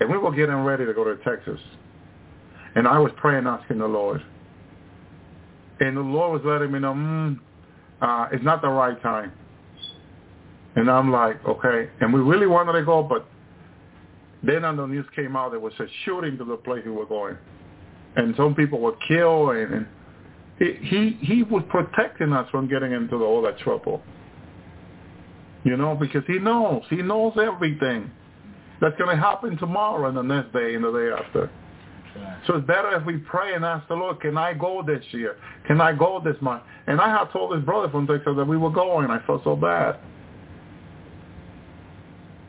[0.00, 1.60] And we were getting ready to go to Texas.
[2.74, 4.22] And I was praying, asking the Lord.
[5.80, 7.38] And the Lord was letting me know, mm,
[8.02, 9.32] uh, it's not the right time.
[10.74, 11.88] And I'm like, okay.
[12.00, 13.26] And we really wanted to go, but
[14.42, 17.06] then on the news came out there was a shooting to the place we were
[17.06, 17.36] going.
[18.16, 19.56] And some people were killed.
[19.56, 19.86] And, and
[20.58, 24.02] he, he, was protecting us from getting into all that trouble.
[25.64, 26.82] You know, because he knows.
[26.88, 28.10] He knows everything
[28.80, 31.50] that's going to happen tomorrow and the next day and the day after.
[32.46, 35.36] So it's better if we pray and ask the Lord, can I go this year?
[35.66, 36.62] Can I go this month?
[36.86, 39.10] And I had told his brother from Texas that we were going.
[39.10, 39.98] I felt so bad.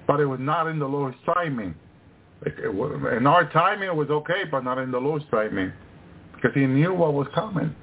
[0.06, 1.76] But it was not in the Lord's timing.
[2.46, 5.74] In our timing, it was okay, but not in the Lord's timing.
[6.34, 7.76] Because he knew what was coming.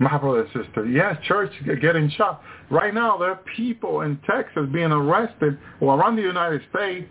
[0.00, 2.42] My brother and sister, yes, church getting shot.
[2.70, 7.06] Right now, there are people in Texas being arrested or around the United States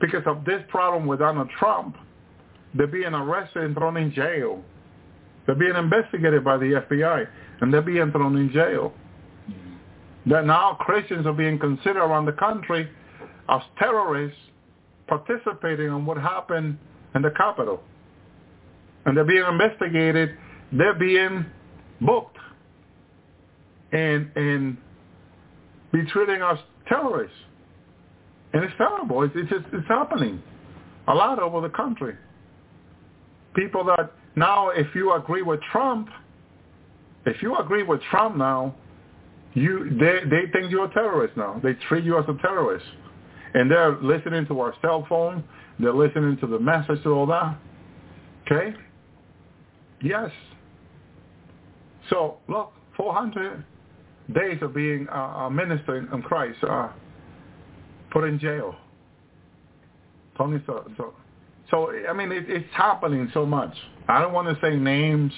[0.00, 1.96] because of this problem with Donald Trump.
[2.74, 4.62] They're being arrested and thrown in jail.
[5.46, 7.26] They're being investigated by the FBI,
[7.60, 8.92] and they're being thrown in jail.
[10.26, 12.88] That now Christians are being considered around the country
[13.48, 14.38] as terrorists
[15.08, 16.78] participating in what happened
[17.16, 17.82] in the Capitol.
[19.06, 20.36] And they're being investigated.
[20.72, 21.46] They're being
[22.00, 22.36] booked
[23.92, 24.76] and and
[25.92, 27.36] be treating us terrorists.
[28.52, 29.22] And it's terrible.
[29.22, 30.42] It's, it's just it's happening
[31.08, 32.14] a lot over the country.
[33.54, 36.08] People that now, if you agree with Trump,
[37.26, 38.74] if you agree with Trump now,
[39.54, 41.60] you they they think you're a terrorist now.
[41.62, 42.86] They treat you as a terrorist,
[43.54, 45.42] and they're listening to our cell phone.
[45.78, 47.56] They're listening to the message and all that.
[48.46, 48.76] Okay.
[50.02, 50.30] Yes.
[52.10, 53.64] So look, 400
[54.34, 56.88] days of being uh, a minister in Christ uh,
[58.10, 58.74] put in jail.
[60.36, 61.14] Tony, so, so,
[61.70, 63.74] so I mean, it, it's happening so much.
[64.08, 65.32] I don't want to say names,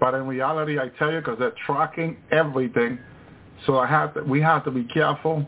[0.00, 2.98] but in reality, I tell you, because they're tracking everything.
[3.66, 5.46] So I have to, we have to be careful.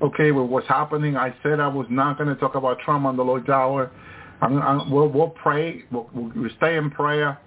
[0.00, 3.16] Okay, with what's happening, I said I was not going to talk about Trump on
[3.16, 3.90] the Lord's hour.
[4.40, 5.84] I'm, I'm, we'll, we'll pray.
[5.92, 7.38] We'll, we'll stay in prayer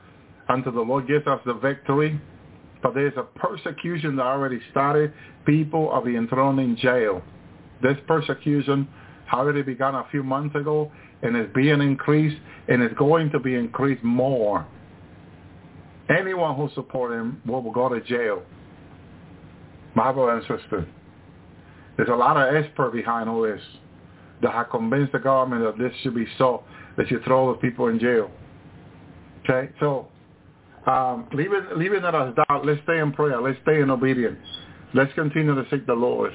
[0.49, 2.19] until the Lord gives us the victory.
[2.83, 5.13] But there's a persecution that already started.
[5.45, 7.21] People are being thrown in jail.
[7.81, 8.87] This persecution
[9.33, 10.91] already began a few months ago
[11.21, 14.65] and is being increased and is going to be increased more.
[16.09, 18.43] Anyone who supports him will go to jail.
[19.95, 20.87] My brother and sister,
[21.97, 23.61] there's a lot of experts behind all this
[24.41, 26.63] that have convinced the government that this should be so,
[26.97, 28.29] that you throw the people in jail.
[29.43, 30.07] Okay, so
[30.87, 33.41] um, leaving, leaving it as that, let's stay in prayer.
[33.41, 34.37] Let's stay in obedience.
[34.93, 36.31] Let's continue to seek the Lord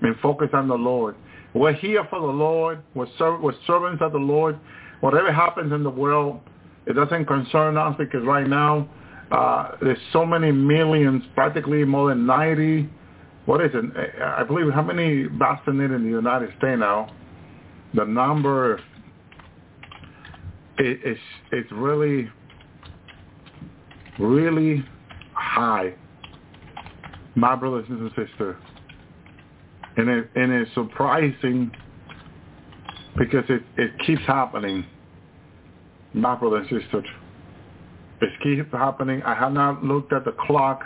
[0.00, 1.14] and focus on the Lord.
[1.54, 2.82] We're here for the Lord.
[2.94, 4.58] We're, ser- we're servants of the Lord.
[5.00, 6.40] Whatever happens in the world,
[6.86, 8.88] it doesn't concern us because right now
[9.30, 12.88] uh, there's so many millions, practically more than 90.
[13.46, 13.84] What is it?
[14.22, 17.12] I believe how many vaccinated in the United States now?
[17.94, 18.76] The number
[20.78, 22.30] is, it's it's really
[24.18, 24.84] really
[25.34, 25.94] high,
[27.34, 28.56] my brothers and sisters,
[29.96, 31.70] and it and it's surprising
[33.16, 34.84] because it it keeps happening,
[36.12, 37.06] my brothers and sisters.
[38.20, 39.22] It keeps happening.
[39.24, 40.82] I have not looked at the clock.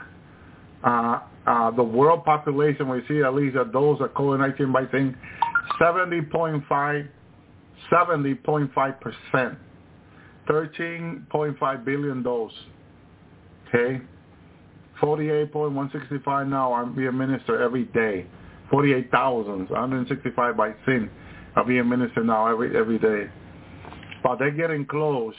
[0.82, 5.14] Uh, uh, the world population, we see at least that those are COVID-19 by saying
[5.80, 7.08] 70.5,
[7.92, 9.58] 70.5 percent,
[10.48, 12.56] 13.5 billion doses.
[13.76, 14.00] Okay,
[15.02, 18.26] 48.165 now are being administered every day.
[18.70, 21.10] 48,000, 165 by sin
[21.56, 23.30] are being administered now every every day.
[24.22, 25.34] But they're getting close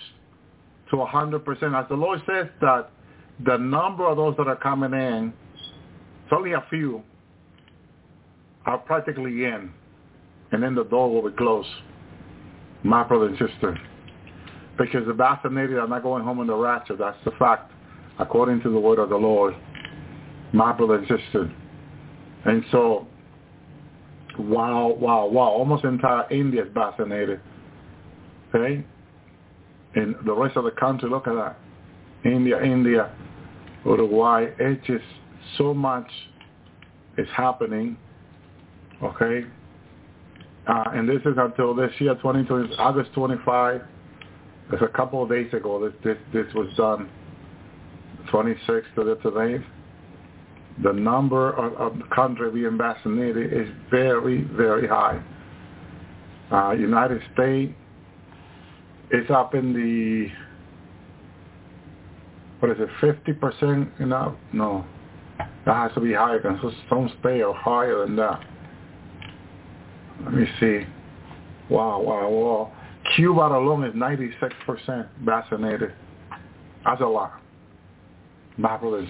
[0.91, 1.43] to 100%.
[1.73, 2.91] As the Lord says that
[3.45, 5.33] the number of those that are coming in,
[6.23, 7.01] it's only a few,
[8.65, 9.71] are practically in.
[10.51, 11.67] And then the door will be closed.
[12.83, 13.77] My brother and sister.
[14.77, 16.95] Because the vaccinated are not going home in the rapture.
[16.95, 17.71] That's the fact,
[18.19, 19.55] according to the word of the Lord.
[20.53, 21.53] My brother and sister.
[22.45, 23.07] And so,
[24.39, 25.49] wow, wow, wow.
[25.49, 27.41] Almost entire India is vaccinated.
[28.53, 28.83] Okay?
[29.95, 31.57] And the rest of the country, look at that.
[32.23, 33.11] India, India,
[33.85, 34.47] Uruguay.
[34.59, 35.03] It's just
[35.57, 36.09] so much
[37.17, 37.97] is happening.
[39.03, 39.45] Okay?
[40.67, 43.81] Uh, and this is until this year, 2020, August 25.
[44.73, 47.09] It's a couple of days ago this, this, this was done,
[48.27, 49.65] 26th to the 8th.
[50.83, 55.21] The number of, of country being vaccinated is very, very high.
[56.51, 57.73] Uh, United States
[59.11, 60.27] is up in the,
[62.59, 64.37] what is it, 50% you know?
[64.53, 64.85] No.
[65.65, 68.39] That has to be higher because some states are higher than that.
[70.23, 70.81] Let me see.
[71.69, 72.71] Wow, wow, wow.
[73.15, 75.93] Cuba alone is 96% vaccinated.
[76.85, 77.41] That's a lot.
[78.57, 79.09] My brothers.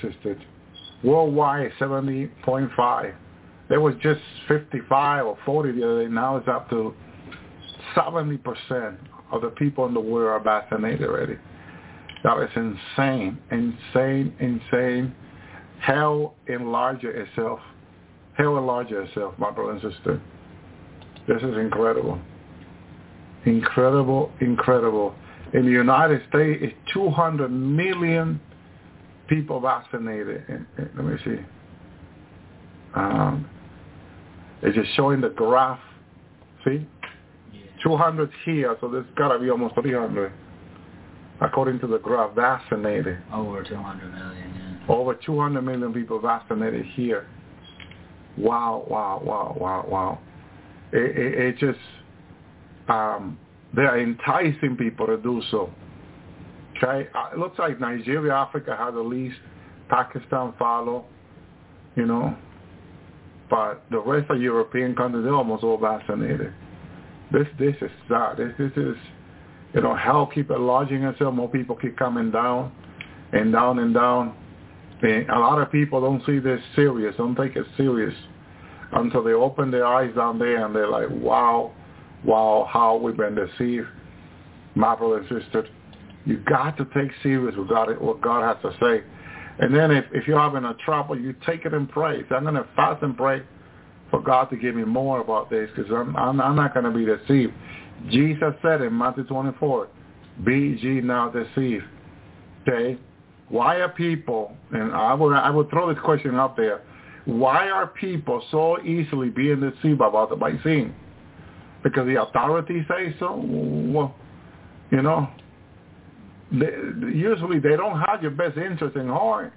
[1.03, 3.15] Worldwide, 70.5.
[3.69, 6.09] There was just 55 or 40 the other day.
[6.11, 6.93] Now it's up to
[7.95, 8.97] 70%
[9.31, 11.37] of the people in the world are vaccinated already.
[12.23, 15.13] That is insane, insane, insane.
[15.79, 17.59] Hell enlarges itself.
[18.37, 20.21] Hell enlarges itself, my brother and sister.
[21.27, 22.19] This is incredible.
[23.45, 25.13] Incredible, incredible.
[25.53, 28.39] In the United States, it's 200 million
[29.27, 30.43] people vaccinated.
[30.77, 31.37] let me see.
[32.95, 33.49] Um,
[34.61, 35.79] it's just showing the graph.
[36.65, 36.87] See?
[37.53, 37.61] Yeah.
[37.83, 40.31] 200 here, so there's got to be almost 300,
[41.41, 43.19] according to the graph, vaccinated.
[43.33, 44.93] Over 200 million, yeah.
[44.93, 47.27] Over 200 million people vaccinated here.
[48.37, 50.19] Wow, wow, wow, wow, wow.
[50.91, 51.79] It, it, it just,
[52.87, 53.37] um,
[53.75, 55.71] they're enticing people to do so.
[56.77, 59.37] Okay, uh, it looks like Nigeria, Africa has the least.
[59.89, 61.05] Pakistan follow,
[61.95, 62.35] you know,
[63.49, 66.53] but the rest of European countries they're almost all vaccinated.
[67.31, 68.37] This this is sad.
[68.37, 68.95] This this is,
[69.73, 71.33] you know, hell keep enlarging itself.
[71.33, 72.71] More people keep coming down,
[73.31, 74.35] and down and down.
[75.01, 77.15] And a lot of people don't see this serious.
[77.17, 78.13] Don't take it serious
[78.91, 81.71] until they open their eyes down there and they're like, wow,
[82.23, 83.87] wow, how we've been deceived.
[84.75, 85.67] My brother and sister,
[86.27, 89.03] you got to take serious what God, what God has to say.
[89.59, 92.23] And then if, if you're having a trouble, you take it and pray.
[92.27, 93.41] So I'm going to fast and pray
[94.11, 96.91] for God to give me more about this because I'm, I'm, I'm not going to
[96.91, 97.53] be deceived.
[98.09, 99.87] Jesus said in Matthew 24,
[100.45, 101.85] be ye now deceived.
[102.67, 102.99] Okay?
[103.47, 106.81] Why are people, and I would, I would throw this question up there,
[107.23, 110.93] why are people so easily being deceived about the vaccine?
[111.83, 113.41] Because the authorities say so?
[113.45, 114.13] Well,
[114.91, 115.29] you know,
[116.51, 116.71] they,
[117.13, 119.53] usually they don't have your best interest in heart.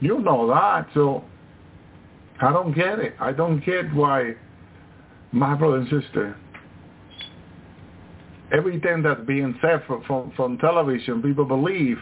[0.00, 1.24] You know that, so
[2.40, 3.14] I don't get it.
[3.20, 4.34] I don't get why
[5.32, 6.36] my brother and sister,
[8.52, 11.98] everything that's being said from, from, from television, people believe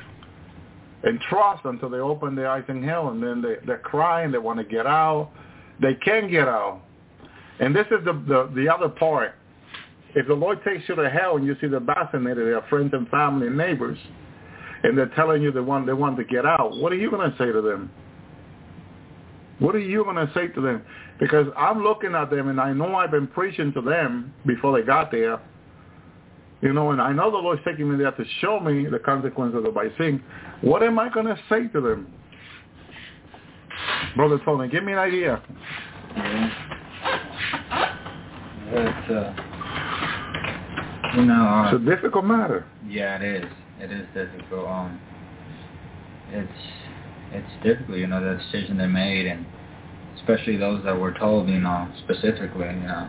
[1.02, 4.38] and trust until they open their eyes in hell and then they, they're crying, they
[4.38, 5.30] want to get out.
[5.80, 6.82] They can get out.
[7.60, 9.34] And this is the, the, the other part.
[10.16, 13.06] If the Lord takes you to hell and you see the vaccinated, their friends and
[13.10, 13.98] family and neighbors,
[14.82, 17.30] and they're telling you they want, they want to get out, what are you going
[17.30, 17.90] to say to them?
[19.58, 20.82] What are you going to say to them?
[21.20, 24.86] Because I'm looking at them and I know I've been preaching to them before they
[24.86, 25.38] got there.
[26.62, 29.62] You know, and I know the Lord's taking me there to show me the consequences
[29.66, 30.22] of my sin.
[30.62, 32.10] What am I going to say to them?
[34.16, 35.42] Brother Tony, give me an idea.
[36.16, 36.76] Yeah.
[39.38, 39.45] Uh,
[41.16, 42.66] You know, uh, It's a difficult matter.
[42.86, 43.50] yeah, it is.
[43.80, 44.66] It is difficult.
[44.68, 45.00] Um,
[46.30, 46.52] it's
[47.32, 49.46] it's difficult, you know, the decision they made, and
[50.16, 53.08] especially those that were told, you know, specifically, you know,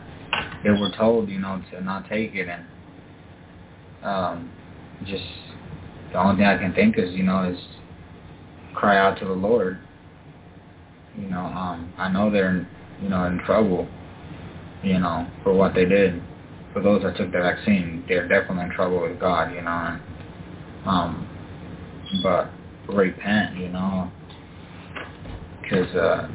[0.63, 2.63] they were told, you know, to not take it, and
[4.03, 4.51] um,
[5.05, 5.23] just
[6.13, 7.59] the only thing I can think is, you know, is
[8.73, 9.79] cry out to the Lord.
[11.17, 12.67] You know, um, I know they're,
[13.01, 13.87] you know, in trouble,
[14.83, 16.21] you know, for what they did.
[16.77, 19.71] For those that took the vaccine, they're definitely in trouble with God, you know.
[19.71, 20.01] And,
[20.85, 21.27] um,
[22.21, 22.51] but
[22.87, 24.11] repent, you know,
[25.59, 26.27] because uh,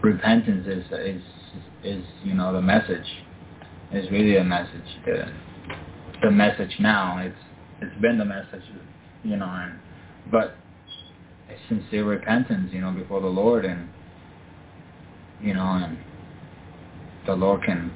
[0.00, 1.22] repentance is is
[1.84, 3.04] is you know the message.
[3.92, 4.96] Is really a message.
[5.04, 5.30] The
[6.22, 7.18] the message now.
[7.18, 7.36] It's
[7.82, 8.64] it's been the message,
[9.24, 9.78] you know, and
[10.32, 10.56] but
[11.68, 13.90] sincere repentance, you know, before the Lord, and
[15.42, 15.98] you know, and
[17.26, 17.92] the Lord can.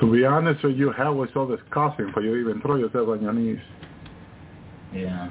[0.00, 3.22] To be honest with you, hell was so disgusting for you even throw yourself on
[3.22, 3.58] your knees.
[4.94, 5.28] Yeah.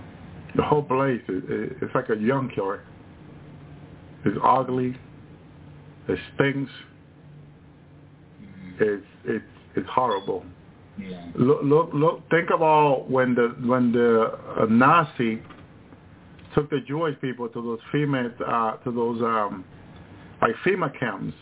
[0.56, 1.44] The whole place is
[1.82, 2.82] it's like a junkyard.
[4.26, 4.96] It's ugly.
[6.08, 6.72] It stinks.
[8.42, 8.82] Mhm.
[8.82, 10.44] It's it's it's horrible.
[10.98, 11.26] Yeah.
[11.36, 12.30] Look look look.
[12.30, 15.42] Think about when the when the uh, Nazi
[16.56, 19.64] took the Jewish people to those FEMA uh, to those um,
[20.42, 21.36] like FEMA camps,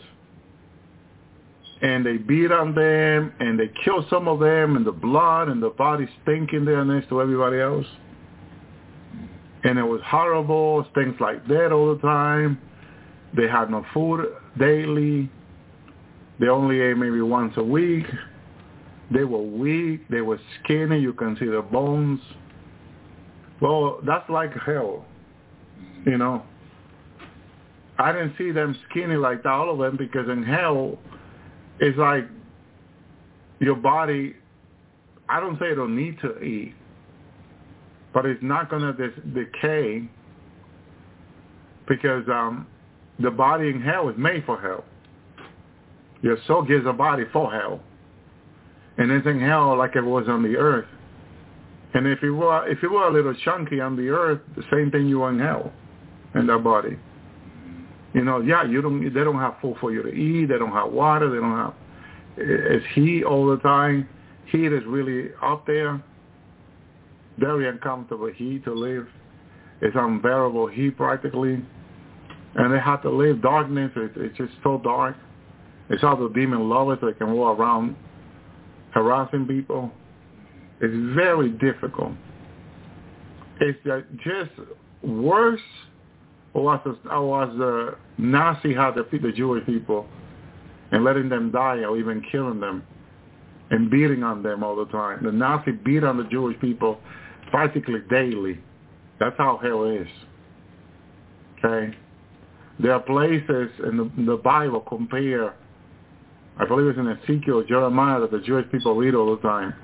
[1.82, 5.62] and they beat on them and they killed some of them, and the blood and
[5.62, 7.86] the body stinking there next to everybody else.
[9.64, 10.86] And it was horrible.
[10.94, 12.58] Things like that all the time.
[13.36, 14.26] They had no food
[14.58, 15.30] daily.
[16.38, 18.06] They only ate maybe once a week.
[19.10, 20.08] They were weak.
[20.08, 21.00] They were skinny.
[21.00, 22.20] You can see the bones.
[23.60, 25.04] Well, that's like hell,
[26.04, 26.42] you know.
[27.98, 30.98] I didn't see them skinny like that, all of them, because in hell,
[31.80, 32.24] it's like
[33.58, 34.34] your body,
[35.28, 36.74] I don't say it don't need to eat,
[38.14, 40.08] but it's not going to dis- decay
[41.88, 42.66] because um,
[43.20, 44.84] the body in hell is made for hell.
[46.22, 47.80] Your soul gives a body for hell.
[48.98, 50.88] And it's in hell like it was on the earth.
[51.94, 54.90] And if it were if it were a little chunky on the earth, the same
[54.90, 55.72] thing you are in hell
[56.34, 56.98] in that body.
[58.16, 60.72] You know, yeah, you don't they don't have food for you to eat, they don't
[60.72, 61.74] have water, they don't have
[62.38, 64.08] eh, it's heat all the time.
[64.50, 66.02] Heat is really out there.
[67.36, 69.06] Very uncomfortable heat to live.
[69.82, 71.62] It's unbearable heat practically.
[72.54, 73.92] And they have to live darkness.
[73.94, 75.14] It's, it's just so dark.
[75.90, 77.96] It's all the demon lovers that can walk around
[78.92, 79.90] harassing people.
[80.80, 82.12] It's very difficult.
[83.60, 83.78] It's
[84.24, 84.52] just
[85.02, 85.60] worse
[86.62, 90.06] was was the Nazi had to feed the Jewish people
[90.92, 92.82] and letting them die or even killing them
[93.70, 95.24] and beating on them all the time.
[95.24, 97.00] The Nazi beat on the Jewish people
[97.50, 98.60] practically daily.
[99.18, 100.06] That's how hell is.
[101.58, 101.96] Okay?
[102.78, 105.54] There are places in the, in the Bible compare,
[106.58, 109.74] I believe it's in Ezekiel, Jeremiah, that the Jewish people read all the time,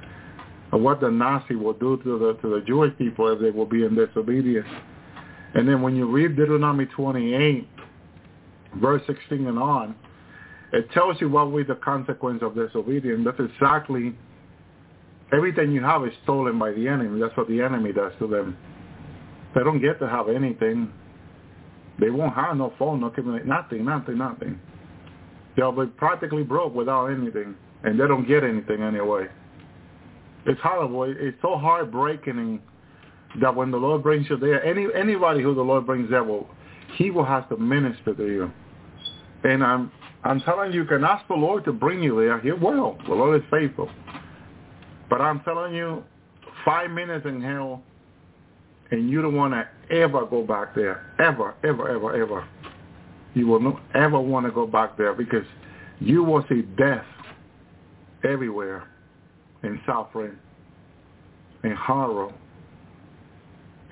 [0.73, 3.67] of what the Nazi will do to the to the Jewish people if they will
[3.67, 4.69] be in disobedience.
[5.55, 7.69] And then when you read Deuteronomy 28,
[8.81, 9.95] verse 16 and on,
[10.73, 13.23] it tells you what will be the consequence of disobedience.
[13.25, 14.17] That's exactly
[15.33, 17.21] everything you have is stolen by the enemy.
[17.21, 18.57] That's what the enemy does to them.
[19.55, 20.91] They don't get to have anything.
[22.01, 24.61] They won't have no phone, no communication, nothing, nothing, nothing.
[25.57, 29.27] They'll be practically broke without anything, and they don't get anything anyway.
[30.47, 31.05] It's horrible.
[31.05, 32.61] It's so heartbreaking
[33.41, 36.49] that when the Lord brings you there, any anybody who the Lord brings there will,
[36.97, 38.51] He will have to minister to you.
[39.45, 39.91] And I'm
[40.25, 42.39] I'm telling you, you can ask the Lord to bring you there.
[42.41, 42.97] He will.
[43.09, 43.91] The Lord is faithful.
[45.11, 46.05] But I'm telling you,
[46.65, 47.83] five minutes in hell,
[48.91, 51.13] and you don't want to ever go back there.
[51.19, 52.49] Ever, ever, ever, ever.
[53.35, 55.47] You will not ever want to go back there because
[55.99, 57.05] you will see death
[58.25, 58.89] everywhere
[59.63, 60.37] and suffering
[61.63, 62.33] and horror.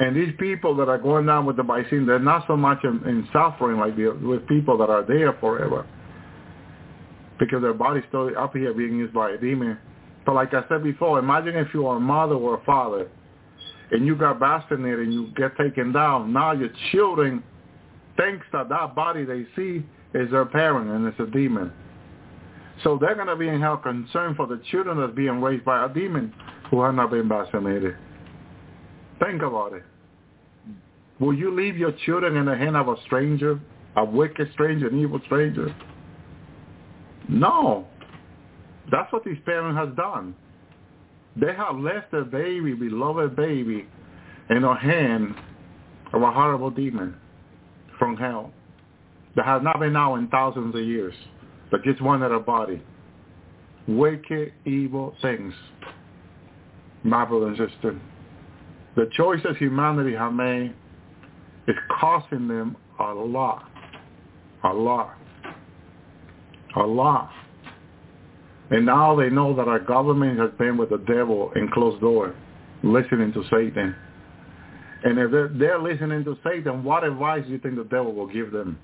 [0.01, 3.07] And these people that are going down with the vaccine, they're not so much in,
[3.07, 5.87] in suffering like the with people that are there forever
[7.39, 9.79] because their body's still up here being used by a demon.
[10.25, 13.09] But like I said before, imagine if you are a mother or a father
[13.91, 16.33] and you got vaccinated and you get taken down.
[16.33, 17.43] Now your children
[18.17, 21.73] thinks that that body they see is their parent and it's a demon.
[22.85, 25.85] So they're going to be in hell concerned for the children that's being raised by
[25.85, 26.33] a demon
[26.71, 27.97] who have not been vaccinated.
[29.23, 29.83] Think about it.
[31.21, 33.61] Will you leave your children in the hand of a stranger,
[33.97, 35.75] a wicked stranger, an evil stranger?
[37.29, 37.87] No.
[38.91, 40.35] That's what these parents have done.
[41.37, 43.87] They have left their baby, beloved baby,
[44.49, 45.35] in the hand
[46.13, 47.15] of a horrible demon
[47.99, 48.53] from hell
[49.37, 51.15] that has not been out in thousands of years,
[51.71, 52.83] but just one in a body.
[53.87, 55.55] Wicked, evil things.
[57.05, 57.99] My brother and sister,
[58.97, 60.75] the choices humanity have made
[61.71, 63.71] is costing them a lot,
[64.65, 65.15] a lot,
[66.77, 67.31] a lot.
[68.71, 72.35] And now they know that our government has been with the devil in closed door,
[72.83, 73.95] listening to Satan.
[75.05, 78.27] And if they're, they're listening to Satan, what advice do you think the devil will
[78.27, 78.79] give them?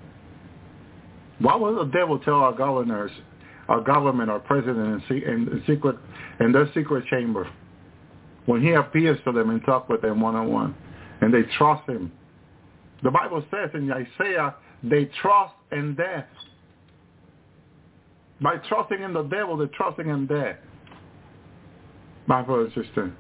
[1.41, 3.11] What will the devil tell our governors,
[3.69, 5.97] our government, our president in, in secret,
[6.41, 7.51] in their secret chamber,
[8.47, 10.75] when he appears to them and talks with them one-on-one,
[11.21, 12.13] and they trust him?
[13.03, 16.27] The Bible says in Isaiah, they trust in death.
[18.41, 20.57] By trusting in the devil, they're trusting in death.
[22.27, 23.13] My brother and sister.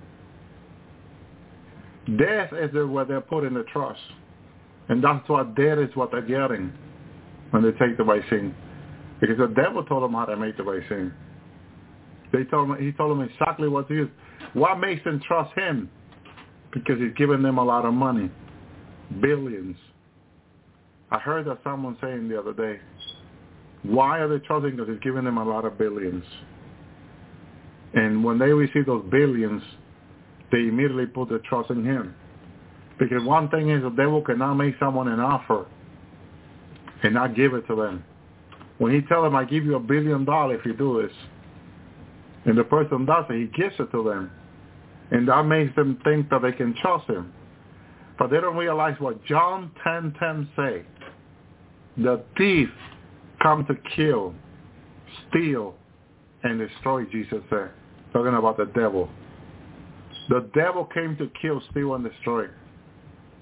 [2.18, 4.00] Death is where they're putting the trust.
[4.88, 6.72] And that's what death is what they're getting
[7.50, 8.54] when they take the vaccine.
[9.20, 11.12] Because the devil told them how to make the vaccine.
[12.32, 14.10] They told him, he told them exactly what to use.
[14.52, 15.90] What makes them trust him?
[16.72, 18.30] Because he's giving them a lot of money.
[19.20, 19.76] Billions.
[21.10, 22.80] I heard that someone saying the other day,
[23.82, 24.72] why are they trusting?
[24.72, 26.24] Because he's giving them a lot of billions.
[27.94, 29.62] And when they receive those billions,
[30.50, 32.14] they immediately put their trust in him.
[32.98, 35.66] Because one thing is the devil cannot make someone an offer
[37.02, 38.04] and not give it to them.
[38.78, 41.16] When he tell them, I give you a billion dollars if you do this,
[42.44, 44.30] and the person does it, he gives it to them.
[45.10, 47.32] And that makes them think that they can trust him.
[48.18, 50.82] But they don't realize what John 10.10 10 say.
[51.98, 52.68] The thief
[53.42, 54.34] come to kill,
[55.28, 55.74] steal,
[56.42, 57.70] and destroy, Jesus said.
[58.12, 59.08] Talking about the devil.
[60.28, 62.46] The devil came to kill, steal, and destroy.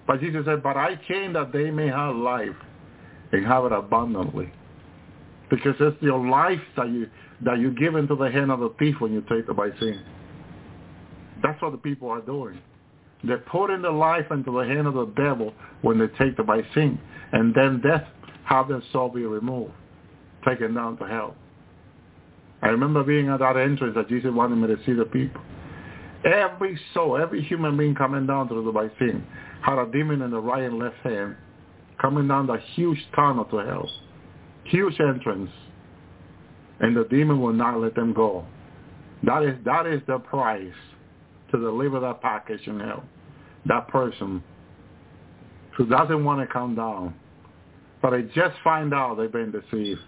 [0.07, 2.57] But Jesus said, but I came that they may have life
[3.33, 4.53] and have it abundantly.
[5.51, 7.09] Because it's your life that you
[7.43, 10.01] that you give into the hand of the thief when you take the vaccine.
[11.43, 12.59] That's what the people are doing.
[13.27, 17.01] They're putting the life into the hand of the devil when they take the vaccine.
[17.33, 18.05] And then death
[18.45, 19.73] have their soul be removed,
[20.47, 21.35] taken down to hell.
[22.63, 25.41] I remember being at that entrance that Jesus wanted me to see the people.
[26.25, 29.27] Every soul, every human being coming down through the vaccine
[29.63, 31.37] had a demon in the right and left hand
[32.01, 33.89] coming down the huge tunnel to hell.
[34.65, 35.51] Huge entrance.
[36.81, 38.45] And the demon will not let them go.
[39.23, 40.73] That is that is the price
[41.51, 43.05] to deliver that package in hell.
[43.67, 44.43] That person
[45.77, 47.15] who doesn't want to come down.
[48.03, 50.01] But they just find out they've been deceived.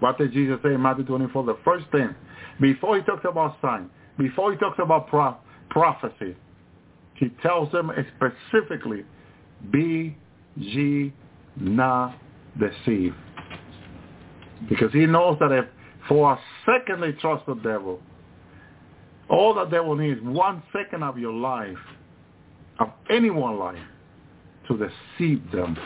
[0.00, 1.44] What did Jesus say in Matthew 24?
[1.44, 2.14] The first thing,
[2.60, 5.36] before he talks about sign, before he talks about pro-
[5.70, 6.36] prophecy,
[7.14, 9.04] he tells them specifically,
[9.70, 10.16] be
[10.56, 11.12] ye
[11.56, 12.16] not
[12.58, 13.16] deceived.
[14.68, 15.64] Because he knows that if
[16.08, 18.00] for a second they trust the devil,
[19.28, 21.76] all the devil needs one second of your life,
[22.78, 23.78] of anyone's life,
[24.68, 25.76] to deceive them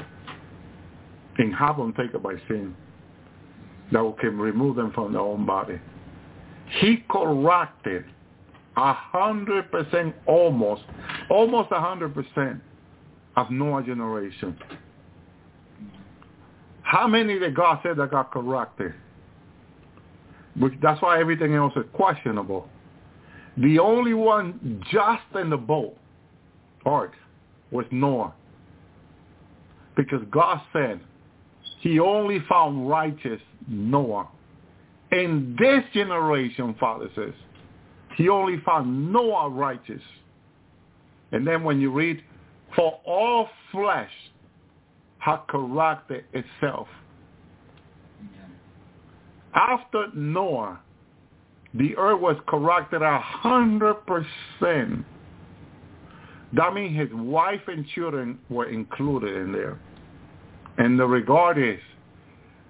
[1.38, 2.74] and have them take it by sin
[3.92, 5.78] that can remove them from their own body.
[6.80, 8.04] He corrected
[8.76, 10.82] a hundred percent almost,
[11.30, 12.60] almost a hundred percent
[13.36, 14.58] of Noah's generation.
[16.82, 18.94] How many did God say that got corrected?
[20.82, 22.68] That's why everything else is questionable.
[23.56, 25.96] The only one just in the boat,
[26.84, 27.12] ark,
[27.70, 28.34] was Noah.
[29.96, 31.00] Because God said
[31.80, 34.28] he only found righteous Noah.
[35.10, 37.34] In this generation, Father says,
[38.16, 40.00] he only found Noah righteous.
[41.32, 42.22] And then when you read,
[42.74, 44.10] for all flesh
[45.18, 46.88] had corrected itself.
[49.54, 50.80] After Noah,
[51.74, 55.04] the earth was corrupted a hundred percent.
[56.54, 59.78] That means his wife and children were included in there.
[60.78, 61.80] And the regard is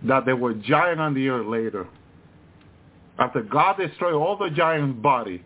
[0.05, 1.89] that there were giants on the earth later.
[3.19, 5.43] After God destroyed all the giants' body,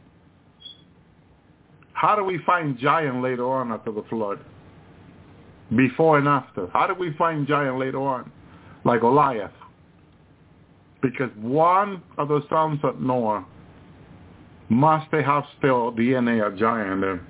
[1.93, 4.39] how do we find giant later on after the flood?
[5.75, 6.69] Before and after.
[6.73, 8.31] How do we find giant later on?
[8.85, 9.51] Like Goliath.
[11.03, 13.45] Because one of the sons of Noah
[14.69, 17.21] must have still DNA of giant.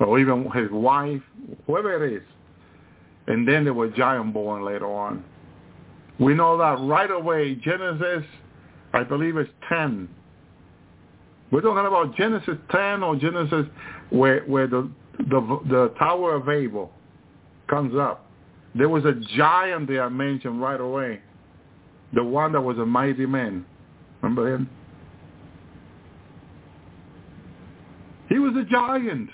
[0.00, 1.22] Or even his wife,
[1.66, 2.22] whoever it is.
[3.26, 5.22] And then there were giant born later on.
[6.18, 8.24] We know that right away, Genesis,
[8.92, 10.08] I believe it's 10.
[11.50, 13.66] We're talking about Genesis 10 or Genesis
[14.10, 16.92] where where the the the Tower of Babel
[17.68, 18.26] comes up.
[18.74, 21.20] There was a giant there mentioned right away.
[22.14, 23.64] The one that was a mighty man.
[24.22, 24.68] Remember him?
[28.28, 29.30] He was a giant.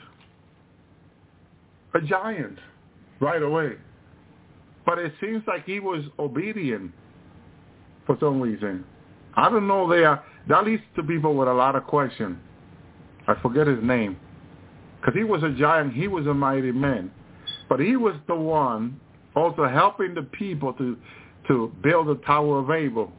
[1.97, 2.59] A giant
[3.21, 3.73] right away.
[4.85, 6.93] But it seems like he was obedient
[8.05, 8.85] for some reason.
[9.35, 10.23] I don't know there.
[10.47, 12.37] That leads to people with a lot of questions.
[13.27, 14.19] I forget his name.
[15.01, 15.95] Because he was a giant.
[15.95, 17.11] He was a mighty man.
[17.67, 19.01] But he was the one
[19.35, 20.99] also helping the people to
[21.49, 23.11] to build the Tower of Babel.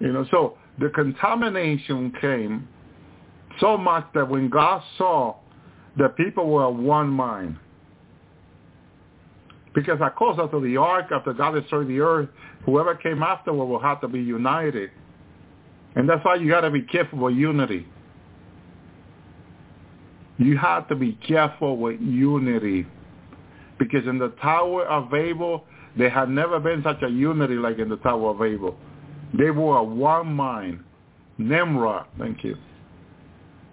[0.00, 2.66] You know, so the contamination came
[3.60, 5.36] so much that when God saw
[5.98, 7.56] that people were of one mind,
[9.74, 12.28] because of course after the ark, after God destroyed the earth,
[12.64, 14.90] whoever came afterward will have to be united.
[15.94, 17.86] And that's why you got to be careful with unity.
[20.38, 22.86] You have to be careful with unity.
[23.78, 25.64] Because in the Tower of Babel,
[25.96, 28.76] there had never been such a unity like in the Tower of Babel.
[29.36, 30.80] They were one mind.
[31.38, 32.56] Nimrod, thank you.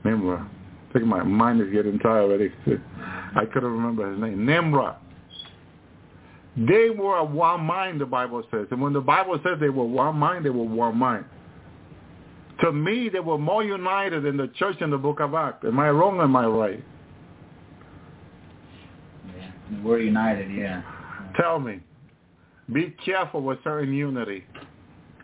[0.04, 0.50] Nimrod.
[0.90, 2.52] I think my mind is getting tired already.
[3.36, 4.46] I couldn't remember his name.
[4.46, 4.96] Nimrod.
[6.58, 8.68] They were of one mind, the Bible says.
[8.72, 11.26] And when the Bible says they were one mind, they were one mind.
[12.62, 15.64] To me, they were more united than the church in the book of Acts.
[15.66, 16.84] Am I wrong or am I right?
[19.38, 19.52] Yeah,
[19.84, 20.82] we're united, yeah.
[21.40, 21.80] Tell me.
[22.74, 24.44] Be careful with certain unity.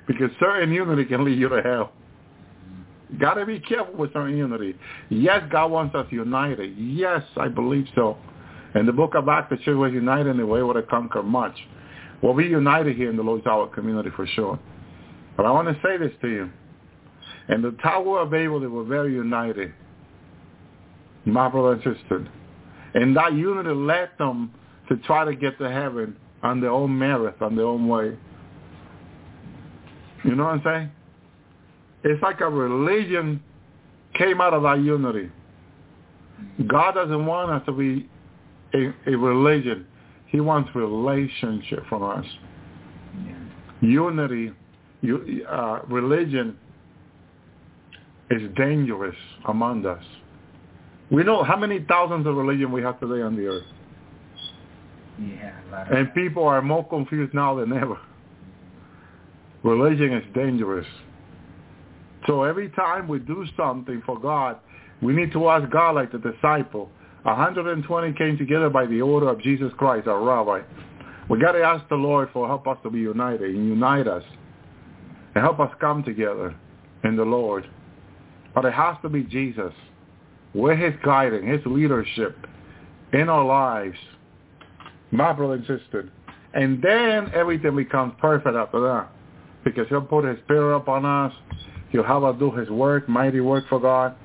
[0.07, 1.91] Because certain unity can lead you to hell.
[3.19, 4.75] Got to be careful with certain unity.
[5.09, 6.75] Yes, God wants us united.
[6.77, 8.17] Yes, I believe so.
[8.73, 11.23] In the book of Acts, the church was united and they were able to conquer
[11.23, 11.55] much.
[12.21, 14.59] Well, we're united here in the Lord's Hour community for sure.
[15.37, 16.49] But I want to say this to you.
[17.49, 19.73] In the Tower of Babel, they were very united.
[21.25, 22.27] My brother and sister.
[22.95, 24.51] And that unity led them
[24.89, 28.17] to try to get to heaven on their own merit, on their own way.
[30.23, 30.91] You know what I'm saying?
[32.05, 33.41] It's like a religion
[34.13, 35.31] came out of that unity.
[36.67, 38.07] God doesn't want us to be
[38.75, 39.87] a, a religion.
[40.27, 42.25] He wants relationship from us.
[43.25, 43.33] yeah.
[43.81, 44.51] Unity,
[45.01, 46.57] you, uh, religion
[48.29, 49.15] is dangerous
[49.47, 50.03] among us.
[51.09, 53.63] We know how many thousands of religion we have today on the earth.
[55.19, 57.97] Yeah, a lot of And people are more confused now than ever.
[59.63, 60.87] Religion is dangerous.
[62.27, 64.57] So every time we do something for God,
[65.01, 66.89] we need to ask God like the disciple.
[67.23, 70.61] 120 came together by the order of Jesus Christ, our rabbi.
[71.29, 74.23] We got to ask the Lord for help us to be united and unite us
[75.33, 76.55] and help us come together
[77.03, 77.67] in the Lord.
[78.53, 79.73] But it has to be Jesus.
[80.53, 82.37] We're his guiding, his leadership
[83.11, 83.97] in our lives.
[85.11, 86.11] My brother and.
[86.53, 89.09] And then everything becomes perfect after that.
[89.65, 91.33] Because he'll put his spirit upon us.
[91.93, 94.15] Us do his work, mighty work for God.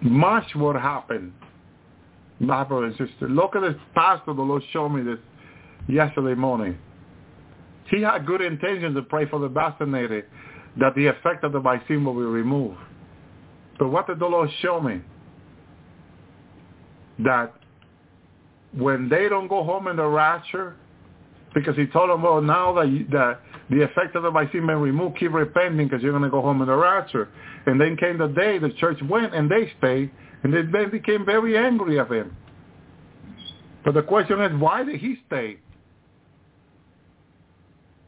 [0.00, 1.32] Much would happen.
[2.40, 3.28] My brother and sister.
[3.28, 5.18] Look at this pastor the Lord showed me this
[5.88, 6.78] yesterday morning.
[7.90, 10.24] He had good intentions to pray for the vaccinated,
[10.78, 12.78] that the effect of the vaccine will be removed.
[13.78, 15.00] But what did the Lord show me?
[17.20, 17.54] That
[18.72, 20.76] when they don't go home in the rapture,
[21.54, 23.40] because he told them, well, now that, you, that
[23.70, 26.62] the effect of the vaccine been removed, keep repenting because you're going to go home
[26.62, 27.28] in the rapture.
[27.66, 30.10] And then came the day the church went and they stayed,
[30.42, 32.34] and they they became very angry of him.
[33.84, 35.58] But the question is, why did he stay?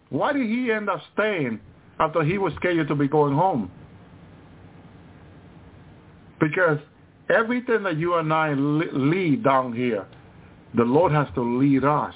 [0.09, 1.61] Why did he end up staying
[1.99, 3.71] after he was scheduled to be going home?
[6.41, 6.79] Because
[7.29, 10.07] everything that you and I lead down here,
[10.75, 12.15] the Lord has to lead us.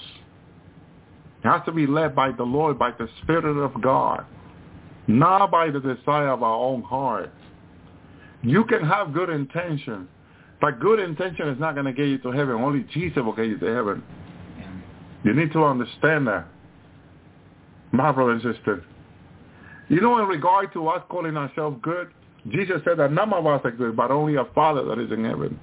[1.45, 4.25] It has to be led by the Lord, by the Spirit of God,
[5.07, 7.31] not by the desire of our own heart.
[8.43, 10.09] You can have good intention,
[10.61, 12.57] but good intention is not going to get you to heaven.
[12.57, 14.03] Only Jesus will get you to heaven.
[15.23, 16.47] You need to understand that.
[17.93, 18.85] My brother and sister.
[19.89, 22.09] You know, in regard to us calling ourselves good,
[22.51, 25.25] Jesus said that none of us are good, but only our Father that is in
[25.25, 25.59] heaven.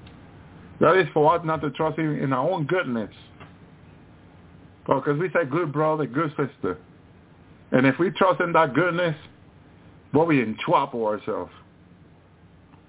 [0.80, 3.10] That is for us not to trust in, in our own goodness.
[4.86, 6.78] Because we say good brother, good sister.
[7.70, 9.16] And if we trust in that goodness,
[10.12, 11.52] well, we in trouble ourselves.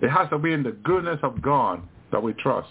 [0.01, 1.81] It has to be in the goodness of God
[2.11, 2.69] that we trust.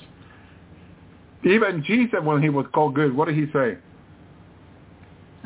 [1.45, 3.79] Even Jesus, when he was called good, what did he say?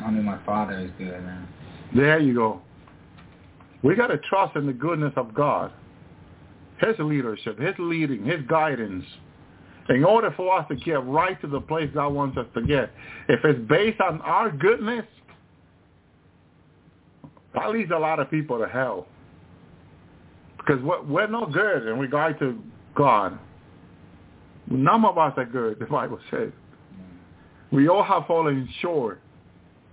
[0.05, 1.49] Only my father is good, man.
[1.95, 2.61] There you go.
[3.83, 5.73] We got to trust in the goodness of God,
[6.79, 9.05] his leadership, his leading, his guidance.
[9.89, 12.91] In order for us to get right to the place God wants us to get,
[13.29, 15.05] if it's based on our goodness,
[17.55, 19.07] that leads a lot of people to hell.
[20.59, 22.61] Because we're no good in regard to
[22.95, 23.39] God.
[24.69, 26.51] None of us are good, the Bible says.
[27.71, 29.21] We all have fallen short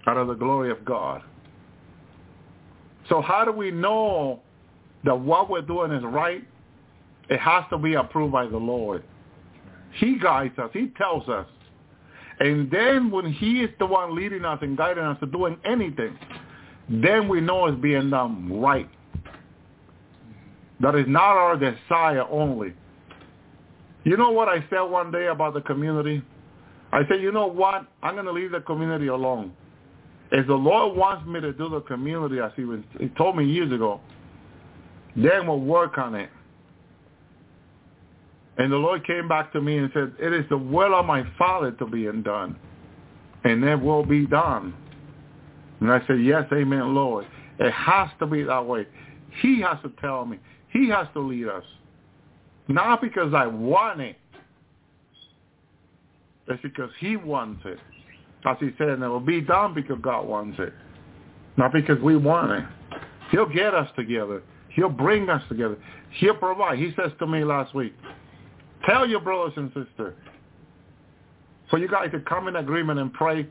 [0.08, 1.22] out of the glory of God.
[3.10, 4.42] So how do we know
[5.04, 6.44] that what we're doing is right?
[7.30, 9.04] It has to be approved by the Lord.
[9.96, 10.70] He guides us.
[10.74, 11.48] He tells us.
[12.40, 16.18] And then when he is the one leading us and guiding us to doing anything,
[16.90, 18.90] then we know it's being done right.
[20.80, 22.74] That is not our desire only.
[24.04, 26.22] You know what I said one day about the community?
[26.92, 27.88] I said, you know what?
[28.02, 29.54] I'm going to leave the community alone.
[30.32, 33.46] If the Lord wants me to do the community as he, was, he told me
[33.46, 34.02] years ago,
[35.16, 36.30] then we'll work on it.
[38.58, 41.24] And the Lord came back to me and said, it is the will of my
[41.38, 42.56] Father to be done.
[43.44, 44.74] And it will be done.
[45.80, 47.26] And I said, yes, amen, Lord.
[47.60, 48.88] It has to be that way.
[49.42, 50.40] He has to tell me.
[50.72, 51.64] He has to lead us.
[52.68, 54.18] Not because I want it.
[56.48, 57.80] It's because he wants it.
[58.46, 60.74] As he said, and it will be done because God wants it.
[61.58, 63.00] Not because we want it.
[63.32, 64.44] He'll get us together.
[64.70, 65.78] He'll bring us together.
[66.12, 66.78] He'll provide.
[66.80, 67.94] He says to me last week,
[68.86, 70.16] tell your brothers and sisters
[71.70, 73.48] for you guys to come in agreement and pray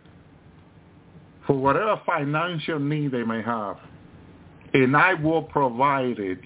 [1.47, 3.77] for whatever financial need they may have.
[4.75, 6.39] And I will provide it.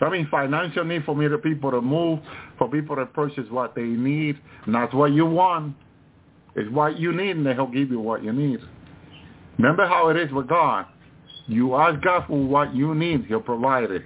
[0.00, 2.18] I mean financial need for me to people to move,
[2.58, 4.38] for people to purchase what they need.
[4.66, 5.76] That's what you want.
[6.56, 8.60] It's what you need and he'll give you what you need.
[9.58, 10.86] Remember how it is with God.
[11.46, 14.02] You ask God for what you need, he'll provide it.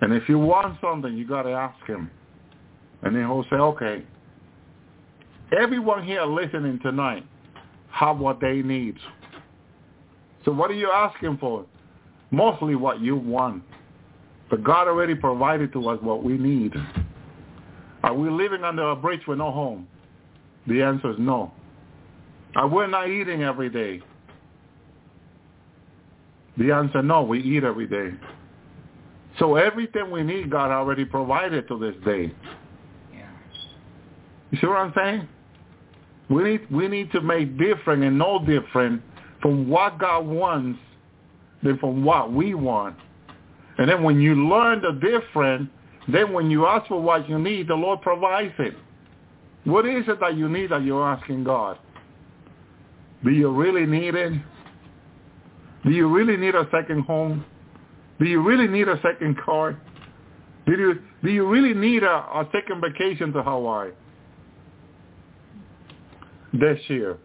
[0.00, 2.10] And if you want something, you got to ask him.
[3.02, 4.02] And then he'll say, okay.
[5.58, 7.26] Everyone here listening tonight
[7.90, 8.96] have what they need.
[10.44, 11.66] So what are you asking for?
[12.30, 13.62] Mostly what you want.
[14.48, 16.74] But God already provided to us what we need.
[18.02, 19.86] Are we living under a bridge with no home?
[20.66, 21.52] The answer is no.
[22.56, 24.00] Are we not eating every day?
[26.58, 28.10] The answer, no, we eat every day.
[29.38, 32.32] So everything we need, God already provided to this day.
[34.52, 35.28] You see what I'm saying?
[36.28, 39.02] We need, we need to make different and no different
[39.40, 40.78] from what God wants
[41.62, 42.96] than from what we want.
[43.78, 45.70] And then when you learn the different,
[46.06, 48.74] then when you ask for what you need, the Lord provides it.
[49.64, 51.78] What is it that you need that you're asking God?
[53.24, 54.32] Do you really need it?
[55.84, 57.44] Do you really need a second home?
[58.18, 59.80] Do you really need a second car?
[60.66, 63.92] Do you, do you really need a, a second vacation to Hawaii
[66.52, 67.18] this year?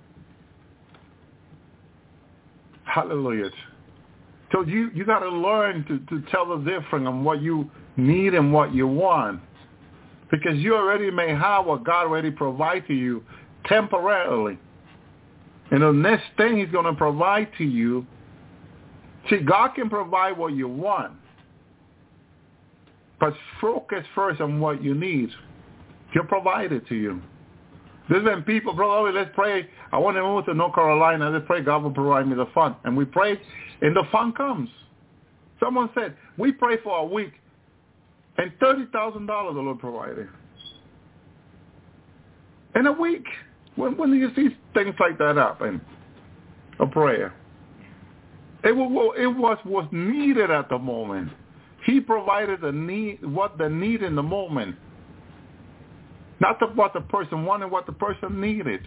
[2.85, 3.49] Hallelujah.
[4.51, 8.33] So you, you got to learn to, to tell the difference on what you need
[8.33, 9.41] and what you want.
[10.31, 13.23] Because you already may have what God already provide to you
[13.65, 14.57] temporarily.
[15.71, 18.05] And the next thing he's going to provide to you,
[19.29, 21.13] see, God can provide what you want.
[23.19, 25.29] But focus first on what you need.
[26.13, 27.21] He'll provide it to you.
[28.09, 29.67] There's been people, brother, oh, let's pray.
[29.91, 31.29] I want to move to North Carolina.
[31.29, 32.75] Let's pray God will provide me the fund.
[32.85, 33.39] And we pray,
[33.81, 34.69] and the fund comes.
[35.59, 37.33] Someone said, we pray for a week,
[38.37, 40.29] and $30,000 the Lord provided.
[42.75, 43.25] In a week.
[43.77, 45.79] When, when do you see things like that happen?
[46.79, 47.33] A prayer.
[48.63, 51.31] It was, it was was needed at the moment.
[51.85, 54.75] He provided the need, what the need in the moment.
[56.39, 58.81] Not what the person wanted, what the person needed.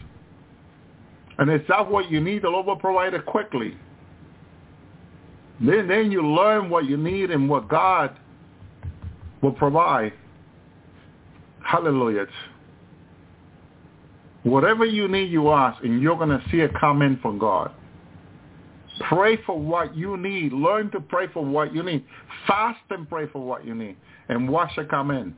[1.38, 3.76] And if that's what you need, the Lord will provide it quickly.
[5.60, 8.16] Then, then you learn what you need and what God
[9.42, 10.12] will provide.
[11.64, 12.26] Hallelujah.
[14.42, 17.72] Whatever you need, you ask, and you're going to see it come in from God.
[19.08, 20.52] Pray for what you need.
[20.52, 22.04] Learn to pray for what you need.
[22.46, 23.96] Fast and pray for what you need.
[24.28, 25.34] And watch it come in.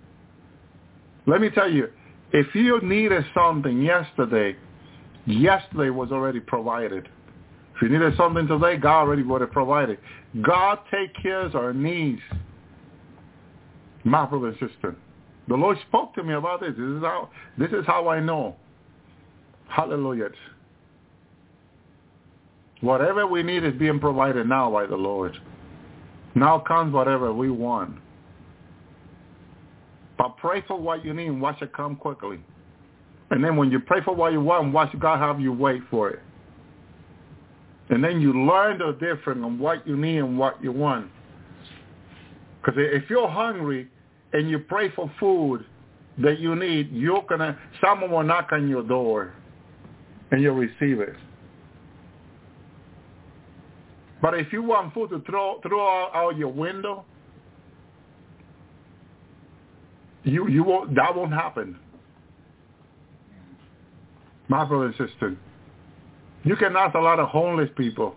[1.26, 1.88] Let me tell you,
[2.32, 4.56] if you needed something yesterday,
[5.26, 7.08] yesterday was already provided.
[7.76, 9.98] If you needed something today, God already would have provided.
[10.40, 12.20] God take care of our needs.
[14.04, 14.96] My brother and sister.
[15.48, 16.70] The Lord spoke to me about this.
[16.70, 18.56] This is how, this is how I know.
[19.68, 20.30] Hallelujah.
[22.80, 25.36] Whatever we need is being provided now by the Lord.
[26.34, 27.96] Now comes whatever we want.
[30.22, 32.38] But pray for what you need and watch it come quickly.
[33.32, 36.10] And then when you pray for what you want, watch God have you wait for
[36.10, 36.20] it.
[37.88, 41.10] And then you learn the difference on what you need and what you want.
[42.60, 43.88] Because if you're hungry
[44.32, 45.64] and you pray for food
[46.18, 49.34] that you need, you're gonna someone will knock on your door
[50.30, 51.16] and you'll receive it.
[54.22, 57.06] But if you want food to throw throw out, out your window,
[60.24, 61.78] you you won't that won't happen.
[64.48, 65.36] My brother and sister,
[66.44, 68.14] you can ask a lot of homeless people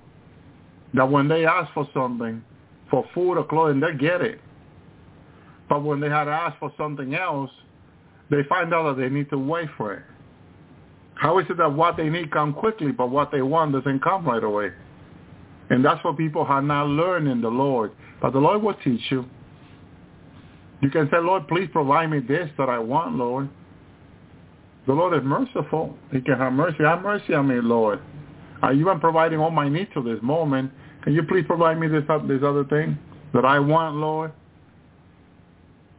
[0.93, 2.43] that when they ask for something,
[2.89, 4.39] for food or clothing, they get it.
[5.69, 7.51] But when they had asked for something else,
[8.29, 10.03] they find out that they need to wait for it.
[11.15, 14.25] How is it that what they need come quickly, but what they want doesn't come
[14.25, 14.71] right away?
[15.69, 17.91] And that's what people have not learned in the Lord.
[18.21, 19.25] But the Lord will teach you.
[20.81, 23.49] You can say, Lord, please provide me this that I want, Lord.
[24.87, 25.97] The Lord is merciful.
[26.11, 26.77] He can have mercy.
[26.79, 27.99] Have mercy on me, Lord.
[28.61, 30.71] Are you even providing all my needs to this moment?
[31.03, 32.97] Can you please provide me this this other thing
[33.33, 34.31] that I want, Lord?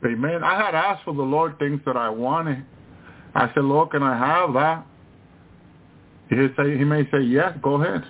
[0.05, 0.45] Amen.
[0.45, 2.65] I had asked for the Lord things that I wanted.
[3.35, 4.87] I said, Lord, can I have that?
[6.29, 8.05] He say he may say, yes, go ahead.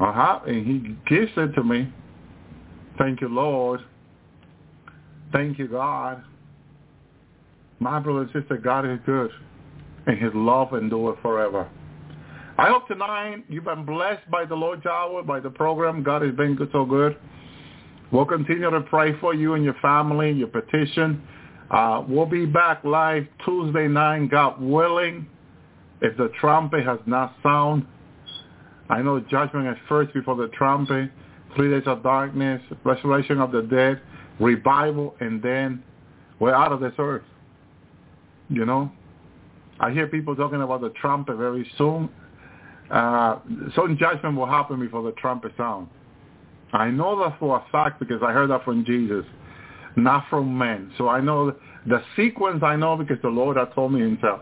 [0.00, 0.40] Uh-huh.
[0.46, 1.92] And he gives it to me.
[2.98, 3.80] Thank you, Lord.
[5.36, 6.24] Thank you, God.
[7.78, 9.30] My brother and sister, God is good,
[10.06, 11.68] and his love endures forever.
[12.56, 16.02] I hope tonight you've been blessed by the Lord hour, by the program.
[16.02, 17.18] God has been good, so good.
[18.10, 21.20] We'll continue to pray for you and your family, your petition.
[21.70, 25.26] Uh, we'll be back live Tuesday night, God willing,
[26.00, 27.86] if the trumpet has not sound.
[28.88, 31.10] I know judgment is first before the trumpet,
[31.54, 34.00] three days of darkness, resurrection of the dead,
[34.40, 35.82] revival, and then
[36.38, 37.22] we're out of this earth.
[38.48, 38.92] You know,
[39.80, 42.08] I hear people talking about the trumpet very soon.
[42.90, 43.40] Uh,
[43.74, 45.88] certain judgment will happen before the trumpet sound.
[46.72, 49.24] I know that for a fact because I heard that from Jesus,
[49.96, 50.92] not from men.
[50.98, 51.54] So I know
[51.86, 54.40] the sequence I know because the Lord has told me himself.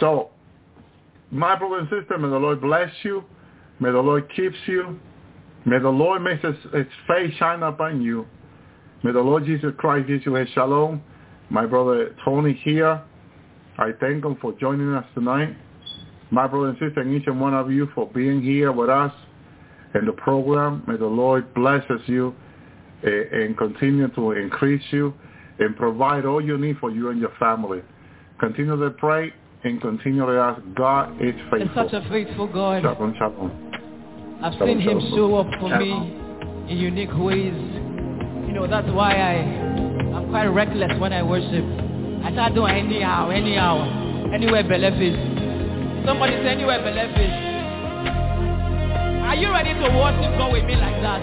[0.00, 0.30] So,
[1.30, 3.24] my brother and sister, may the Lord bless you.
[3.80, 4.98] May the Lord keep you.
[5.64, 8.26] May the Lord make his, his face shine upon you.
[9.04, 11.02] May the Lord Jesus Christ give you his shalom.
[11.50, 13.00] My brother Tony here.
[13.78, 15.56] I thank him for joining us tonight.
[16.30, 19.12] My brother and sister, and each and one of you for being here with us
[19.94, 20.82] in the program.
[20.86, 22.34] May the Lord bless you
[23.04, 25.14] eh, and continue to increase you
[25.60, 27.82] and provide all you need for you and your family.
[28.40, 29.32] Continue to pray
[29.64, 31.62] and continue to ask God is faithful.
[31.62, 32.82] It's such a faithful God.
[32.82, 34.38] Shalom, shalom.
[34.42, 36.66] I've Shalom, seen him show up for Shalom.
[36.66, 37.87] me in unique ways.
[38.48, 39.44] You know, that's why I,
[40.16, 41.64] I'm quite reckless when I worship.
[42.24, 43.84] I start doing anyhow, anyhow,
[44.32, 45.14] anywhere belief is.
[46.06, 47.32] Somebody say anywhere belief is.
[49.28, 51.20] Are you ready to worship God with me like that?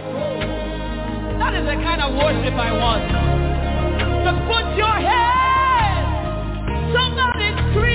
[1.41, 3.09] That is the kind of worship I want.
[4.21, 6.05] Just put your hands.
[6.93, 7.94] Somebody scream.